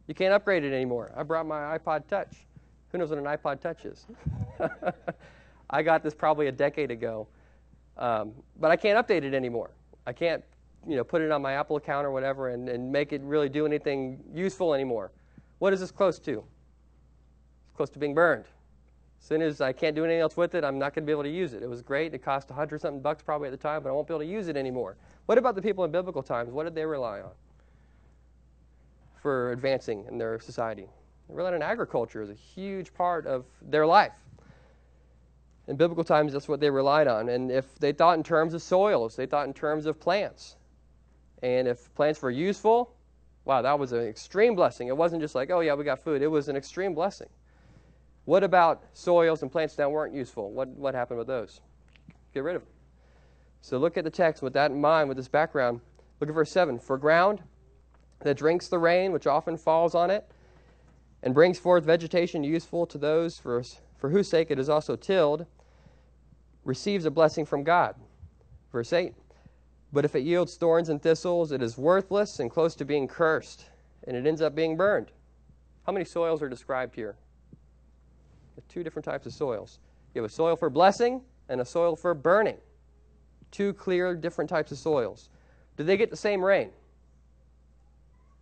You 0.08 0.14
can't 0.14 0.34
upgrade 0.34 0.64
it 0.64 0.72
anymore. 0.72 1.12
I 1.18 1.24
brought 1.24 1.46
my 1.46 1.78
iPod 1.78 2.08
Touch. 2.08 2.48
Who 2.92 2.98
knows 2.98 3.10
what 3.10 3.20
an 3.20 3.26
iPod 3.26 3.60
Touch 3.60 3.86
is? 3.86 4.06
I 5.70 5.84
got 5.84 6.04
this 6.04 6.14
probably 6.14 6.48
a 6.48 6.52
decade 6.52 6.92
ago, 6.92 7.28
um, 7.98 8.32
but 8.60 8.72
I 8.72 8.76
can't 8.76 9.06
update 9.06 9.24
it 9.24 9.34
anymore. 9.34 9.72
I 10.06 10.14
can't, 10.14 10.44
you 10.88 10.96
know, 10.96 11.04
put 11.04 11.22
it 11.22 11.32
on 11.32 11.42
my 11.42 11.54
Apple 11.54 11.76
account 11.76 12.06
or 12.06 12.12
whatever 12.12 12.50
and, 12.50 12.70
and 12.70 12.90
make 12.90 13.12
it 13.12 13.22
really 13.24 13.50
do 13.50 13.66
anything 13.66 14.24
useful 14.34 14.74
anymore. 14.74 15.12
What 15.60 15.74
is 15.74 15.82
this 15.82 15.92
close 15.92 16.20
to? 16.20 16.44
It's 17.66 17.76
close 17.76 17.90
to 17.90 18.00
being 18.00 18.14
burned. 18.14 18.46
As 19.20 19.28
soon 19.28 19.42
as 19.42 19.60
I 19.60 19.74
can't 19.74 19.96
do 19.96 20.06
anything 20.06 20.22
else 20.22 20.38
with 20.38 20.56
it, 20.56 20.64
I'm 20.64 20.80
not 20.80 20.94
going 20.94 21.04
to 21.04 21.08
be 21.08 21.12
able 21.12 21.24
to 21.24 21.30
use 21.30 21.54
it. 21.54 21.64
It 21.64 21.70
was 21.70 21.82
great. 21.82 22.14
It 22.14 22.20
cost 22.20 22.50
a 22.50 22.54
100 22.54 22.80
something 22.80 23.02
bucks 23.02 23.24
probably 23.24 23.48
at 23.48 23.52
the 23.52 23.58
time, 23.58 23.84
but 23.84 23.90
I 23.90 23.92
won't 23.92 24.08
be 24.08 24.14
able 24.14 24.22
to 24.22 24.32
use 24.32 24.48
it 24.48 24.56
anymore. 24.56 24.96
What 25.26 25.38
about 25.38 25.56
the 25.56 25.62
people 25.62 25.84
in 25.84 25.92
biblical 25.92 26.24
times? 26.24 26.52
What 26.52 26.64
did 26.64 26.76
they 26.76 26.86
rely 26.86 27.20
on 27.20 27.32
for 29.22 29.52
advancing 29.52 30.06
in 30.08 30.18
their 30.18 30.40
society? 30.40 30.88
Relied 31.30 31.54
on 31.54 31.62
agriculture 31.62 32.22
as 32.22 32.30
a 32.30 32.34
huge 32.34 32.94
part 32.94 33.26
of 33.26 33.46
their 33.62 33.86
life. 33.86 34.14
In 35.68 35.76
biblical 35.76 36.04
times, 36.04 36.32
that's 36.32 36.48
what 36.48 36.62
they 36.62 36.70
relied 36.70 37.08
on. 37.08 37.28
And 37.30 37.52
if 37.52 37.78
they 37.80 37.92
thought 37.92 38.18
in 38.18 38.24
terms 38.24 38.54
of 38.54 38.62
soils, 38.62 39.16
they 39.16 39.26
thought 39.26 39.48
in 39.48 39.54
terms 39.54 39.86
of 39.86 40.00
plants. 40.00 40.56
And 41.44 41.68
if 41.68 41.94
plants 41.94 42.22
were 42.22 42.32
useful, 42.32 42.96
wow, 43.44 43.62
that 43.62 43.78
was 43.78 43.92
an 43.92 44.02
extreme 44.02 44.56
blessing. 44.56 44.88
It 44.88 44.96
wasn't 44.96 45.22
just 45.22 45.36
like, 45.36 45.50
oh, 45.52 45.60
yeah, 45.60 45.74
we 45.74 45.84
got 45.84 46.04
food. 46.04 46.22
It 46.22 46.28
was 46.28 46.48
an 46.48 46.56
extreme 46.56 46.94
blessing. 46.94 47.28
What 48.26 48.44
about 48.44 48.84
soils 48.94 49.42
and 49.42 49.52
plants 49.52 49.76
that 49.76 49.92
weren't 49.92 50.14
useful? 50.14 50.52
What, 50.52 50.70
what 50.70 50.96
happened 50.96 51.18
with 51.18 51.28
those? 51.28 51.62
Get 52.34 52.44
rid 52.44 52.56
of 52.56 52.62
them. 52.62 52.72
So 53.62 53.78
look 53.78 53.98
at 53.98 54.04
the 54.04 54.10
text 54.10 54.42
with 54.42 54.54
that 54.54 54.72
in 54.72 54.80
mind, 54.80 55.10
with 55.10 55.18
this 55.18 55.28
background. 55.28 55.82
Look 56.20 56.30
at 56.30 56.36
verse 56.36 56.52
7. 56.52 56.80
For 56.80 56.98
ground 56.98 57.42
that 58.20 58.38
drinks 58.38 58.68
the 58.68 58.80
rain, 58.80 59.12
which 59.12 59.28
often 59.28 59.58
falls 59.58 59.96
on 59.96 60.10
it, 60.10 60.30
and 61.24 61.34
brings 61.34 61.60
forth 61.60 61.84
vegetation 61.84 62.44
useful 62.44 62.86
to 62.86 62.98
those 62.98 63.38
for, 63.38 63.64
for 63.98 64.10
whose 64.10 64.30
sake 64.30 64.52
it 64.52 64.60
is 64.60 64.70
also 64.70 64.96
tilled, 64.96 65.46
receives 66.64 67.06
a 67.06 67.12
blessing 67.12 67.46
from 67.46 67.64
God. 67.64 67.96
Verse 68.72 68.94
8. 68.94 69.14
But 69.94 70.06
if 70.06 70.16
it 70.16 70.24
yields 70.24 70.56
thorns 70.56 70.90
and 70.90 71.02
thistles, 71.02 71.52
it 71.52 71.62
is 71.62 71.78
worthless 71.78 72.40
and 72.40 72.52
close 72.52 72.76
to 72.76 72.86
being 72.86 73.08
cursed, 73.08 73.66
and 74.06 74.18
it 74.18 74.28
ends 74.28 74.42
up 74.42 74.54
being 74.54 74.76
burned. 74.76 75.12
How 75.86 75.94
many 75.94 76.06
soils 76.06 76.42
are 76.42 76.50
described 76.50 76.96
here? 76.96 77.16
two 78.68 78.84
different 78.84 79.06
types 79.06 79.26
of 79.26 79.34
soils. 79.34 79.80
You 80.14 80.22
have 80.22 80.30
a 80.30 80.34
soil 80.34 80.56
for 80.56 80.70
blessing 80.70 81.22
and 81.50 81.62
a 81.62 81.66
soil 81.66 81.96
for 81.96 82.14
burning. 82.14 82.58
Two 83.52 83.74
clear, 83.74 84.16
different 84.16 84.50
types 84.50 84.72
of 84.72 84.78
soils. 84.78 85.30
Do 85.78 85.84
they 85.84 85.98
get 85.98 86.10
the 86.10 86.18
same 86.18 86.44
rain? 86.44 86.72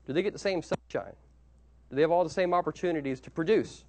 Do 0.07 0.13
they 0.13 0.21
get 0.21 0.33
the 0.33 0.39
same 0.39 0.61
sunshine? 0.61 1.13
They 1.95 2.01
have 2.01 2.11
all 2.11 2.23
the 2.23 2.29
same 2.29 2.53
opportunities 2.53 3.19
to 3.21 3.31
produce? 3.31 3.85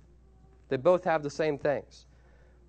They 0.69 0.77
both 0.77 1.05
have 1.05 1.23
the 1.23 1.31
same 1.31 1.59
things. 1.59 2.07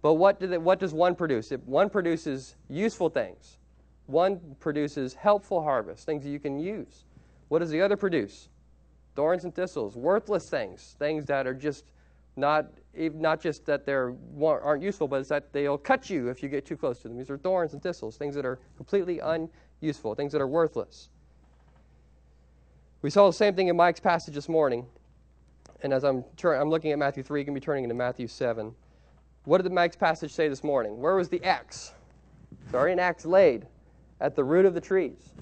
But 0.01 0.13
what, 0.15 0.39
do 0.39 0.47
they, 0.47 0.57
what 0.57 0.79
does 0.79 0.93
one 0.93 1.15
produce? 1.15 1.51
One 1.65 1.89
produces 1.89 2.55
useful 2.69 3.09
things. 3.09 3.57
One 4.05 4.39
produces 4.59 5.13
helpful 5.13 5.61
harvest, 5.61 6.05
things 6.05 6.23
that 6.23 6.29
you 6.29 6.39
can 6.39 6.59
use. 6.59 7.05
What 7.49 7.59
does 7.59 7.69
the 7.69 7.81
other 7.81 7.97
produce? 7.97 8.49
Thorns 9.15 9.43
and 9.43 9.53
thistles, 9.53 9.95
worthless 9.95 10.49
things, 10.49 10.95
things 10.99 11.25
that 11.25 11.47
are 11.47 11.53
just 11.53 11.85
not, 12.35 12.67
not 12.95 13.41
just 13.41 13.65
that 13.65 13.85
they 13.85 13.93
aren't 13.93 14.83
useful, 14.83 15.07
but 15.07 15.19
it's 15.19 15.29
that 15.29 15.51
they'll 15.51 15.77
cut 15.77 16.09
you 16.09 16.29
if 16.29 16.43
you 16.43 16.49
get 16.49 16.65
too 16.65 16.77
close 16.77 16.99
to 16.99 17.07
them. 17.07 17.17
These 17.17 17.31
are 17.31 17.37
thorns 17.37 17.73
and 17.73 17.81
thistles, 17.81 18.15
things 18.15 18.35
that 18.35 18.45
are 18.45 18.59
completely 18.77 19.19
unuseful, 19.19 20.13
things 20.13 20.31
that 20.33 20.41
are 20.41 20.47
worthless. 20.47 21.09
We 23.01 23.09
saw 23.09 23.27
the 23.27 23.33
same 23.33 23.55
thing 23.55 23.67
in 23.67 23.75
Mike's 23.75 23.99
passage 23.99 24.35
this 24.35 24.47
morning. 24.47 24.85
And 25.83 25.93
as 25.93 26.03
I'm, 26.03 26.23
tur- 26.35 26.55
I'm 26.55 26.69
looking 26.69 26.91
at 26.91 26.99
Matthew 26.99 27.23
3, 27.23 27.41
you 27.41 27.45
can 27.45 27.53
be 27.53 27.59
turning 27.59 27.83
into 27.83 27.95
Matthew 27.95 28.27
7. 28.27 28.73
What 29.45 29.57
did 29.57 29.65
the 29.65 29.73
Mike's 29.73 29.95
passage 29.95 30.33
say 30.33 30.47
this 30.47 30.63
morning? 30.63 30.99
Where 30.99 31.15
was 31.15 31.29
the 31.29 31.43
axe? 31.43 31.93
Sorry, 32.71 32.91
an 32.91 32.99
axe 32.99 33.25
laid 33.25 33.67
at 34.19 34.35
the 34.35 34.43
root 34.43 34.65
of 34.65 34.73
the 34.73 34.81
trees. 34.81 35.33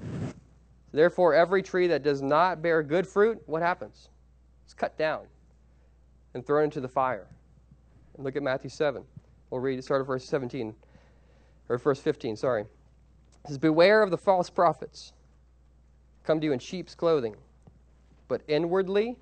Therefore, 0.91 1.33
every 1.33 1.61
tree 1.61 1.87
that 1.87 2.03
does 2.03 2.21
not 2.21 2.61
bear 2.61 2.83
good 2.83 3.07
fruit, 3.07 3.41
what 3.47 3.61
happens? 3.61 4.09
It's 4.63 4.73
cut 4.73 4.97
down 4.97 5.25
and 6.33 6.45
thrown 6.45 6.65
into 6.65 6.81
the 6.81 6.87
fire. 6.87 7.27
And 8.15 8.23
look 8.23 8.35
at 8.35 8.43
Matthew 8.43 8.69
7. 8.69 9.03
We'll 9.49 9.61
read, 9.61 9.79
it 9.79 9.83
start 9.83 10.01
at 10.01 10.07
verse 10.07 10.25
17, 10.25 10.75
or 11.69 11.77
verse 11.77 11.99
15, 11.99 12.35
sorry. 12.35 12.61
It 12.61 12.67
says, 13.47 13.57
Beware 13.57 14.01
of 14.01 14.11
the 14.11 14.17
false 14.17 14.49
prophets, 14.49 15.13
come 16.23 16.39
to 16.39 16.45
you 16.45 16.53
in 16.53 16.59
sheep's 16.59 16.95
clothing, 16.95 17.35
but 18.27 18.41
inwardly 18.47 19.17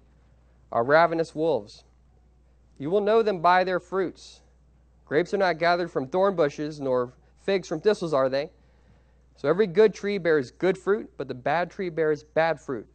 are 0.73 0.83
ravenous 0.83 1.33
wolves. 1.33 1.83
You 2.79 2.89
will 2.89 2.99
know 2.99 3.21
them 3.21 3.39
by 3.39 3.63
their 3.63 3.79
fruits. 3.79 4.41
Grapes 5.05 5.33
are 5.33 5.38
not 5.38 5.59
gathered 5.59 5.91
from 5.91 6.07
thorn 6.07 6.36
bushes, 6.36 6.81
nor 6.81 7.13
figs 7.43 7.67
from 7.67 7.79
thistles 7.79 8.13
are 8.13 8.27
they. 8.27 8.49
So 9.38 9.47
every 9.47 9.67
good 9.67 9.93
tree 9.93 10.17
bears 10.17 10.51
good 10.51 10.77
fruit, 10.77 11.12
but 11.15 11.27
the 11.27 11.36
bad 11.36 11.69
tree 11.69 11.89
bears 11.89 12.23
bad 12.23 12.59
fruit. 12.59 12.88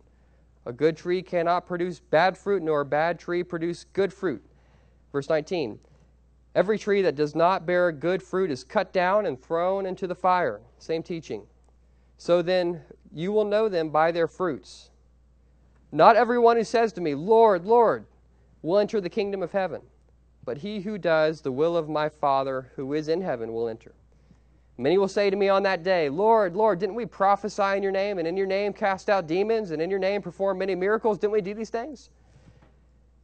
A 0.66 0.72
good 0.72 0.96
tree 0.96 1.22
cannot 1.22 1.66
produce 1.66 2.00
bad 2.00 2.36
fruit, 2.36 2.62
nor 2.62 2.80
a 2.80 2.84
bad 2.84 3.18
tree 3.18 3.44
produce 3.44 3.84
good 3.92 4.12
fruit. 4.12 4.44
Verse 5.12 5.28
19 5.28 5.78
Every 6.55 6.78
tree 6.78 7.03
that 7.03 7.14
does 7.14 7.36
not 7.36 7.64
bear 7.64 7.92
good 7.92 8.22
fruit 8.22 8.50
is 8.50 8.64
cut 8.64 8.92
down 8.92 9.26
and 9.26 9.40
thrown 9.40 9.86
into 9.86 10.09
the 10.09 10.14
fire. 10.14 10.61
Same 10.78 11.05
teaching. 11.05 11.46
So 12.16 12.42
then 12.42 12.80
you 13.12 13.30
will 13.30 13.44
know 13.44 13.68
them 13.68 13.90
by 13.90 14.11
their 14.11 14.26
fruits. 14.26 14.90
Not 15.91 16.16
everyone 16.16 16.57
who 16.57 16.64
says 16.64 16.93
to 16.95 17.01
me, 17.01 17.14
Lord, 17.14 17.64
Lord, 17.64 18.05
will 18.62 18.78
enter 18.78 19.01
the 19.01 19.09
kingdom 19.09 19.43
of 19.43 19.53
heaven, 19.53 19.80
but 20.45 20.59
he 20.59 20.80
who 20.80 20.99
does 20.99 21.41
the 21.41 21.53
will 21.53 21.76
of 21.76 21.89
my 21.89 22.09
Father 22.09 22.70
who 22.76 22.93
is 22.93 23.09
in 23.09 23.22
heaven 23.22 23.53
will 23.53 23.68
enter. 23.68 23.95
Many 24.76 24.99
will 24.99 25.09
say 25.09 25.28
to 25.30 25.36
me 25.36 25.49
on 25.49 25.62
that 25.64 25.82
day, 25.82 26.09
Lord, 26.09 26.55
Lord, 26.55 26.78
didn't 26.78 26.95
we 26.95 27.07
prophesy 27.07 27.76
in 27.76 27.82
your 27.82 27.91
name, 27.91 28.18
and 28.18 28.28
in 28.28 28.36
your 28.36 28.47
name 28.47 28.72
cast 28.72 29.11
out 29.11 29.26
demons, 29.26 29.70
and 29.70 29.82
in 29.82 29.91
your 29.91 29.99
name 29.99 30.22
perform 30.22 30.59
many 30.59 30.74
miracles? 30.74 31.18
Didn't 31.18 31.32
we 31.32 31.41
do 31.41 31.55
these 31.55 31.70
things? 31.70 32.11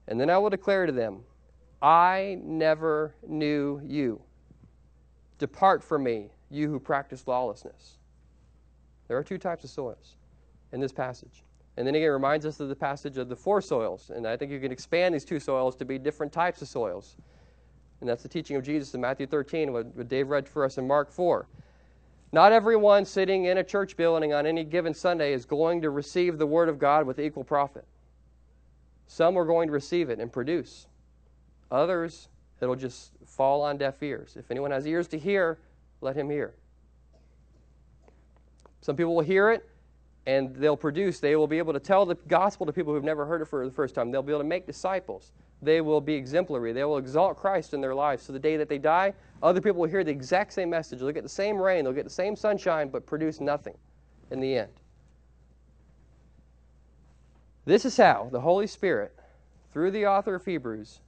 And 0.09 0.21
then 0.21 0.31
I 0.31 0.39
will 0.39 0.51
declare 0.51 0.87
to 0.87 0.93
them, 0.93 1.21
I 1.81 2.39
never 2.43 3.15
knew 3.27 3.81
you. 3.85 4.21
Depart 5.39 5.85
from 5.85 6.03
me, 6.03 6.31
you 6.51 6.69
who 6.69 6.81
practice 6.81 7.27
lawlessness. 7.29 7.99
There 9.07 9.19
are 9.19 9.23
two 9.23 9.39
types 9.39 9.65
of 9.65 9.71
soils 9.71 10.17
in 10.73 10.81
this 10.81 10.93
passage 10.93 11.45
And 11.77 11.87
then 11.87 11.95
again, 11.95 12.09
it 12.09 12.12
reminds 12.12 12.47
us 12.47 12.61
of 12.61 12.68
the 12.68 12.77
passage 12.77 13.18
of 13.18 13.29
the 13.29 13.37
four 13.37 13.61
soils. 13.61 14.11
And 14.14 14.27
I 14.27 14.37
think 14.37 14.53
you 14.53 14.61
can 14.61 14.70
expand 14.70 15.14
these 15.14 15.25
two 15.25 15.41
soils 15.41 15.75
to 15.77 15.85
be 15.85 15.99
different 15.99 16.33
types 16.33 16.62
of 16.62 16.68
soils. 16.68 17.16
And 18.01 18.09
that's 18.09 18.22
the 18.22 18.29
teaching 18.29 18.57
of 18.57 18.62
Jesus 18.62 18.95
in 18.95 19.01
Matthew 19.01 19.27
13, 19.27 19.72
what 19.72 20.09
Dave 20.09 20.29
read 20.29 20.49
for 20.49 20.64
us 20.64 20.79
in 20.79 20.87
Mark 20.87 21.11
4. 21.11 21.49
Not 22.33 22.53
everyone 22.53 23.05
sitting 23.05 23.47
in 23.47 23.59
a 23.59 23.64
church 23.64 23.97
building 23.97 24.33
on 24.33 24.47
any 24.47 24.64
given 24.64 24.93
Sunday 24.93 25.33
is 25.33 25.45
going 25.45 25.83
to 25.83 25.91
receive 25.91 26.39
the 26.39 26.47
Word 26.47 26.68
of 26.68 26.79
God 26.79 27.07
with 27.07 27.18
equal 27.18 27.45
profit. 27.45 27.85
Some 29.07 29.37
are 29.37 29.45
going 29.45 29.68
to 29.68 29.72
receive 29.72 30.11
it 30.11 30.18
and 30.18 30.33
produce. 30.33 30.87
Others, 31.70 32.29
it'll 32.61 32.77
just 32.77 33.12
fall 33.27 33.62
on 33.62 33.79
deaf 33.79 34.03
ears. 34.03 34.37
If 34.37 34.51
anyone 34.51 34.70
has 34.70 34.87
ears 34.87 35.09
to 35.09 35.18
hear, 35.18 35.59
let 36.01 36.16
him 36.16 36.29
hear. 36.29 36.55
Some 38.81 38.97
people 38.97 39.14
will 39.14 39.22
hear 39.22 39.51
it 39.51 39.68
and 40.27 40.55
they'll 40.57 40.77
produce. 40.77 41.20
They 41.20 41.37
will 41.37 41.47
be 41.47 41.59
able 41.59 41.72
to 41.72 41.81
tell 41.81 42.07
the 42.07 42.14
gospel 42.29 42.64
to 42.66 42.72
people 42.72 42.93
who've 42.93 43.05
never 43.05 43.27
heard 43.27 43.43
it 43.43 43.47
for 43.47 43.64
the 43.64 43.70
first 43.70 43.95
time. 43.95 44.11
They'll 44.11 44.22
be 44.22 44.33
able 44.33 44.41
to 44.41 44.49
make 44.49 44.66
disciples. 44.66 45.33
They 45.61 45.81
will 45.81 46.01
be 46.01 46.14
exemplary. 46.14 46.72
They 46.72 46.85
will 46.85 46.99
exalt 46.99 47.37
Christ 47.37 47.75
in 47.75 47.81
their 47.81 47.95
lives. 47.95 48.22
So 48.22 48.33
the 48.33 48.39
day 48.39 48.57
that 48.57 48.68
they 48.68 48.79
die, 48.79 49.14
other 49.43 49.61
people 49.61 49.81
will 49.81 49.89
hear 49.89 50.05
the 50.05 50.11
exact 50.11 50.53
same 50.53 50.70
message. 50.70 50.99
They'll 50.99 51.12
get 51.12 51.22
the 51.22 51.29
same 51.29 51.61
rain, 51.61 51.85
they'll 51.85 51.93
get 51.93 52.05
the 52.05 52.11
same 52.11 52.37
sunshine, 52.37 52.89
but 52.89 53.07
produce 53.07 53.41
nothing 53.41 53.77
in 54.31 54.41
the 54.41 54.57
end. 54.57 54.72
This 57.66 57.85
is 57.85 57.97
how 57.97 58.29
the 58.31 58.41
Holy 58.41 58.66
Spirit, 58.66 59.14
through 59.72 59.91
the 59.91 60.07
author 60.07 60.35
of 60.35 60.45
Hebrews, 60.45 61.01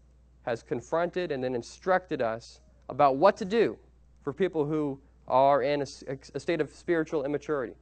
has 0.47 0.63
confronted 0.63 1.33
and 1.33 1.43
then 1.43 1.55
instructed 1.55 2.23
us 2.23 2.61
about 2.89 3.17
what 3.17 3.37
to 3.39 3.45
do 3.45 3.77
for 4.23 4.33
people 4.33 4.65
who 4.65 4.99
are 5.29 5.63
in 5.63 5.83
a, 5.83 5.87
a 6.35 6.41
state 6.41 6.61
of 6.61 6.73
spiritual 6.73 7.25
immaturity. 7.25 7.75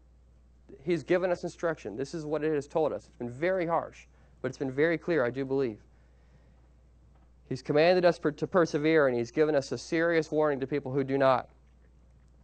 He's 0.82 1.02
given 1.02 1.30
us 1.30 1.44
instruction. 1.44 1.96
This 1.96 2.14
is 2.14 2.24
what 2.24 2.44
it 2.44 2.52
has 2.54 2.66
told 2.66 2.92
us. 2.92 3.06
It's 3.06 3.16
been 3.16 3.30
very 3.30 3.66
harsh, 3.66 4.06
but 4.42 4.48
it's 4.48 4.58
been 4.58 4.70
very 4.70 4.98
clear, 4.98 5.24
I 5.24 5.30
do 5.30 5.44
believe. 5.44 5.78
He's 7.48 7.62
commanded 7.62 8.04
us 8.04 8.18
per, 8.18 8.30
to 8.32 8.46
persevere, 8.46 9.06
and 9.06 9.16
He's 9.16 9.30
given 9.30 9.54
us 9.54 9.70
a 9.72 9.78
serious 9.78 10.30
warning 10.30 10.60
to 10.60 10.66
people 10.66 10.92
who 10.92 11.04
do 11.04 11.18
not. 11.18 11.48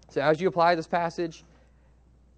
So, 0.09 0.21
as 0.21 0.41
you 0.41 0.49
apply 0.49 0.75
this 0.75 0.87
passage, 0.87 1.45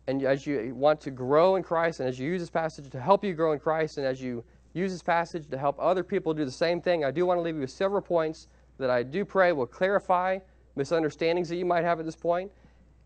and 0.06 0.22
as 0.22 0.46
you 0.46 0.74
want 0.74 1.00
to 1.02 1.10
grow 1.10 1.56
in 1.56 1.62
Christ, 1.62 2.00
and 2.00 2.08
as 2.08 2.18
you 2.18 2.28
use 2.28 2.40
this 2.40 2.50
passage 2.50 2.90
to 2.90 3.00
help 3.00 3.24
you 3.24 3.34
grow 3.34 3.52
in 3.52 3.58
Christ, 3.58 3.98
and 3.98 4.06
as 4.06 4.20
you 4.22 4.44
use 4.74 4.92
this 4.92 5.02
passage 5.02 5.48
to 5.48 5.58
help 5.58 5.76
other 5.78 6.02
people 6.02 6.34
do 6.34 6.44
the 6.44 6.50
same 6.50 6.80
thing, 6.80 7.04
I 7.04 7.10
do 7.10 7.26
want 7.26 7.38
to 7.38 7.42
leave 7.42 7.54
you 7.54 7.60
with 7.60 7.70
several 7.70 8.02
points 8.02 8.48
that 8.78 8.90
I 8.90 9.02
do 9.02 9.24
pray 9.24 9.52
will 9.52 9.66
clarify 9.66 10.38
misunderstandings 10.76 11.48
that 11.48 11.56
you 11.56 11.64
might 11.64 11.84
have 11.84 12.00
at 12.00 12.06
this 12.06 12.16
point 12.16 12.50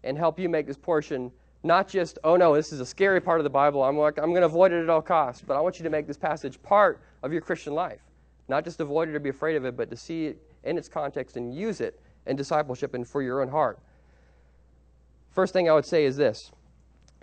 and 0.05 0.17
help 0.17 0.39
you 0.39 0.49
make 0.49 0.67
this 0.67 0.77
portion 0.77 1.33
not 1.67 1.89
just, 1.89 2.19
oh 2.25 2.37
no, 2.37 2.55
this 2.55 2.73
is 2.73 2.81
a 2.81 2.87
scary 2.87 3.21
part 3.21 3.41
of 3.41 3.45
the 3.45 3.51
Bible, 3.51 3.83
I'm, 3.83 3.97
like, 3.97 4.19
I'm 4.19 4.31
going 4.31 4.43
to 4.43 4.47
avoid 4.47 4.73
it 4.73 4.83
at 4.83 4.91
all 4.91 5.03
costs, 5.03 5.43
but 5.47 5.57
I 5.57 5.61
want 5.61 5.79
you 5.79 5.85
to 5.85 5.91
make 5.91 6.07
this 6.07 6.17
passage 6.17 6.63
part 6.63 7.01
of 7.23 7.33
your 7.33 7.41
Christian 7.41 7.75
life. 7.75 8.01
Not 8.49 8.65
just 8.65 8.81
avoid 8.81 9.09
it 9.09 9.15
or 9.15 9.19
be 9.19 9.31
afraid 9.31 9.57
of 9.57 9.65
it, 9.65 9.77
but 9.77 9.91
to 9.91 9.97
see 9.97 10.27
it 10.27 10.39
in 10.65 10.79
its 10.79 10.89
context 10.89 11.37
and 11.37 11.55
use 11.55 11.81
it 11.81 12.01
in 12.27 12.37
discipleship 12.37 12.95
and 12.95 13.07
for 13.07 13.23
your 13.23 13.43
own 13.43 13.49
heart. 13.49 13.79
First 15.31 15.53
thing 15.53 15.69
I 15.69 15.73
would 15.73 15.85
say 15.85 16.05
is 16.05 16.17
this 16.17 16.51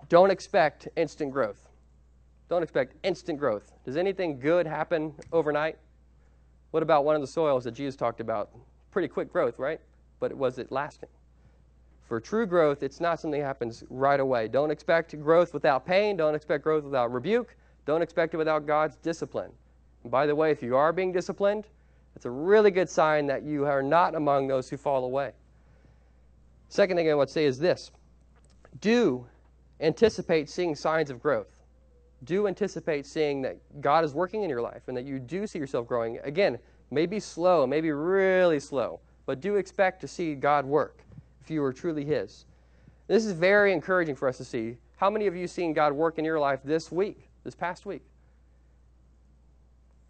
don't 0.09 0.31
expect 0.31 0.87
instant 0.95 1.31
growth. 1.31 1.69
Don't 2.49 2.63
expect 2.63 2.95
instant 3.03 3.39
growth. 3.39 3.71
Does 3.85 3.97
anything 3.97 4.39
good 4.39 4.67
happen 4.67 5.13
overnight? 5.31 5.77
What 6.71 6.83
about 6.83 7.05
one 7.05 7.15
of 7.15 7.21
the 7.21 7.27
soils 7.27 7.63
that 7.63 7.71
Jesus 7.71 7.95
talked 7.95 8.19
about? 8.19 8.49
Pretty 8.91 9.07
quick 9.07 9.31
growth, 9.31 9.59
right? 9.59 9.79
But 10.19 10.33
was 10.33 10.59
it 10.59 10.71
lasting? 10.71 11.09
For 12.04 12.20
true 12.20 12.45
growth, 12.45 12.84
it's 12.84 12.99
not 12.99 13.20
something 13.20 13.39
that 13.39 13.45
happens 13.45 13.84
right 13.89 14.20
away. 14.20 14.47
Don't 14.47 14.72
expect 14.72 15.20
growth 15.22 15.54
without 15.54 15.86
pain. 15.86 16.18
Don't 16.18 16.36
expect 16.36 16.64
growth 16.64 16.84
without 16.84 17.12
rebuke. 17.12 17.56
Don't 17.86 18.01
expect 18.01 18.34
it 18.34 18.38
without 18.38 18.66
God's 18.66 18.97
discipline. 18.97 19.51
And 20.04 20.12
by 20.12 20.26
the 20.26 20.36
way, 20.36 20.51
if 20.51 20.62
you 20.62 20.76
are 20.76 20.91
being 20.91 21.12
disciplined, 21.12 21.68
it's 22.16 22.26
a 22.26 22.30
really 22.30 22.72
good 22.72 22.89
sign 22.89 23.26
that 23.28 23.43
you 23.43 23.66
are 23.66 23.82
not 23.82 24.16
among 24.16 24.47
those 24.47 24.70
who 24.70 24.78
fall 24.78 25.06
away. 25.06 25.32
Second 26.70 26.97
thing 26.97 27.10
I 27.10 27.14
would 27.14 27.30
say 27.30 27.45
is 27.45 27.58
this 27.58 27.91
do 28.82 29.26
anticipate 29.80 30.49
seeing 30.49 30.76
signs 30.76 31.10
of 31.10 31.22
growth. 31.22 31.62
Do 32.24 32.47
anticipate 32.47 33.06
seeing 33.06 33.41
that 33.41 33.58
God 33.82 34.04
is 34.04 34.14
working 34.14 34.43
in 34.43 34.49
your 34.49 34.62
life 34.62 34.84
and 34.88 34.95
that 34.95 35.06
you 35.06 35.20
do 35.20 35.45
see 35.45 35.60
yourself 35.60 35.88
growing. 35.88 36.20
Again, 36.24 36.58
maybe 36.89 37.20
slow, 37.20 37.68
maybe 37.68 37.91
really 37.91 38.60
slow, 38.60 38.99
but 39.26 39.41
do 39.41 39.56
expect 39.56 39.99
to 40.01 40.08
see 40.08 40.36
God 40.36 40.66
work 40.66 41.03
if 41.43 41.51
you 41.51 41.63
are 41.63 41.73
truly 41.73 42.05
His. 42.05 42.45
This 43.07 43.25
is 43.25 43.33
very 43.33 43.73
encouraging 43.73 44.15
for 44.15 44.27
us 44.27 44.37
to 44.37 44.45
see. 44.45 44.77
How 44.95 45.09
many 45.09 45.27
of 45.27 45.35
you 45.35 45.47
seen 45.47 45.73
God 45.73 45.91
work 45.91 46.17
in 46.17 46.23
your 46.23 46.39
life 46.39 46.61
this 46.63 46.91
week, 46.91 47.27
this 47.43 47.53
past 47.53 47.85
week? 47.85 48.01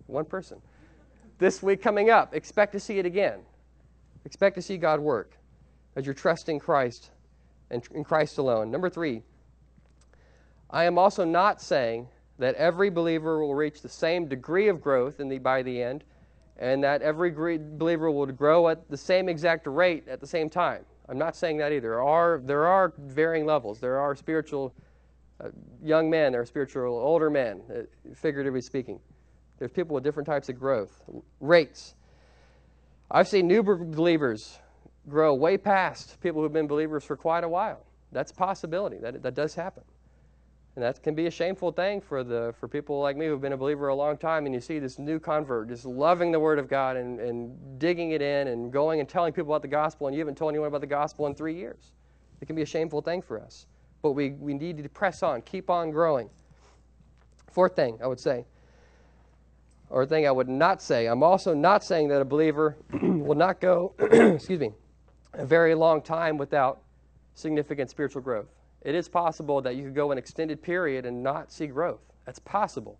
One 0.05 0.25
person. 0.25 0.61
This 1.39 1.63
week 1.63 1.81
coming 1.81 2.11
up, 2.11 2.35
expect 2.35 2.73
to 2.73 2.79
see 2.79 2.99
it 2.99 3.05
again. 3.05 3.39
Expect 4.25 4.55
to 4.55 4.61
see 4.61 4.77
God 4.77 4.99
work 4.99 5.31
as 5.95 6.05
you're 6.05 6.13
trusting 6.13 6.59
Christ 6.59 7.09
and 7.71 7.83
in 7.95 8.03
Christ 8.03 8.37
alone. 8.37 8.69
Number 8.69 8.89
three, 8.89 9.23
I 10.69 10.85
am 10.85 10.99
also 10.99 11.25
not 11.25 11.61
saying 11.61 12.07
that 12.37 12.53
every 12.55 12.89
believer 12.89 13.43
will 13.43 13.55
reach 13.55 13.81
the 13.81 13.89
same 13.89 14.27
degree 14.27 14.67
of 14.67 14.81
growth 14.81 15.17
the, 15.17 15.39
by 15.39 15.63
the 15.63 15.81
end, 15.81 16.03
and 16.57 16.83
that 16.83 17.01
every 17.01 17.31
believer 17.31 18.11
will 18.11 18.27
grow 18.27 18.69
at 18.69 18.87
the 18.89 18.97
same 18.97 19.27
exact 19.27 19.65
rate 19.65 20.07
at 20.07 20.21
the 20.21 20.27
same 20.27 20.49
time. 20.49 20.85
I'm 21.09 21.17
not 21.17 21.35
saying 21.35 21.57
that 21.57 21.71
either. 21.71 21.89
There 21.89 22.03
are, 22.03 22.41
there 22.43 22.65
are 22.65 22.93
varying 22.97 23.45
levels. 23.45 23.79
There 23.79 23.99
are 23.99 24.15
spiritual 24.15 24.73
uh, 25.43 25.49
young 25.81 26.09
men, 26.09 26.31
there 26.31 26.41
are 26.41 26.45
spiritual 26.45 26.97
older 26.97 27.29
men, 27.29 27.61
uh, 27.69 27.81
figuratively 28.15 28.61
speaking. 28.61 28.99
There's 29.57 29.71
people 29.71 29.93
with 29.93 30.03
different 30.03 30.27
types 30.27 30.49
of 30.49 30.59
growth 30.59 31.03
rates. 31.39 31.95
I've 33.11 33.27
seen 33.27 33.47
new 33.47 33.63
believers 33.63 34.57
grow 35.09 35.33
way 35.33 35.57
past 35.57 36.19
people 36.21 36.41
who've 36.41 36.53
been 36.53 36.67
believers 36.67 37.03
for 37.03 37.15
quite 37.15 37.43
a 37.43 37.49
while. 37.49 37.85
That's 38.11 38.31
a 38.31 38.35
possibility. 38.35 38.97
That, 38.97 39.21
that 39.23 39.35
does 39.35 39.53
happen. 39.55 39.83
And 40.75 40.83
that 40.83 41.03
can 41.03 41.13
be 41.13 41.27
a 41.27 41.31
shameful 41.31 41.71
thing 41.71 42.01
for, 42.01 42.23
the, 42.23 42.53
for 42.59 42.67
people 42.67 42.99
like 42.99 43.15
me 43.15 43.27
who've 43.27 43.39
been 43.39 43.53
a 43.53 43.57
believer 43.57 43.89
a 43.89 43.95
long 43.95 44.17
time, 44.17 44.47
and 44.47 44.55
you 44.55 44.61
see 44.61 44.79
this 44.79 44.97
new 44.97 45.19
convert 45.19 45.67
just 45.67 45.85
loving 45.85 46.31
the 46.31 46.39
Word 46.39 46.57
of 46.57 46.67
God 46.67 46.97
and, 46.97 47.19
and 47.19 47.79
digging 47.79 48.11
it 48.11 48.23
in 48.23 48.47
and 48.47 48.73
going 48.73 48.99
and 48.99 49.07
telling 49.07 49.33
people 49.33 49.51
about 49.53 49.61
the 49.61 49.67
gospel, 49.67 50.07
and 50.07 50.15
you 50.15 50.19
haven't 50.19 50.35
told 50.35 50.49
anyone 50.49 50.67
about 50.67 50.81
the 50.81 50.87
gospel 50.87 51.27
in 51.27 51.35
three 51.35 51.55
years. 51.55 51.91
It 52.41 52.47
can 52.47 52.55
be 52.55 52.63
a 52.63 52.65
shameful 52.65 53.01
thing 53.01 53.21
for 53.21 53.39
us. 53.39 53.67
But 54.01 54.13
we, 54.13 54.31
we 54.31 54.55
need 54.55 54.81
to 54.81 54.89
press 54.89 55.21
on, 55.21 55.43
keep 55.43 55.69
on 55.69 55.91
growing. 55.91 56.29
Fourth 57.51 57.75
thing 57.75 57.99
I 58.03 58.07
would 58.07 58.19
say, 58.19 58.45
or 59.91 60.07
thing 60.07 60.25
I 60.25 60.31
would 60.31 60.49
not 60.49 60.81
say, 60.81 61.05
I'm 61.05 61.21
also 61.21 61.53
not 61.53 61.83
saying 61.83 62.07
that 62.07 62.19
a 62.19 62.25
believer 62.25 62.77
will 63.01 63.35
not 63.35 63.61
go, 63.61 63.93
excuse 63.99 64.59
me, 64.59 64.71
a 65.33 65.45
very 65.45 65.75
long 65.75 66.01
time 66.01 66.37
without 66.37 66.81
significant 67.35 67.91
spiritual 67.91 68.23
growth. 68.23 68.49
It 68.83 68.95
is 68.95 69.07
possible 69.07 69.61
that 69.61 69.75
you 69.75 69.83
could 69.83 69.95
go 69.95 70.11
an 70.11 70.17
extended 70.17 70.61
period 70.61 71.05
and 71.05 71.23
not 71.23 71.51
see 71.51 71.67
growth. 71.67 72.01
That's 72.25 72.39
possible. 72.39 72.99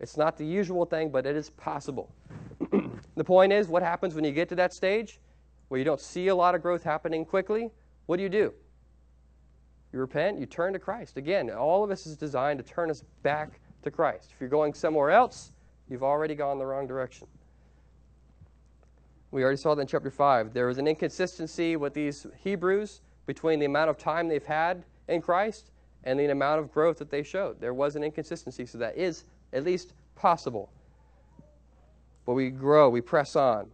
It's 0.00 0.16
not 0.16 0.36
the 0.36 0.44
usual 0.44 0.84
thing, 0.84 1.10
but 1.10 1.26
it 1.26 1.36
is 1.36 1.50
possible. 1.50 2.12
the 3.16 3.24
point 3.24 3.52
is, 3.52 3.68
what 3.68 3.82
happens 3.82 4.14
when 4.14 4.24
you 4.24 4.32
get 4.32 4.48
to 4.48 4.54
that 4.56 4.72
stage 4.72 5.20
where 5.68 5.78
you 5.78 5.84
don't 5.84 6.00
see 6.00 6.28
a 6.28 6.34
lot 6.34 6.54
of 6.54 6.62
growth 6.62 6.82
happening 6.82 7.24
quickly? 7.24 7.70
What 8.06 8.16
do 8.16 8.22
you 8.22 8.28
do? 8.28 8.52
You 9.92 9.98
repent, 9.98 10.38
you 10.38 10.46
turn 10.46 10.72
to 10.72 10.78
Christ. 10.78 11.16
Again, 11.16 11.50
all 11.50 11.84
of 11.84 11.90
this 11.90 12.06
is 12.06 12.16
designed 12.16 12.58
to 12.58 12.64
turn 12.64 12.90
us 12.90 13.04
back 13.22 13.60
to 13.82 13.90
Christ. 13.90 14.30
If 14.32 14.40
you're 14.40 14.48
going 14.48 14.74
somewhere 14.74 15.10
else, 15.10 15.52
you've 15.88 16.02
already 16.02 16.34
gone 16.34 16.58
the 16.58 16.66
wrong 16.66 16.86
direction. 16.86 17.26
We 19.32 19.42
already 19.42 19.58
saw 19.58 19.74
that 19.74 19.82
in 19.82 19.86
chapter 19.86 20.10
5. 20.10 20.52
There 20.52 20.66
was 20.66 20.78
an 20.78 20.88
inconsistency 20.88 21.76
with 21.76 21.94
these 21.94 22.26
Hebrews 22.42 23.00
between 23.26 23.60
the 23.60 23.66
amount 23.66 23.90
of 23.90 23.96
time 23.96 24.26
they've 24.26 24.44
had 24.44 24.84
in 25.10 25.20
Christ 25.20 25.70
and 26.04 26.18
the 26.18 26.30
amount 26.30 26.60
of 26.60 26.72
growth 26.72 26.98
that 26.98 27.10
they 27.10 27.22
showed. 27.22 27.60
There 27.60 27.74
was 27.74 27.96
an 27.96 28.02
inconsistency, 28.02 28.64
so 28.64 28.78
that 28.78 28.96
is 28.96 29.24
at 29.52 29.64
least 29.64 29.92
possible. 30.16 30.70
But 32.24 32.34
we 32.34 32.50
grow, 32.50 32.88
we 32.88 33.00
press 33.00 33.36
on. 33.36 33.70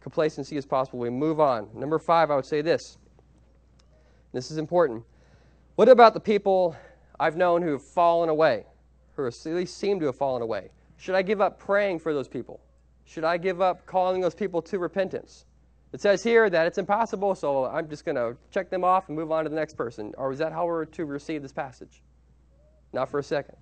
Complacency 0.00 0.56
is 0.56 0.66
possible, 0.66 0.98
we 0.98 1.10
move 1.10 1.40
on. 1.40 1.68
Number 1.74 1.98
five, 1.98 2.30
I 2.30 2.36
would 2.36 2.44
say 2.44 2.62
this. 2.62 2.98
This 4.32 4.50
is 4.50 4.58
important. 4.58 5.04
What 5.76 5.88
about 5.88 6.14
the 6.14 6.20
people 6.20 6.76
I've 7.20 7.36
known 7.36 7.62
who 7.62 7.72
have 7.72 7.82
fallen 7.82 8.28
away, 8.28 8.66
who 9.16 9.26
at 9.26 9.34
least 9.44 9.78
seem 9.78 10.00
to 10.00 10.06
have 10.06 10.16
fallen 10.16 10.42
away? 10.42 10.70
Should 10.96 11.14
I 11.14 11.22
give 11.22 11.40
up 11.40 11.58
praying 11.58 12.00
for 12.00 12.12
those 12.12 12.28
people? 12.28 12.60
Should 13.04 13.24
I 13.24 13.36
give 13.36 13.60
up 13.60 13.86
calling 13.86 14.20
those 14.20 14.34
people 14.34 14.62
to 14.62 14.78
repentance? 14.78 15.44
It 15.94 16.00
says 16.00 16.24
here 16.24 16.50
that 16.50 16.66
it's 16.66 16.78
impossible, 16.78 17.36
so 17.36 17.66
I'm 17.66 17.88
just 17.88 18.04
going 18.04 18.16
to 18.16 18.36
check 18.50 18.68
them 18.68 18.82
off 18.82 19.06
and 19.06 19.16
move 19.16 19.30
on 19.30 19.44
to 19.44 19.48
the 19.48 19.54
next 19.54 19.74
person. 19.74 20.12
Or 20.18 20.32
is 20.32 20.40
that 20.40 20.50
how 20.50 20.66
we're 20.66 20.86
to 20.86 21.04
receive 21.04 21.40
this 21.40 21.52
passage? 21.52 22.02
Not 22.92 23.08
for 23.08 23.20
a 23.20 23.22
second. 23.22 23.54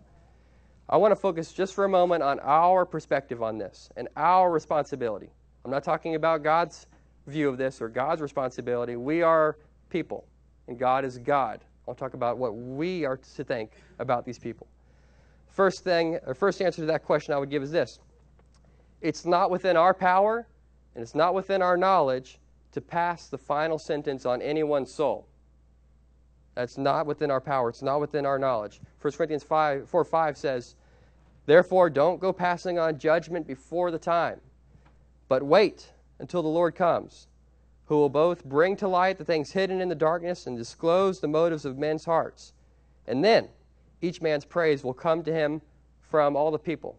I 0.88 0.96
want 0.96 1.12
to 1.12 1.16
focus 1.16 1.52
just 1.52 1.74
for 1.74 1.84
a 1.84 1.90
moment 1.90 2.22
on 2.22 2.40
our 2.40 2.86
perspective 2.86 3.42
on 3.42 3.58
this 3.58 3.90
and 3.98 4.08
our 4.16 4.50
responsibility. 4.50 5.28
I'm 5.66 5.70
not 5.70 5.84
talking 5.84 6.14
about 6.14 6.42
God's 6.42 6.86
view 7.26 7.50
of 7.50 7.58
this 7.58 7.82
or 7.82 7.90
God's 7.90 8.22
responsibility. 8.22 8.96
We 8.96 9.20
are 9.20 9.58
people, 9.90 10.24
and 10.68 10.78
God 10.78 11.04
is 11.04 11.18
God. 11.18 11.60
I'll 11.86 11.94
talk 11.94 12.14
about 12.14 12.38
what 12.38 12.56
we 12.56 13.04
are 13.04 13.18
to 13.18 13.44
think 13.44 13.72
about 13.98 14.24
these 14.24 14.38
people. 14.38 14.66
First 15.48 15.84
thing, 15.84 16.18
or 16.26 16.32
first 16.32 16.62
answer 16.62 16.80
to 16.80 16.86
that 16.86 17.04
question 17.04 17.34
I 17.34 17.36
would 17.36 17.50
give 17.50 17.62
is 17.62 17.70
this 17.70 17.98
it's 19.02 19.26
not 19.26 19.50
within 19.50 19.76
our 19.76 19.92
power 19.92 20.46
and 20.94 21.02
it's 21.02 21.14
not 21.14 21.34
within 21.34 21.62
our 21.62 21.76
knowledge 21.76 22.38
to 22.72 22.80
pass 22.80 23.28
the 23.28 23.38
final 23.38 23.78
sentence 23.78 24.26
on 24.26 24.42
anyone's 24.42 24.92
soul. 24.92 25.26
That's 26.54 26.76
not 26.76 27.06
within 27.06 27.30
our 27.30 27.40
power. 27.40 27.70
It's 27.70 27.82
not 27.82 28.00
within 28.00 28.26
our 28.26 28.38
knowledge. 28.38 28.80
1 29.00 29.12
Corinthians 29.14 29.42
5, 29.42 29.88
4 29.88 30.04
5 30.04 30.36
says, 30.36 30.74
Therefore, 31.46 31.90
don't 31.90 32.20
go 32.20 32.32
passing 32.32 32.78
on 32.78 32.98
judgment 32.98 33.46
before 33.46 33.90
the 33.90 33.98
time, 33.98 34.40
but 35.28 35.42
wait 35.42 35.90
until 36.18 36.42
the 36.42 36.48
Lord 36.48 36.74
comes, 36.74 37.26
who 37.86 37.96
will 37.96 38.08
both 38.08 38.44
bring 38.44 38.76
to 38.76 38.88
light 38.88 39.18
the 39.18 39.24
things 39.24 39.50
hidden 39.50 39.80
in 39.80 39.88
the 39.88 39.94
darkness 39.94 40.46
and 40.46 40.56
disclose 40.56 41.20
the 41.20 41.28
motives 41.28 41.64
of 41.64 41.78
men's 41.78 42.04
hearts. 42.04 42.52
And 43.06 43.24
then 43.24 43.48
each 44.00 44.20
man's 44.20 44.44
praise 44.44 44.84
will 44.84 44.94
come 44.94 45.22
to 45.24 45.32
him 45.32 45.62
from 46.00 46.36
all 46.36 46.50
the 46.50 46.58
people. 46.58 46.98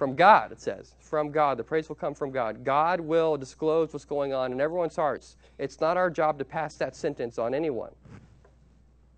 From 0.00 0.14
God, 0.14 0.50
it 0.50 0.62
says. 0.62 0.94
From 0.98 1.30
God. 1.30 1.58
The 1.58 1.62
praise 1.62 1.90
will 1.90 1.94
come 1.94 2.14
from 2.14 2.30
God. 2.30 2.64
God 2.64 3.00
will 3.00 3.36
disclose 3.36 3.92
what's 3.92 4.06
going 4.06 4.32
on 4.32 4.50
in 4.50 4.58
everyone's 4.58 4.96
hearts. 4.96 5.36
It's 5.58 5.78
not 5.78 5.98
our 5.98 6.08
job 6.08 6.38
to 6.38 6.44
pass 6.46 6.76
that 6.76 6.96
sentence 6.96 7.38
on 7.38 7.52
anyone. 7.52 7.90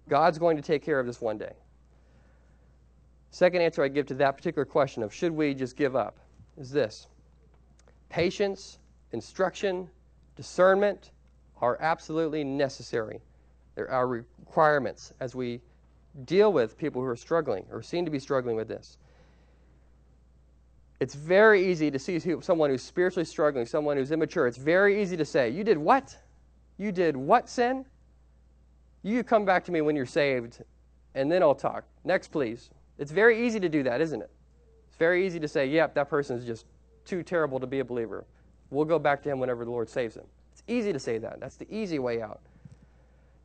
God's 0.08 0.38
going 0.38 0.56
to 0.56 0.62
take 0.62 0.82
care 0.82 0.98
of 0.98 1.06
this 1.06 1.20
one 1.20 1.38
day. 1.38 1.52
Second 3.30 3.62
answer 3.62 3.84
I 3.84 3.86
give 3.86 4.06
to 4.06 4.14
that 4.14 4.36
particular 4.36 4.64
question 4.64 5.04
of 5.04 5.14
should 5.14 5.30
we 5.30 5.54
just 5.54 5.76
give 5.76 5.94
up 5.94 6.18
is 6.58 6.72
this 6.72 7.06
patience, 8.08 8.80
instruction, 9.12 9.88
discernment 10.34 11.12
are 11.60 11.78
absolutely 11.80 12.42
necessary. 12.42 13.20
They're 13.76 13.88
our 13.88 14.08
requirements 14.08 15.12
as 15.20 15.32
we 15.32 15.60
deal 16.24 16.52
with 16.52 16.76
people 16.76 17.00
who 17.00 17.06
are 17.06 17.14
struggling 17.14 17.66
or 17.70 17.82
seem 17.82 18.04
to 18.04 18.10
be 18.10 18.18
struggling 18.18 18.56
with 18.56 18.66
this. 18.66 18.98
It's 21.02 21.16
very 21.16 21.68
easy 21.68 21.90
to 21.90 21.98
see 21.98 22.20
someone 22.42 22.70
who's 22.70 22.80
spiritually 22.80 23.24
struggling, 23.24 23.66
someone 23.66 23.96
who's 23.96 24.12
immature. 24.12 24.46
It's 24.46 24.56
very 24.56 25.02
easy 25.02 25.16
to 25.16 25.24
say, 25.24 25.50
You 25.50 25.64
did 25.64 25.76
what? 25.76 26.16
You 26.78 26.92
did 26.92 27.16
what 27.16 27.48
sin? 27.48 27.84
You 29.02 29.24
come 29.24 29.44
back 29.44 29.64
to 29.64 29.72
me 29.72 29.80
when 29.80 29.96
you're 29.96 30.06
saved, 30.06 30.62
and 31.16 31.30
then 31.30 31.42
I'll 31.42 31.56
talk. 31.56 31.82
Next, 32.04 32.28
please. 32.28 32.70
It's 32.98 33.10
very 33.10 33.44
easy 33.44 33.58
to 33.58 33.68
do 33.68 33.82
that, 33.82 34.00
isn't 34.00 34.22
it? 34.22 34.30
It's 34.86 34.96
very 34.96 35.26
easy 35.26 35.40
to 35.40 35.48
say, 35.48 35.66
Yep, 35.66 35.92
that 35.94 36.08
person 36.08 36.36
is 36.36 36.44
just 36.44 36.66
too 37.04 37.24
terrible 37.24 37.58
to 37.58 37.66
be 37.66 37.80
a 37.80 37.84
believer. 37.84 38.24
We'll 38.70 38.84
go 38.84 39.00
back 39.00 39.24
to 39.24 39.28
him 39.28 39.40
whenever 39.40 39.64
the 39.64 39.72
Lord 39.72 39.90
saves 39.90 40.14
him. 40.14 40.26
It's 40.52 40.62
easy 40.68 40.92
to 40.92 41.00
say 41.00 41.18
that. 41.18 41.40
That's 41.40 41.56
the 41.56 41.66
easy 41.68 41.98
way 41.98 42.22
out. 42.22 42.42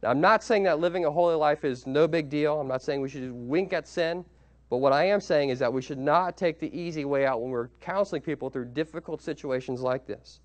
Now, 0.04 0.12
I'm 0.12 0.22
not 0.22 0.44
saying 0.44 0.62
that 0.66 0.78
living 0.78 1.06
a 1.06 1.12
holy 1.12 1.34
life 1.34 1.66
is 1.66 1.88
no 1.88 2.08
big 2.08 2.30
deal. 2.30 2.62
I'm 2.62 2.68
not 2.68 2.84
saying 2.84 3.02
we 3.02 3.10
should 3.10 3.24
just 3.24 3.34
wink 3.34 3.74
at 3.74 3.88
sin. 3.88 4.26
But 4.70 4.78
what 4.78 4.92
I 4.92 5.06
am 5.06 5.22
saying 5.22 5.50
is 5.50 5.60
that 5.60 5.72
we 5.72 5.82
should 5.82 5.98
not 5.98 6.36
take 6.36 6.60
the 6.60 6.76
easy 6.78 7.06
way 7.06 7.26
out 7.26 7.42
when 7.42 7.52
we're 7.52 7.70
counseling 7.80 8.22
people 8.22 8.50
through 8.50 8.66
difficult 8.66 9.22
situations 9.22 9.82
like 9.82 10.06
this. 10.06 10.42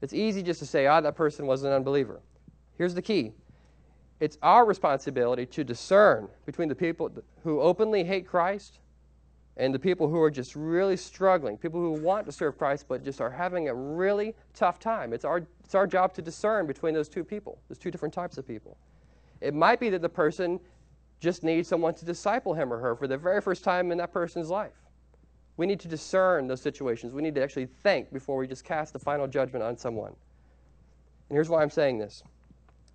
It's 0.00 0.12
easy 0.12 0.42
just 0.42 0.60
to 0.60 0.66
say, 0.66 0.86
ah, 0.86 1.00
that 1.00 1.14
person 1.14 1.46
was 1.46 1.62
an 1.62 1.72
unbeliever. 1.72 2.20
Here's 2.76 2.94
the 2.94 3.02
key 3.02 3.32
it's 4.20 4.38
our 4.42 4.64
responsibility 4.64 5.44
to 5.46 5.64
discern 5.64 6.28
between 6.46 6.68
the 6.68 6.74
people 6.74 7.10
who 7.42 7.60
openly 7.60 8.04
hate 8.04 8.26
Christ 8.26 8.78
and 9.56 9.74
the 9.74 9.78
people 9.78 10.08
who 10.08 10.20
are 10.20 10.30
just 10.30 10.56
really 10.56 10.96
struggling, 10.96 11.56
people 11.56 11.80
who 11.80 11.92
want 11.92 12.26
to 12.26 12.32
serve 12.32 12.56
Christ 12.58 12.86
but 12.88 13.04
just 13.04 13.20
are 13.20 13.30
having 13.30 13.68
a 13.68 13.74
really 13.74 14.34
tough 14.54 14.78
time. 14.78 15.12
It's 15.12 15.24
our, 15.24 15.46
it's 15.64 15.74
our 15.74 15.86
job 15.86 16.14
to 16.14 16.22
discern 16.22 16.66
between 16.66 16.94
those 16.94 17.08
two 17.08 17.24
people, 17.24 17.58
those 17.68 17.78
two 17.78 17.90
different 17.90 18.14
types 18.14 18.38
of 18.38 18.46
people. 18.46 18.76
It 19.40 19.54
might 19.54 19.78
be 19.78 19.90
that 19.90 20.02
the 20.02 20.08
person 20.08 20.58
just 21.24 21.42
needs 21.42 21.68
someone 21.68 21.94
to 21.94 22.04
disciple 22.04 22.54
him 22.54 22.72
or 22.72 22.78
her 22.78 22.94
for 22.94 23.08
the 23.08 23.16
very 23.16 23.40
first 23.40 23.64
time 23.64 23.90
in 23.90 23.98
that 23.98 24.12
person's 24.12 24.50
life. 24.50 24.84
We 25.56 25.66
need 25.66 25.80
to 25.80 25.88
discern 25.88 26.46
those 26.46 26.60
situations. 26.60 27.12
We 27.12 27.22
need 27.22 27.34
to 27.36 27.42
actually 27.42 27.66
think 27.82 28.12
before 28.12 28.36
we 28.36 28.46
just 28.46 28.64
cast 28.64 28.92
the 28.92 28.98
final 28.98 29.26
judgment 29.26 29.64
on 29.64 29.76
someone. 29.76 30.14
And 31.28 31.36
here's 31.36 31.48
why 31.48 31.62
I'm 31.62 31.70
saying 31.70 31.98
this 31.98 32.22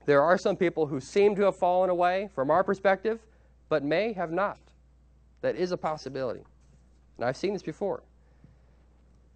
there 0.06 0.22
are 0.22 0.38
some 0.38 0.56
people 0.56 0.88
who 0.88 1.00
seem 1.00 1.36
to 1.36 1.44
have 1.44 1.56
fallen 1.56 1.90
away 1.90 2.30
from 2.34 2.50
our 2.50 2.64
perspective, 2.64 3.20
but 3.68 3.84
may 3.84 4.14
have 4.14 4.32
not. 4.32 4.60
That 5.42 5.56
is 5.56 5.72
a 5.72 5.78
possibility. 5.78 6.42
And 7.18 7.26
I've 7.26 7.38
seen 7.38 7.54
this 7.54 7.64
before. 7.64 8.04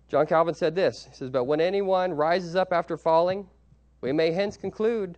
John 0.09 0.25
Calvin 0.27 0.53
said 0.53 0.75
this 0.75 1.05
He 1.09 1.15
says, 1.15 1.29
But 1.29 1.45
when 1.45 1.61
anyone 1.61 2.13
rises 2.13 2.55
up 2.55 2.71
after 2.71 2.97
falling, 2.97 3.47
we 4.01 4.11
may 4.11 4.31
hence 4.31 4.57
conclude 4.57 5.17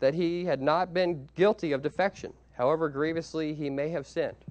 that 0.00 0.14
he 0.14 0.44
had 0.44 0.60
not 0.60 0.94
been 0.94 1.28
guilty 1.34 1.72
of 1.72 1.82
defection, 1.82 2.32
however 2.58 2.90
grievously 2.90 3.54
he 3.54 3.70
may 3.70 3.88
have 3.88 4.06
sinned. 4.06 4.44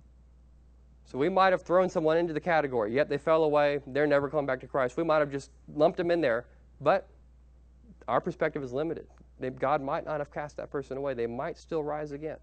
So 1.05 1.17
we 1.17 1.29
might 1.29 1.53
have 1.53 1.61
thrown 1.61 1.89
someone 1.89 2.17
into 2.17 2.33
the 2.33 2.39
category, 2.39 2.93
yet 2.93 3.09
they 3.09 3.17
fell 3.17 3.43
away, 3.43 3.81
they're 3.87 4.07
never 4.07 4.29
coming 4.29 4.45
back 4.45 4.61
to 4.61 4.67
Christ. 4.67 4.97
We 4.97 5.03
might 5.03 5.19
have 5.19 5.31
just 5.31 5.51
lumped 5.75 5.97
them 5.97 6.09
in 6.09 6.21
there, 6.21 6.45
but 6.81 7.07
our 8.07 8.19
perspective 8.19 8.63
is 8.63 8.73
limited. 8.73 9.07
God 9.59 9.81
might 9.81 10.05
not 10.05 10.19
have 10.19 10.31
cast 10.31 10.57
that 10.57 10.71
person 10.71 10.97
away. 10.97 11.13
They 11.13 11.27
might 11.27 11.57
still 11.57 11.83
rise 11.83 12.11
again. 12.11 12.37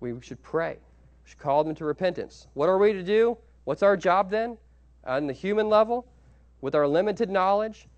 We 0.00 0.12
should 0.20 0.42
pray. 0.42 0.76
We 1.24 1.30
should 1.30 1.38
call 1.38 1.64
them 1.64 1.74
to 1.76 1.84
repentance. 1.84 2.48
What 2.54 2.68
are 2.68 2.76
we 2.76 2.92
to 2.92 3.02
do? 3.02 3.38
What's 3.64 3.82
our 3.82 3.96
job 3.96 4.30
then? 4.30 4.58
On 5.06 5.26
the 5.26 5.32
human 5.32 5.68
level, 5.68 6.06
with 6.60 6.74
our 6.74 6.86
limited 6.86 7.30
knowledge, 7.30 7.88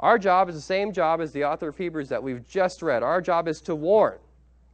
our 0.00 0.18
job 0.18 0.48
is 0.48 0.54
the 0.54 0.60
same 0.60 0.92
job 0.92 1.20
as 1.20 1.32
the 1.32 1.44
author 1.44 1.68
of 1.68 1.76
Hebrews 1.76 2.08
that 2.10 2.22
we've 2.22 2.46
just 2.46 2.82
read. 2.82 3.02
Our 3.02 3.20
job 3.20 3.48
is 3.48 3.60
to 3.62 3.74
warn. 3.74 4.18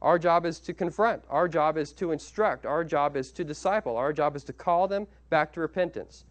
Our 0.01 0.19
job 0.19 0.45
is 0.45 0.59
to 0.61 0.73
confront. 0.73 1.23
Our 1.29 1.47
job 1.47 1.77
is 1.77 1.91
to 1.93 2.11
instruct. 2.11 2.65
Our 2.65 2.83
job 2.83 3.17
is 3.17 3.31
to 3.33 3.43
disciple. 3.43 3.97
Our 3.97 4.13
job 4.13 4.35
is 4.35 4.43
to 4.45 4.53
call 4.53 4.87
them 4.87 5.07
back 5.29 5.53
to 5.53 5.59
repentance 5.59 6.25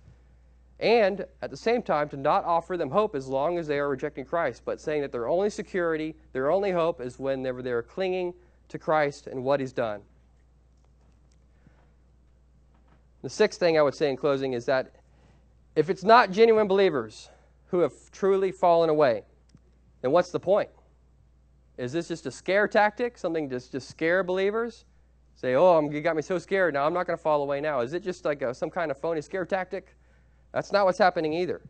and 0.79 1.25
at 1.41 1.51
the 1.51 1.57
same 1.57 1.83
time 1.83 2.09
to 2.11 2.17
not 2.17 2.45
offer 2.45 2.77
them 2.77 2.91
hope 2.91 3.15
as 3.15 3.27
long 3.27 3.59
as 3.59 3.67
they 3.67 3.79
are 3.79 3.89
rejecting 3.89 4.25
Christ, 4.25 4.63
but 4.65 4.81
saying 4.81 5.01
that 5.03 5.13
their 5.13 5.27
only 5.27 5.49
security, 5.49 6.15
their 6.33 6.51
only 6.51 6.71
hope 6.71 7.01
is 7.01 7.19
whenever 7.19 7.63
they 7.63 7.71
are 7.71 7.83
clinging 7.83 8.35
to 8.69 8.79
Christ 8.79 9.27
and 9.27 9.43
what 9.43 9.61
He's 9.61 9.73
done. 9.73 10.03
The 13.23 13.31
sixth 13.31 13.59
thing 13.59 13.79
I 13.79 13.83
would 13.83 13.95
say 13.95 14.11
in 14.11 14.17
closing 14.17 14.53
is 14.53 14.67
that 14.67 14.93
if 15.75 15.89
it's 15.89 16.05
not 16.05 16.31
genuine 16.31 16.69
believers 16.69 17.31
who 17.69 17.81
have 17.81 17.93
truly 18.13 18.53
fallen 18.53 18.91
away, 18.91 19.23
then 20.03 20.13
what's 20.13 20.31
the 20.31 20.41
point? 20.41 20.71
Is 21.79 21.93
this 21.93 22.09
just 22.09 22.27
a 22.27 22.31
scare 22.31 22.67
tactic, 22.67 23.19
something 23.19 23.49
to 23.51 23.71
just 23.71 23.89
scare 23.89 24.23
believers? 24.23 24.85
Say, 25.35 25.55
oh, 25.55 25.91
you 25.91 26.01
got 26.01 26.17
me 26.17 26.23
so 26.23 26.39
scared, 26.39 26.73
now 26.73 26.87
I'm 26.87 26.95
not 26.95 27.07
going 27.07 27.17
to 27.19 27.23
fall 27.23 27.43
away 27.43 27.61
now. 27.61 27.81
Is 27.81 27.93
it 27.93 28.03
just 28.03 28.25
like 28.25 28.41
a, 28.41 28.55
some 28.55 28.71
kind 28.71 28.91
of 28.91 28.99
phony 28.99 29.21
scare 29.21 29.45
tactic? 29.45 29.95
That's 30.53 30.73
not 30.73 30.87
what's 30.87 30.99
happening 30.99 31.35
either. 31.35 31.61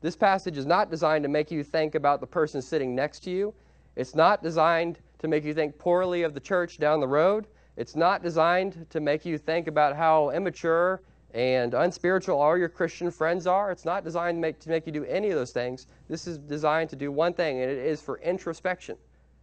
This 0.00 0.14
passage 0.14 0.56
is 0.56 0.66
not 0.66 0.90
designed 0.90 1.24
to 1.24 1.28
make 1.28 1.50
you 1.50 1.64
think 1.64 1.96
about 1.96 2.20
the 2.20 2.26
person 2.26 2.62
sitting 2.62 2.94
next 2.94 3.20
to 3.24 3.30
you. 3.30 3.52
It's 3.96 4.14
not 4.14 4.42
designed 4.42 5.00
to 5.18 5.28
make 5.28 5.44
you 5.44 5.54
think 5.54 5.76
poorly 5.78 6.22
of 6.22 6.34
the 6.34 6.40
church 6.40 6.78
down 6.78 7.00
the 7.00 7.08
road. 7.08 7.46
It's 7.76 7.96
not 7.96 8.22
designed 8.22 8.86
to 8.90 9.00
make 9.00 9.24
you 9.24 9.38
think 9.38 9.66
about 9.66 9.96
how 9.96 10.30
immature 10.30 11.02
and 11.34 11.74
unspiritual 11.74 12.38
all 12.38 12.56
your 12.56 12.68
Christian 12.68 13.10
friends 13.10 13.46
are. 13.46 13.70
It's 13.70 13.84
not 13.84 14.04
designed 14.04 14.36
to 14.36 14.40
make, 14.40 14.60
to 14.60 14.68
make 14.68 14.86
you 14.86 14.92
do 14.92 15.04
any 15.04 15.30
of 15.30 15.34
those 15.34 15.50
things. 15.50 15.86
This 16.08 16.26
is 16.26 16.38
designed 16.38 16.90
to 16.90 16.96
do 16.96 17.10
one 17.10 17.32
thing, 17.32 17.60
and 17.60 17.70
it 17.70 17.78
is 17.78 18.02
for 18.02 18.18
introspection. 18.18 18.96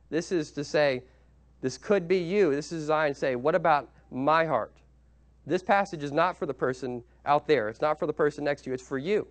This 0.10 0.32
is 0.32 0.52
to 0.52 0.64
say, 0.64 1.04
this 1.62 1.78
could 1.78 2.08
be 2.08 2.18
you. 2.18 2.56
This 2.56 2.72
is 2.72 2.84
designed 2.84 3.16
to 3.16 3.20
say, 3.20 3.36
what 3.36 3.56
about 3.56 3.90
my 4.12 4.46
heart? 4.46 4.74
This 5.46 5.64
passage 5.64 6.04
is 6.04 6.12
not 6.12 6.38
for 6.38 6.46
the 6.46 6.54
person 6.54 7.04
out 7.26 7.48
there. 7.48 7.70
It's 7.70 7.82
not 7.82 8.00
for 8.00 8.08
the 8.08 8.14
person 8.14 8.44
next 8.44 8.64
to 8.64 8.70
you. 8.70 8.74
It's 8.74 8.88
for 8.88 8.98
you. 8.98 9.28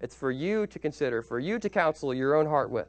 It's 0.00 0.14
for 0.14 0.30
you 0.30 0.66
to 0.66 0.78
consider, 0.78 1.22
for 1.22 1.38
you 1.38 1.58
to 1.58 1.68
counsel 1.68 2.14
your 2.14 2.34
own 2.34 2.46
heart 2.46 2.70
with. 2.70 2.88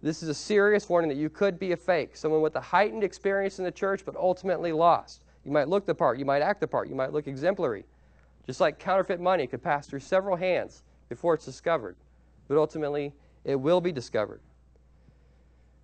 This 0.00 0.22
is 0.22 0.28
a 0.28 0.34
serious 0.34 0.88
warning 0.88 1.08
that 1.08 1.16
you 1.16 1.28
could 1.28 1.58
be 1.58 1.72
a 1.72 1.76
fake, 1.76 2.16
someone 2.16 2.40
with 2.40 2.54
a 2.56 2.60
heightened 2.60 3.02
experience 3.02 3.58
in 3.58 3.64
the 3.64 3.70
church, 3.70 4.04
but 4.04 4.16
ultimately 4.16 4.72
lost. 4.72 5.22
You 5.44 5.50
might 5.50 5.68
look 5.68 5.86
the 5.86 5.94
part, 5.94 6.18
you 6.18 6.24
might 6.24 6.42
act 6.42 6.60
the 6.60 6.68
part, 6.68 6.88
you 6.88 6.94
might 6.94 7.12
look 7.12 7.26
exemplary. 7.26 7.84
Just 8.46 8.60
like 8.60 8.78
counterfeit 8.78 9.20
money 9.20 9.46
could 9.46 9.62
pass 9.62 9.86
through 9.86 10.00
several 10.00 10.36
hands 10.36 10.82
before 11.08 11.34
it's 11.34 11.44
discovered, 11.44 11.96
but 12.46 12.56
ultimately 12.56 13.12
it 13.44 13.56
will 13.56 13.80
be 13.80 13.92
discovered. 13.92 14.40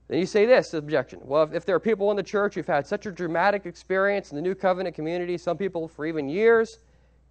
Then 0.09 0.19
you 0.19 0.27
say 0.27 0.45
this 0.45 0.75
objection. 0.75 1.21
Well, 1.23 1.45
if, 1.45 1.55
if, 1.55 1.65
there 1.65 1.75
are 1.75 1.81
people 1.81 2.11
in 2.11 2.17
the 2.17 2.23
church 2.23 2.55
who've 2.55 2.67
had 2.67 2.87
such 2.87 3.07
a 3.07 3.13
dramatic 3.13 3.65
experience 3.65 4.31
in 4.31 4.37
the 4.37 4.43
new 4.43 4.55
covenant 4.55 4.95
community, 4.95 5.39
some 5.39 5.57
people 5.57 5.89
for 5.89 6.05
even 6.05 6.29
years, 6.29 6.81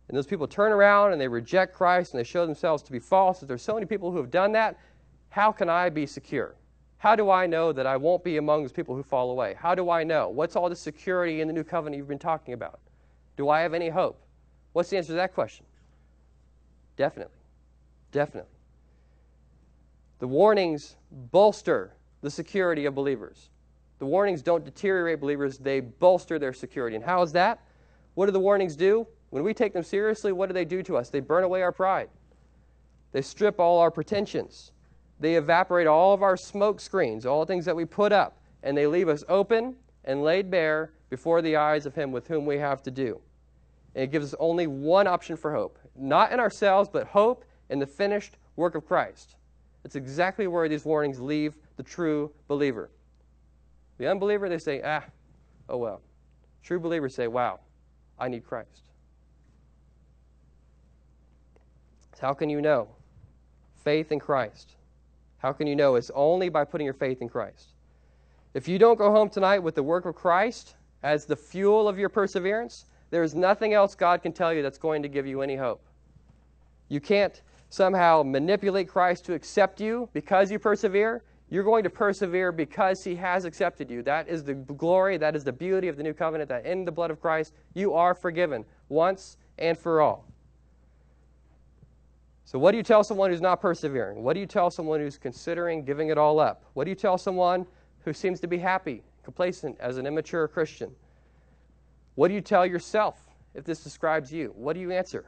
and 0.07 0.17
those 0.17 0.25
people 0.25 0.47
turn 0.47 0.71
around 0.71 1.11
and 1.11 1.21
they 1.21 1.27
reject 1.27 1.75
Christ 1.75 2.13
and 2.13 2.19
they 2.19 2.23
show 2.23 2.45
themselves 2.45 2.83
to 2.83 2.91
be 2.91 2.99
false, 2.99 3.41
if 3.41 3.47
there's 3.47 3.61
so 3.61 3.75
many 3.75 3.85
people 3.85 4.11
who 4.11 4.17
have 4.17 4.31
done 4.31 4.51
that, 4.53 4.77
how 5.29 5.51
can 5.51 5.69
I 5.69 5.89
be 5.89 6.05
secure? 6.05 6.55
How 6.97 7.15
do 7.15 7.29
I 7.29 7.45
know 7.45 7.73
that 7.73 7.85
I 7.85 7.97
won't 7.97 8.23
be 8.23 8.37
among 8.37 8.63
those 8.63 8.71
people 8.71 8.95
who 8.95 9.03
fall 9.03 9.31
away? 9.31 9.55
How 9.57 9.75
do 9.75 9.89
I 9.89 10.03
know? 10.03 10.29
What's 10.29 10.55
all 10.55 10.69
the 10.69 10.75
security 10.75 11.41
in 11.41 11.47
the 11.47 11.53
new 11.53 11.63
covenant 11.63 11.97
you've 11.97 12.07
been 12.07 12.19
talking 12.19 12.53
about? 12.53 12.79
Do 13.35 13.49
I 13.49 13.61
have 13.61 13.73
any 13.73 13.89
hope? 13.89 14.21
What's 14.73 14.89
the 14.89 14.97
answer 14.97 15.09
to 15.09 15.15
that 15.15 15.33
question? 15.33 15.65
Definitely. 16.95 17.37
Definitely. 18.11 18.51
The 20.19 20.27
warnings 20.27 20.95
bolster 21.11 21.93
the 22.23 22.31
security 22.31 22.85
of 22.85 22.95
believers. 22.95 23.49
The 23.99 24.05
warnings 24.05 24.41
don't 24.41 24.65
deteriorate 24.65 25.19
believers, 25.19 25.59
they 25.59 25.81
bolster 25.81 26.39
their 26.39 26.53
security. 26.53 26.95
And 26.95 27.05
how 27.05 27.21
is 27.21 27.31
that? 27.33 27.59
What 28.15 28.25
do 28.25 28.31
the 28.31 28.39
warnings 28.39 28.75
do? 28.75 29.05
When 29.29 29.43
we 29.43 29.53
take 29.53 29.73
them 29.73 29.83
seriously, 29.83 30.31
what 30.31 30.47
do 30.47 30.53
they 30.53 30.65
do 30.65 30.81
to 30.83 30.97
us? 30.97 31.09
They 31.09 31.19
burn 31.19 31.43
away 31.43 31.61
our 31.61 31.71
pride. 31.71 32.09
They 33.11 33.21
strip 33.21 33.59
all 33.59 33.79
our 33.79 33.91
pretensions. 33.91 34.71
They 35.19 35.35
evaporate 35.35 35.85
all 35.85 36.13
of 36.13 36.23
our 36.23 36.37
smoke 36.37 36.79
screens, 36.79 37.25
all 37.25 37.41
the 37.41 37.45
things 37.45 37.65
that 37.65 37.75
we 37.75 37.85
put 37.85 38.11
up, 38.11 38.39
and 38.63 38.75
they 38.75 38.87
leave 38.87 39.09
us 39.09 39.23
open 39.29 39.75
and 40.05 40.23
laid 40.23 40.49
bare 40.49 40.93
before 41.09 41.41
the 41.41 41.55
eyes 41.55 41.85
of 41.85 41.93
Him 41.93 42.11
with 42.11 42.27
whom 42.27 42.45
we 42.45 42.57
have 42.57 42.81
to 42.83 42.91
do. 42.91 43.19
And 43.95 44.05
it 44.05 44.11
gives 44.11 44.33
us 44.33 44.39
only 44.39 44.65
one 44.65 45.07
option 45.07 45.37
for 45.37 45.53
hope 45.53 45.77
not 45.95 46.31
in 46.31 46.39
ourselves, 46.39 46.89
but 46.91 47.07
hope 47.07 47.45
in 47.69 47.77
the 47.77 47.85
finished 47.85 48.37
work 48.55 48.73
of 48.73 48.85
Christ. 48.87 49.35
That's 49.83 49.95
exactly 49.95 50.47
where 50.47 50.67
these 50.67 50.85
warnings 50.85 51.19
leave 51.19 51.55
the 51.75 51.83
true 51.83 52.31
believer. 52.47 52.89
The 53.97 54.09
unbeliever, 54.09 54.49
they 54.49 54.57
say, 54.57 54.81
ah, 54.83 55.03
oh 55.69 55.77
well. 55.77 56.01
True 56.63 56.79
believers 56.79 57.13
say, 57.13 57.27
wow, 57.27 57.59
I 58.17 58.29
need 58.29 58.45
Christ. 58.45 58.83
How 62.19 62.33
can 62.33 62.49
you 62.49 62.61
know? 62.61 62.87
Faith 63.83 64.13
in 64.13 64.19
Christ. 64.19 64.75
How 65.39 65.51
can 65.51 65.67
you 65.67 65.75
know? 65.75 65.95
It's 65.95 66.09
only 66.15 66.47
by 66.47 66.63
putting 66.63 66.85
your 66.85 66.93
faith 66.93 67.21
in 67.21 67.27
Christ. 67.27 67.73
If 68.53 68.65
you 68.65 68.79
don't 68.79 68.97
go 68.97 69.11
home 69.11 69.29
tonight 69.29 69.59
with 69.59 69.75
the 69.75 69.83
work 69.83 70.05
of 70.05 70.15
Christ 70.15 70.75
as 71.03 71.25
the 71.25 71.35
fuel 71.35 71.89
of 71.89 71.99
your 71.99 72.07
perseverance, 72.07 72.85
there 73.09 73.23
is 73.23 73.35
nothing 73.35 73.73
else 73.73 73.93
God 73.93 74.23
can 74.23 74.31
tell 74.31 74.53
you 74.53 74.61
that's 74.63 74.77
going 74.77 75.03
to 75.03 75.09
give 75.09 75.27
you 75.27 75.41
any 75.41 75.57
hope. 75.57 75.81
You 76.87 77.01
can't 77.01 77.41
somehow 77.73 78.21
manipulate 78.21 78.87
Christ 78.87 79.25
to 79.25 79.33
accept 79.33 79.81
you 79.81 80.07
because 80.13 80.51
you 80.51 80.59
persevere. 80.59 81.23
You're 81.49 81.63
going 81.63 81.83
to 81.83 81.89
persevere 81.89 82.51
because 82.51 83.03
he 83.03 83.15
has 83.15 83.45
accepted 83.45 83.89
you. 83.89 84.03
That 84.03 84.29
is 84.29 84.43
the 84.43 84.53
glory, 84.53 85.17
that 85.17 85.35
is 85.35 85.43
the 85.43 85.51
beauty 85.51 85.87
of 85.87 85.97
the 85.97 86.03
new 86.03 86.13
covenant, 86.13 86.49
that 86.49 86.67
in 86.67 86.85
the 86.85 86.91
blood 86.91 87.09
of 87.09 87.19
Christ, 87.19 87.53
you 87.73 87.95
are 87.95 88.13
forgiven 88.13 88.63
once 88.89 89.37
and 89.57 89.75
for 89.75 90.01
all. 90.01 90.27
So, 92.45 92.59
what 92.59 92.71
do 92.71 92.77
you 92.77 92.83
tell 92.83 93.03
someone 93.03 93.31
who's 93.31 93.41
not 93.41 93.59
persevering? 93.59 94.21
What 94.21 94.33
do 94.35 94.39
you 94.39 94.45
tell 94.45 94.69
someone 94.69 94.99
who's 94.99 95.17
considering 95.17 95.83
giving 95.83 96.09
it 96.09 96.17
all 96.17 96.39
up? 96.39 96.65
What 96.73 96.83
do 96.83 96.91
you 96.91 96.95
tell 96.95 97.17
someone 97.17 97.65
who 98.05 98.13
seems 98.13 98.39
to 98.41 98.47
be 98.47 98.59
happy, 98.59 99.01
complacent 99.23 99.79
as 99.79 99.97
an 99.97 100.05
immature 100.05 100.47
Christian? 100.47 100.91
What 102.13 102.27
do 102.27 102.35
you 102.35 102.41
tell 102.41 102.67
yourself 102.67 103.19
if 103.55 103.63
this 103.63 103.83
describes 103.83 104.31
you? 104.31 104.53
What 104.55 104.73
do 104.73 104.79
you 104.79 104.91
answer? 104.91 105.25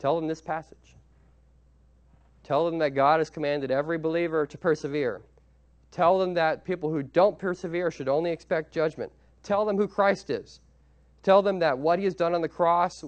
Tell 0.00 0.16
them 0.16 0.26
this 0.26 0.42
passage. 0.42 0.96
Tell 2.44 2.66
them 2.66 2.78
that 2.78 2.90
God 2.90 3.20
has 3.20 3.30
commanded 3.30 3.70
every 3.70 3.98
believer 3.98 4.46
to 4.46 4.58
persevere. 4.58 5.22
Tell 5.90 6.18
them 6.18 6.34
that 6.34 6.64
people 6.64 6.90
who 6.90 7.02
don't 7.02 7.38
persevere 7.38 7.90
should 7.90 8.08
only 8.08 8.30
expect 8.30 8.72
judgment. 8.72 9.10
Tell 9.42 9.64
them 9.64 9.78
who 9.78 9.88
Christ 9.88 10.28
is. 10.28 10.60
Tell 11.22 11.40
them 11.40 11.58
that 11.60 11.78
what 11.78 11.98
he 11.98 12.04
has 12.04 12.14
done 12.14 12.34
on 12.34 12.42
the 12.42 12.48
cross 12.48 13.02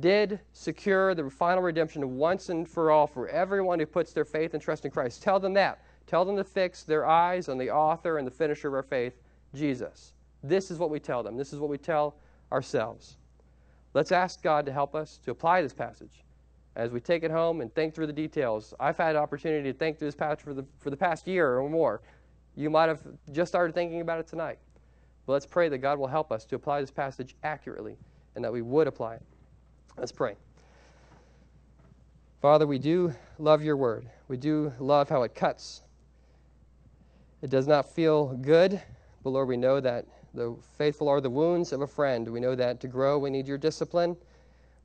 did 0.00 0.40
secure 0.52 1.14
the 1.14 1.28
final 1.28 1.62
redemption 1.62 2.16
once 2.16 2.48
and 2.48 2.66
for 2.66 2.90
all 2.90 3.06
for 3.06 3.28
everyone 3.28 3.78
who 3.78 3.86
puts 3.86 4.12
their 4.12 4.24
faith 4.24 4.54
and 4.54 4.62
trust 4.62 4.86
in 4.86 4.90
Christ. 4.90 5.22
Tell 5.22 5.38
them 5.38 5.52
that. 5.54 5.82
Tell 6.06 6.24
them 6.24 6.36
to 6.36 6.44
fix 6.44 6.84
their 6.84 7.06
eyes 7.06 7.50
on 7.50 7.58
the 7.58 7.70
author 7.70 8.16
and 8.16 8.26
the 8.26 8.30
finisher 8.30 8.68
of 8.68 8.74
our 8.74 8.82
faith, 8.82 9.20
Jesus. 9.54 10.14
This 10.42 10.70
is 10.70 10.78
what 10.78 10.88
we 10.88 11.00
tell 11.00 11.22
them. 11.22 11.36
This 11.36 11.52
is 11.52 11.58
what 11.58 11.68
we 11.68 11.76
tell 11.76 12.16
ourselves. 12.50 13.18
Let's 13.92 14.12
ask 14.12 14.42
God 14.42 14.64
to 14.64 14.72
help 14.72 14.94
us 14.94 15.18
to 15.24 15.30
apply 15.30 15.60
this 15.60 15.74
passage 15.74 16.22
as 16.78 16.92
we 16.92 17.00
take 17.00 17.24
it 17.24 17.30
home 17.30 17.60
and 17.60 17.74
think 17.74 17.92
through 17.92 18.06
the 18.06 18.12
details. 18.12 18.72
I've 18.78 18.96
had 18.96 19.16
opportunity 19.16 19.70
to 19.70 19.76
think 19.76 19.98
through 19.98 20.06
this 20.06 20.14
passage 20.14 20.44
for 20.44 20.54
the, 20.54 20.64
for 20.78 20.90
the 20.90 20.96
past 20.96 21.26
year 21.26 21.58
or 21.58 21.68
more. 21.68 22.00
You 22.54 22.70
might 22.70 22.88
have 22.88 23.00
just 23.32 23.50
started 23.50 23.74
thinking 23.74 24.00
about 24.00 24.20
it 24.20 24.28
tonight. 24.28 24.58
But 25.26 25.32
let's 25.32 25.46
pray 25.46 25.68
that 25.68 25.78
God 25.78 25.98
will 25.98 26.06
help 26.06 26.30
us 26.30 26.44
to 26.46 26.54
apply 26.54 26.80
this 26.80 26.92
passage 26.92 27.34
accurately 27.42 27.96
and 28.36 28.44
that 28.44 28.52
we 28.52 28.62
would 28.62 28.86
apply 28.86 29.16
it. 29.16 29.22
Let's 29.98 30.12
pray. 30.12 30.36
Father, 32.40 32.66
we 32.66 32.78
do 32.78 33.12
love 33.40 33.64
your 33.64 33.76
word. 33.76 34.08
We 34.28 34.36
do 34.36 34.72
love 34.78 35.08
how 35.08 35.24
it 35.24 35.34
cuts. 35.34 35.82
It 37.42 37.50
does 37.50 37.66
not 37.66 37.90
feel 37.90 38.36
good, 38.36 38.80
but 39.24 39.30
Lord, 39.30 39.48
we 39.48 39.56
know 39.56 39.80
that 39.80 40.06
the 40.32 40.56
faithful 40.76 41.08
are 41.08 41.20
the 41.20 41.30
wounds 41.30 41.72
of 41.72 41.80
a 41.80 41.86
friend. 41.88 42.28
We 42.28 42.38
know 42.38 42.54
that 42.54 42.78
to 42.80 42.86
grow, 42.86 43.18
we 43.18 43.30
need 43.30 43.48
your 43.48 43.58
discipline. 43.58 44.16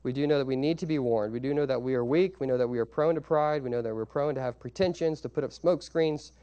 We 0.03 0.11
do 0.11 0.27
know 0.27 0.37
that 0.37 0.45
we 0.45 0.57
need 0.57 0.77
to 0.79 0.85
be 0.85 0.99
warned. 0.99 1.31
We 1.31 1.39
do 1.39 1.53
know 1.53 1.65
that 1.65 1.81
we 1.81 1.95
are 1.95 2.03
weak. 2.03 2.41
We 2.41 2.47
know 2.47 2.57
that 2.57 2.67
we 2.67 2.77
are 2.77 2.85
prone 2.85 3.15
to 3.15 3.21
pride. 3.21 3.63
We 3.63 3.69
know 3.69 3.81
that 3.81 3.95
we're 3.95 4.05
prone 4.05 4.35
to 4.35 4.41
have 4.41 4.59
pretensions, 4.59 5.21
to 5.21 5.29
put 5.29 5.45
up 5.45 5.53
smoke 5.53 5.81
screens. 5.81 6.33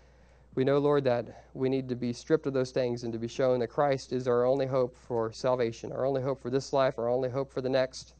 We 0.54 0.64
know, 0.64 0.78
Lord, 0.78 1.04
that 1.04 1.44
we 1.52 1.68
need 1.68 1.88
to 1.90 1.94
be 1.94 2.12
stripped 2.12 2.46
of 2.46 2.54
those 2.54 2.70
things 2.70 3.04
and 3.04 3.12
to 3.12 3.18
be 3.18 3.28
shown 3.28 3.60
that 3.60 3.68
Christ 3.68 4.12
is 4.12 4.26
our 4.26 4.44
only 4.44 4.66
hope 4.66 4.96
for 4.96 5.30
salvation, 5.30 5.92
our 5.92 6.04
only 6.06 6.22
hope 6.22 6.40
for 6.40 6.50
this 6.50 6.72
life, 6.72 6.98
our 6.98 7.08
only 7.08 7.28
hope 7.28 7.52
for 7.52 7.60
the 7.60 7.68
next. 7.68 8.14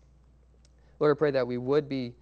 Lord, 1.01 1.17
I 1.17 1.19
pray 1.19 1.31
that 1.31 1.47
we 1.47 1.57
would 1.57 1.89
be 1.89 2.15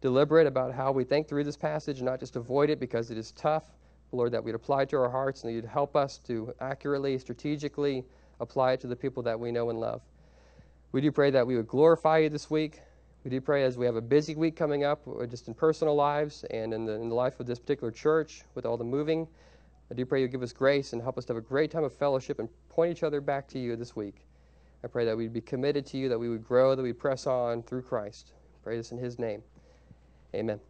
deliberate 0.00 0.46
about 0.46 0.74
how 0.74 0.90
we 0.90 1.04
think 1.04 1.28
through 1.28 1.44
this 1.44 1.56
passage 1.56 1.98
and 1.98 2.06
not 2.06 2.20
just 2.20 2.36
avoid 2.36 2.68
it 2.68 2.80
because 2.80 3.10
it 3.10 3.16
is 3.16 3.30
tough. 3.32 3.64
Lord, 4.12 4.32
that 4.32 4.44
we'd 4.44 4.54
apply 4.54 4.82
it 4.82 4.88
to 4.90 4.96
our 4.98 5.08
hearts 5.08 5.42
and 5.42 5.50
that 5.50 5.54
you'd 5.54 5.64
help 5.64 5.96
us 5.96 6.18
to 6.26 6.52
accurately, 6.60 7.18
strategically 7.18 8.04
apply 8.40 8.72
it 8.72 8.80
to 8.80 8.86
the 8.86 8.96
people 8.96 9.22
that 9.22 9.38
we 9.38 9.50
know 9.50 9.70
and 9.70 9.80
love. 9.80 10.02
We 10.94 11.00
do 11.00 11.10
pray 11.10 11.30
that 11.30 11.44
we 11.44 11.56
would 11.56 11.66
glorify 11.66 12.18
you 12.18 12.28
this 12.28 12.48
week. 12.48 12.80
We 13.24 13.30
do 13.32 13.40
pray 13.40 13.64
as 13.64 13.76
we 13.76 13.84
have 13.84 13.96
a 13.96 14.00
busy 14.00 14.36
week 14.36 14.54
coming 14.54 14.84
up, 14.84 15.02
uh, 15.08 15.26
just 15.26 15.48
in 15.48 15.54
personal 15.54 15.96
lives 15.96 16.44
and 16.52 16.72
in 16.72 16.84
the, 16.84 16.92
in 16.92 17.08
the 17.08 17.16
life 17.16 17.40
of 17.40 17.46
this 17.46 17.58
particular 17.58 17.90
church 17.90 18.44
with 18.54 18.64
all 18.64 18.76
the 18.76 18.84
moving. 18.84 19.26
I 19.90 19.94
do 19.94 20.06
pray 20.06 20.20
you 20.20 20.28
give 20.28 20.44
us 20.44 20.52
grace 20.52 20.92
and 20.92 21.02
help 21.02 21.18
us 21.18 21.24
to 21.24 21.32
have 21.32 21.42
a 21.42 21.44
great 21.44 21.72
time 21.72 21.82
of 21.82 21.92
fellowship 21.92 22.38
and 22.38 22.48
point 22.68 22.92
each 22.92 23.02
other 23.02 23.20
back 23.20 23.48
to 23.48 23.58
you 23.58 23.74
this 23.74 23.96
week. 23.96 24.24
I 24.84 24.86
pray 24.86 25.04
that 25.04 25.16
we'd 25.16 25.32
be 25.32 25.40
committed 25.40 25.84
to 25.86 25.96
you, 25.96 26.08
that 26.08 26.18
we 26.20 26.28
would 26.28 26.44
grow, 26.44 26.76
that 26.76 26.82
we 26.82 26.92
press 26.92 27.26
on 27.26 27.64
through 27.64 27.82
Christ. 27.82 28.30
I 28.54 28.58
pray 28.62 28.76
this 28.76 28.92
in 28.92 28.98
his 28.98 29.18
name. 29.18 29.42
Amen. 30.32 30.60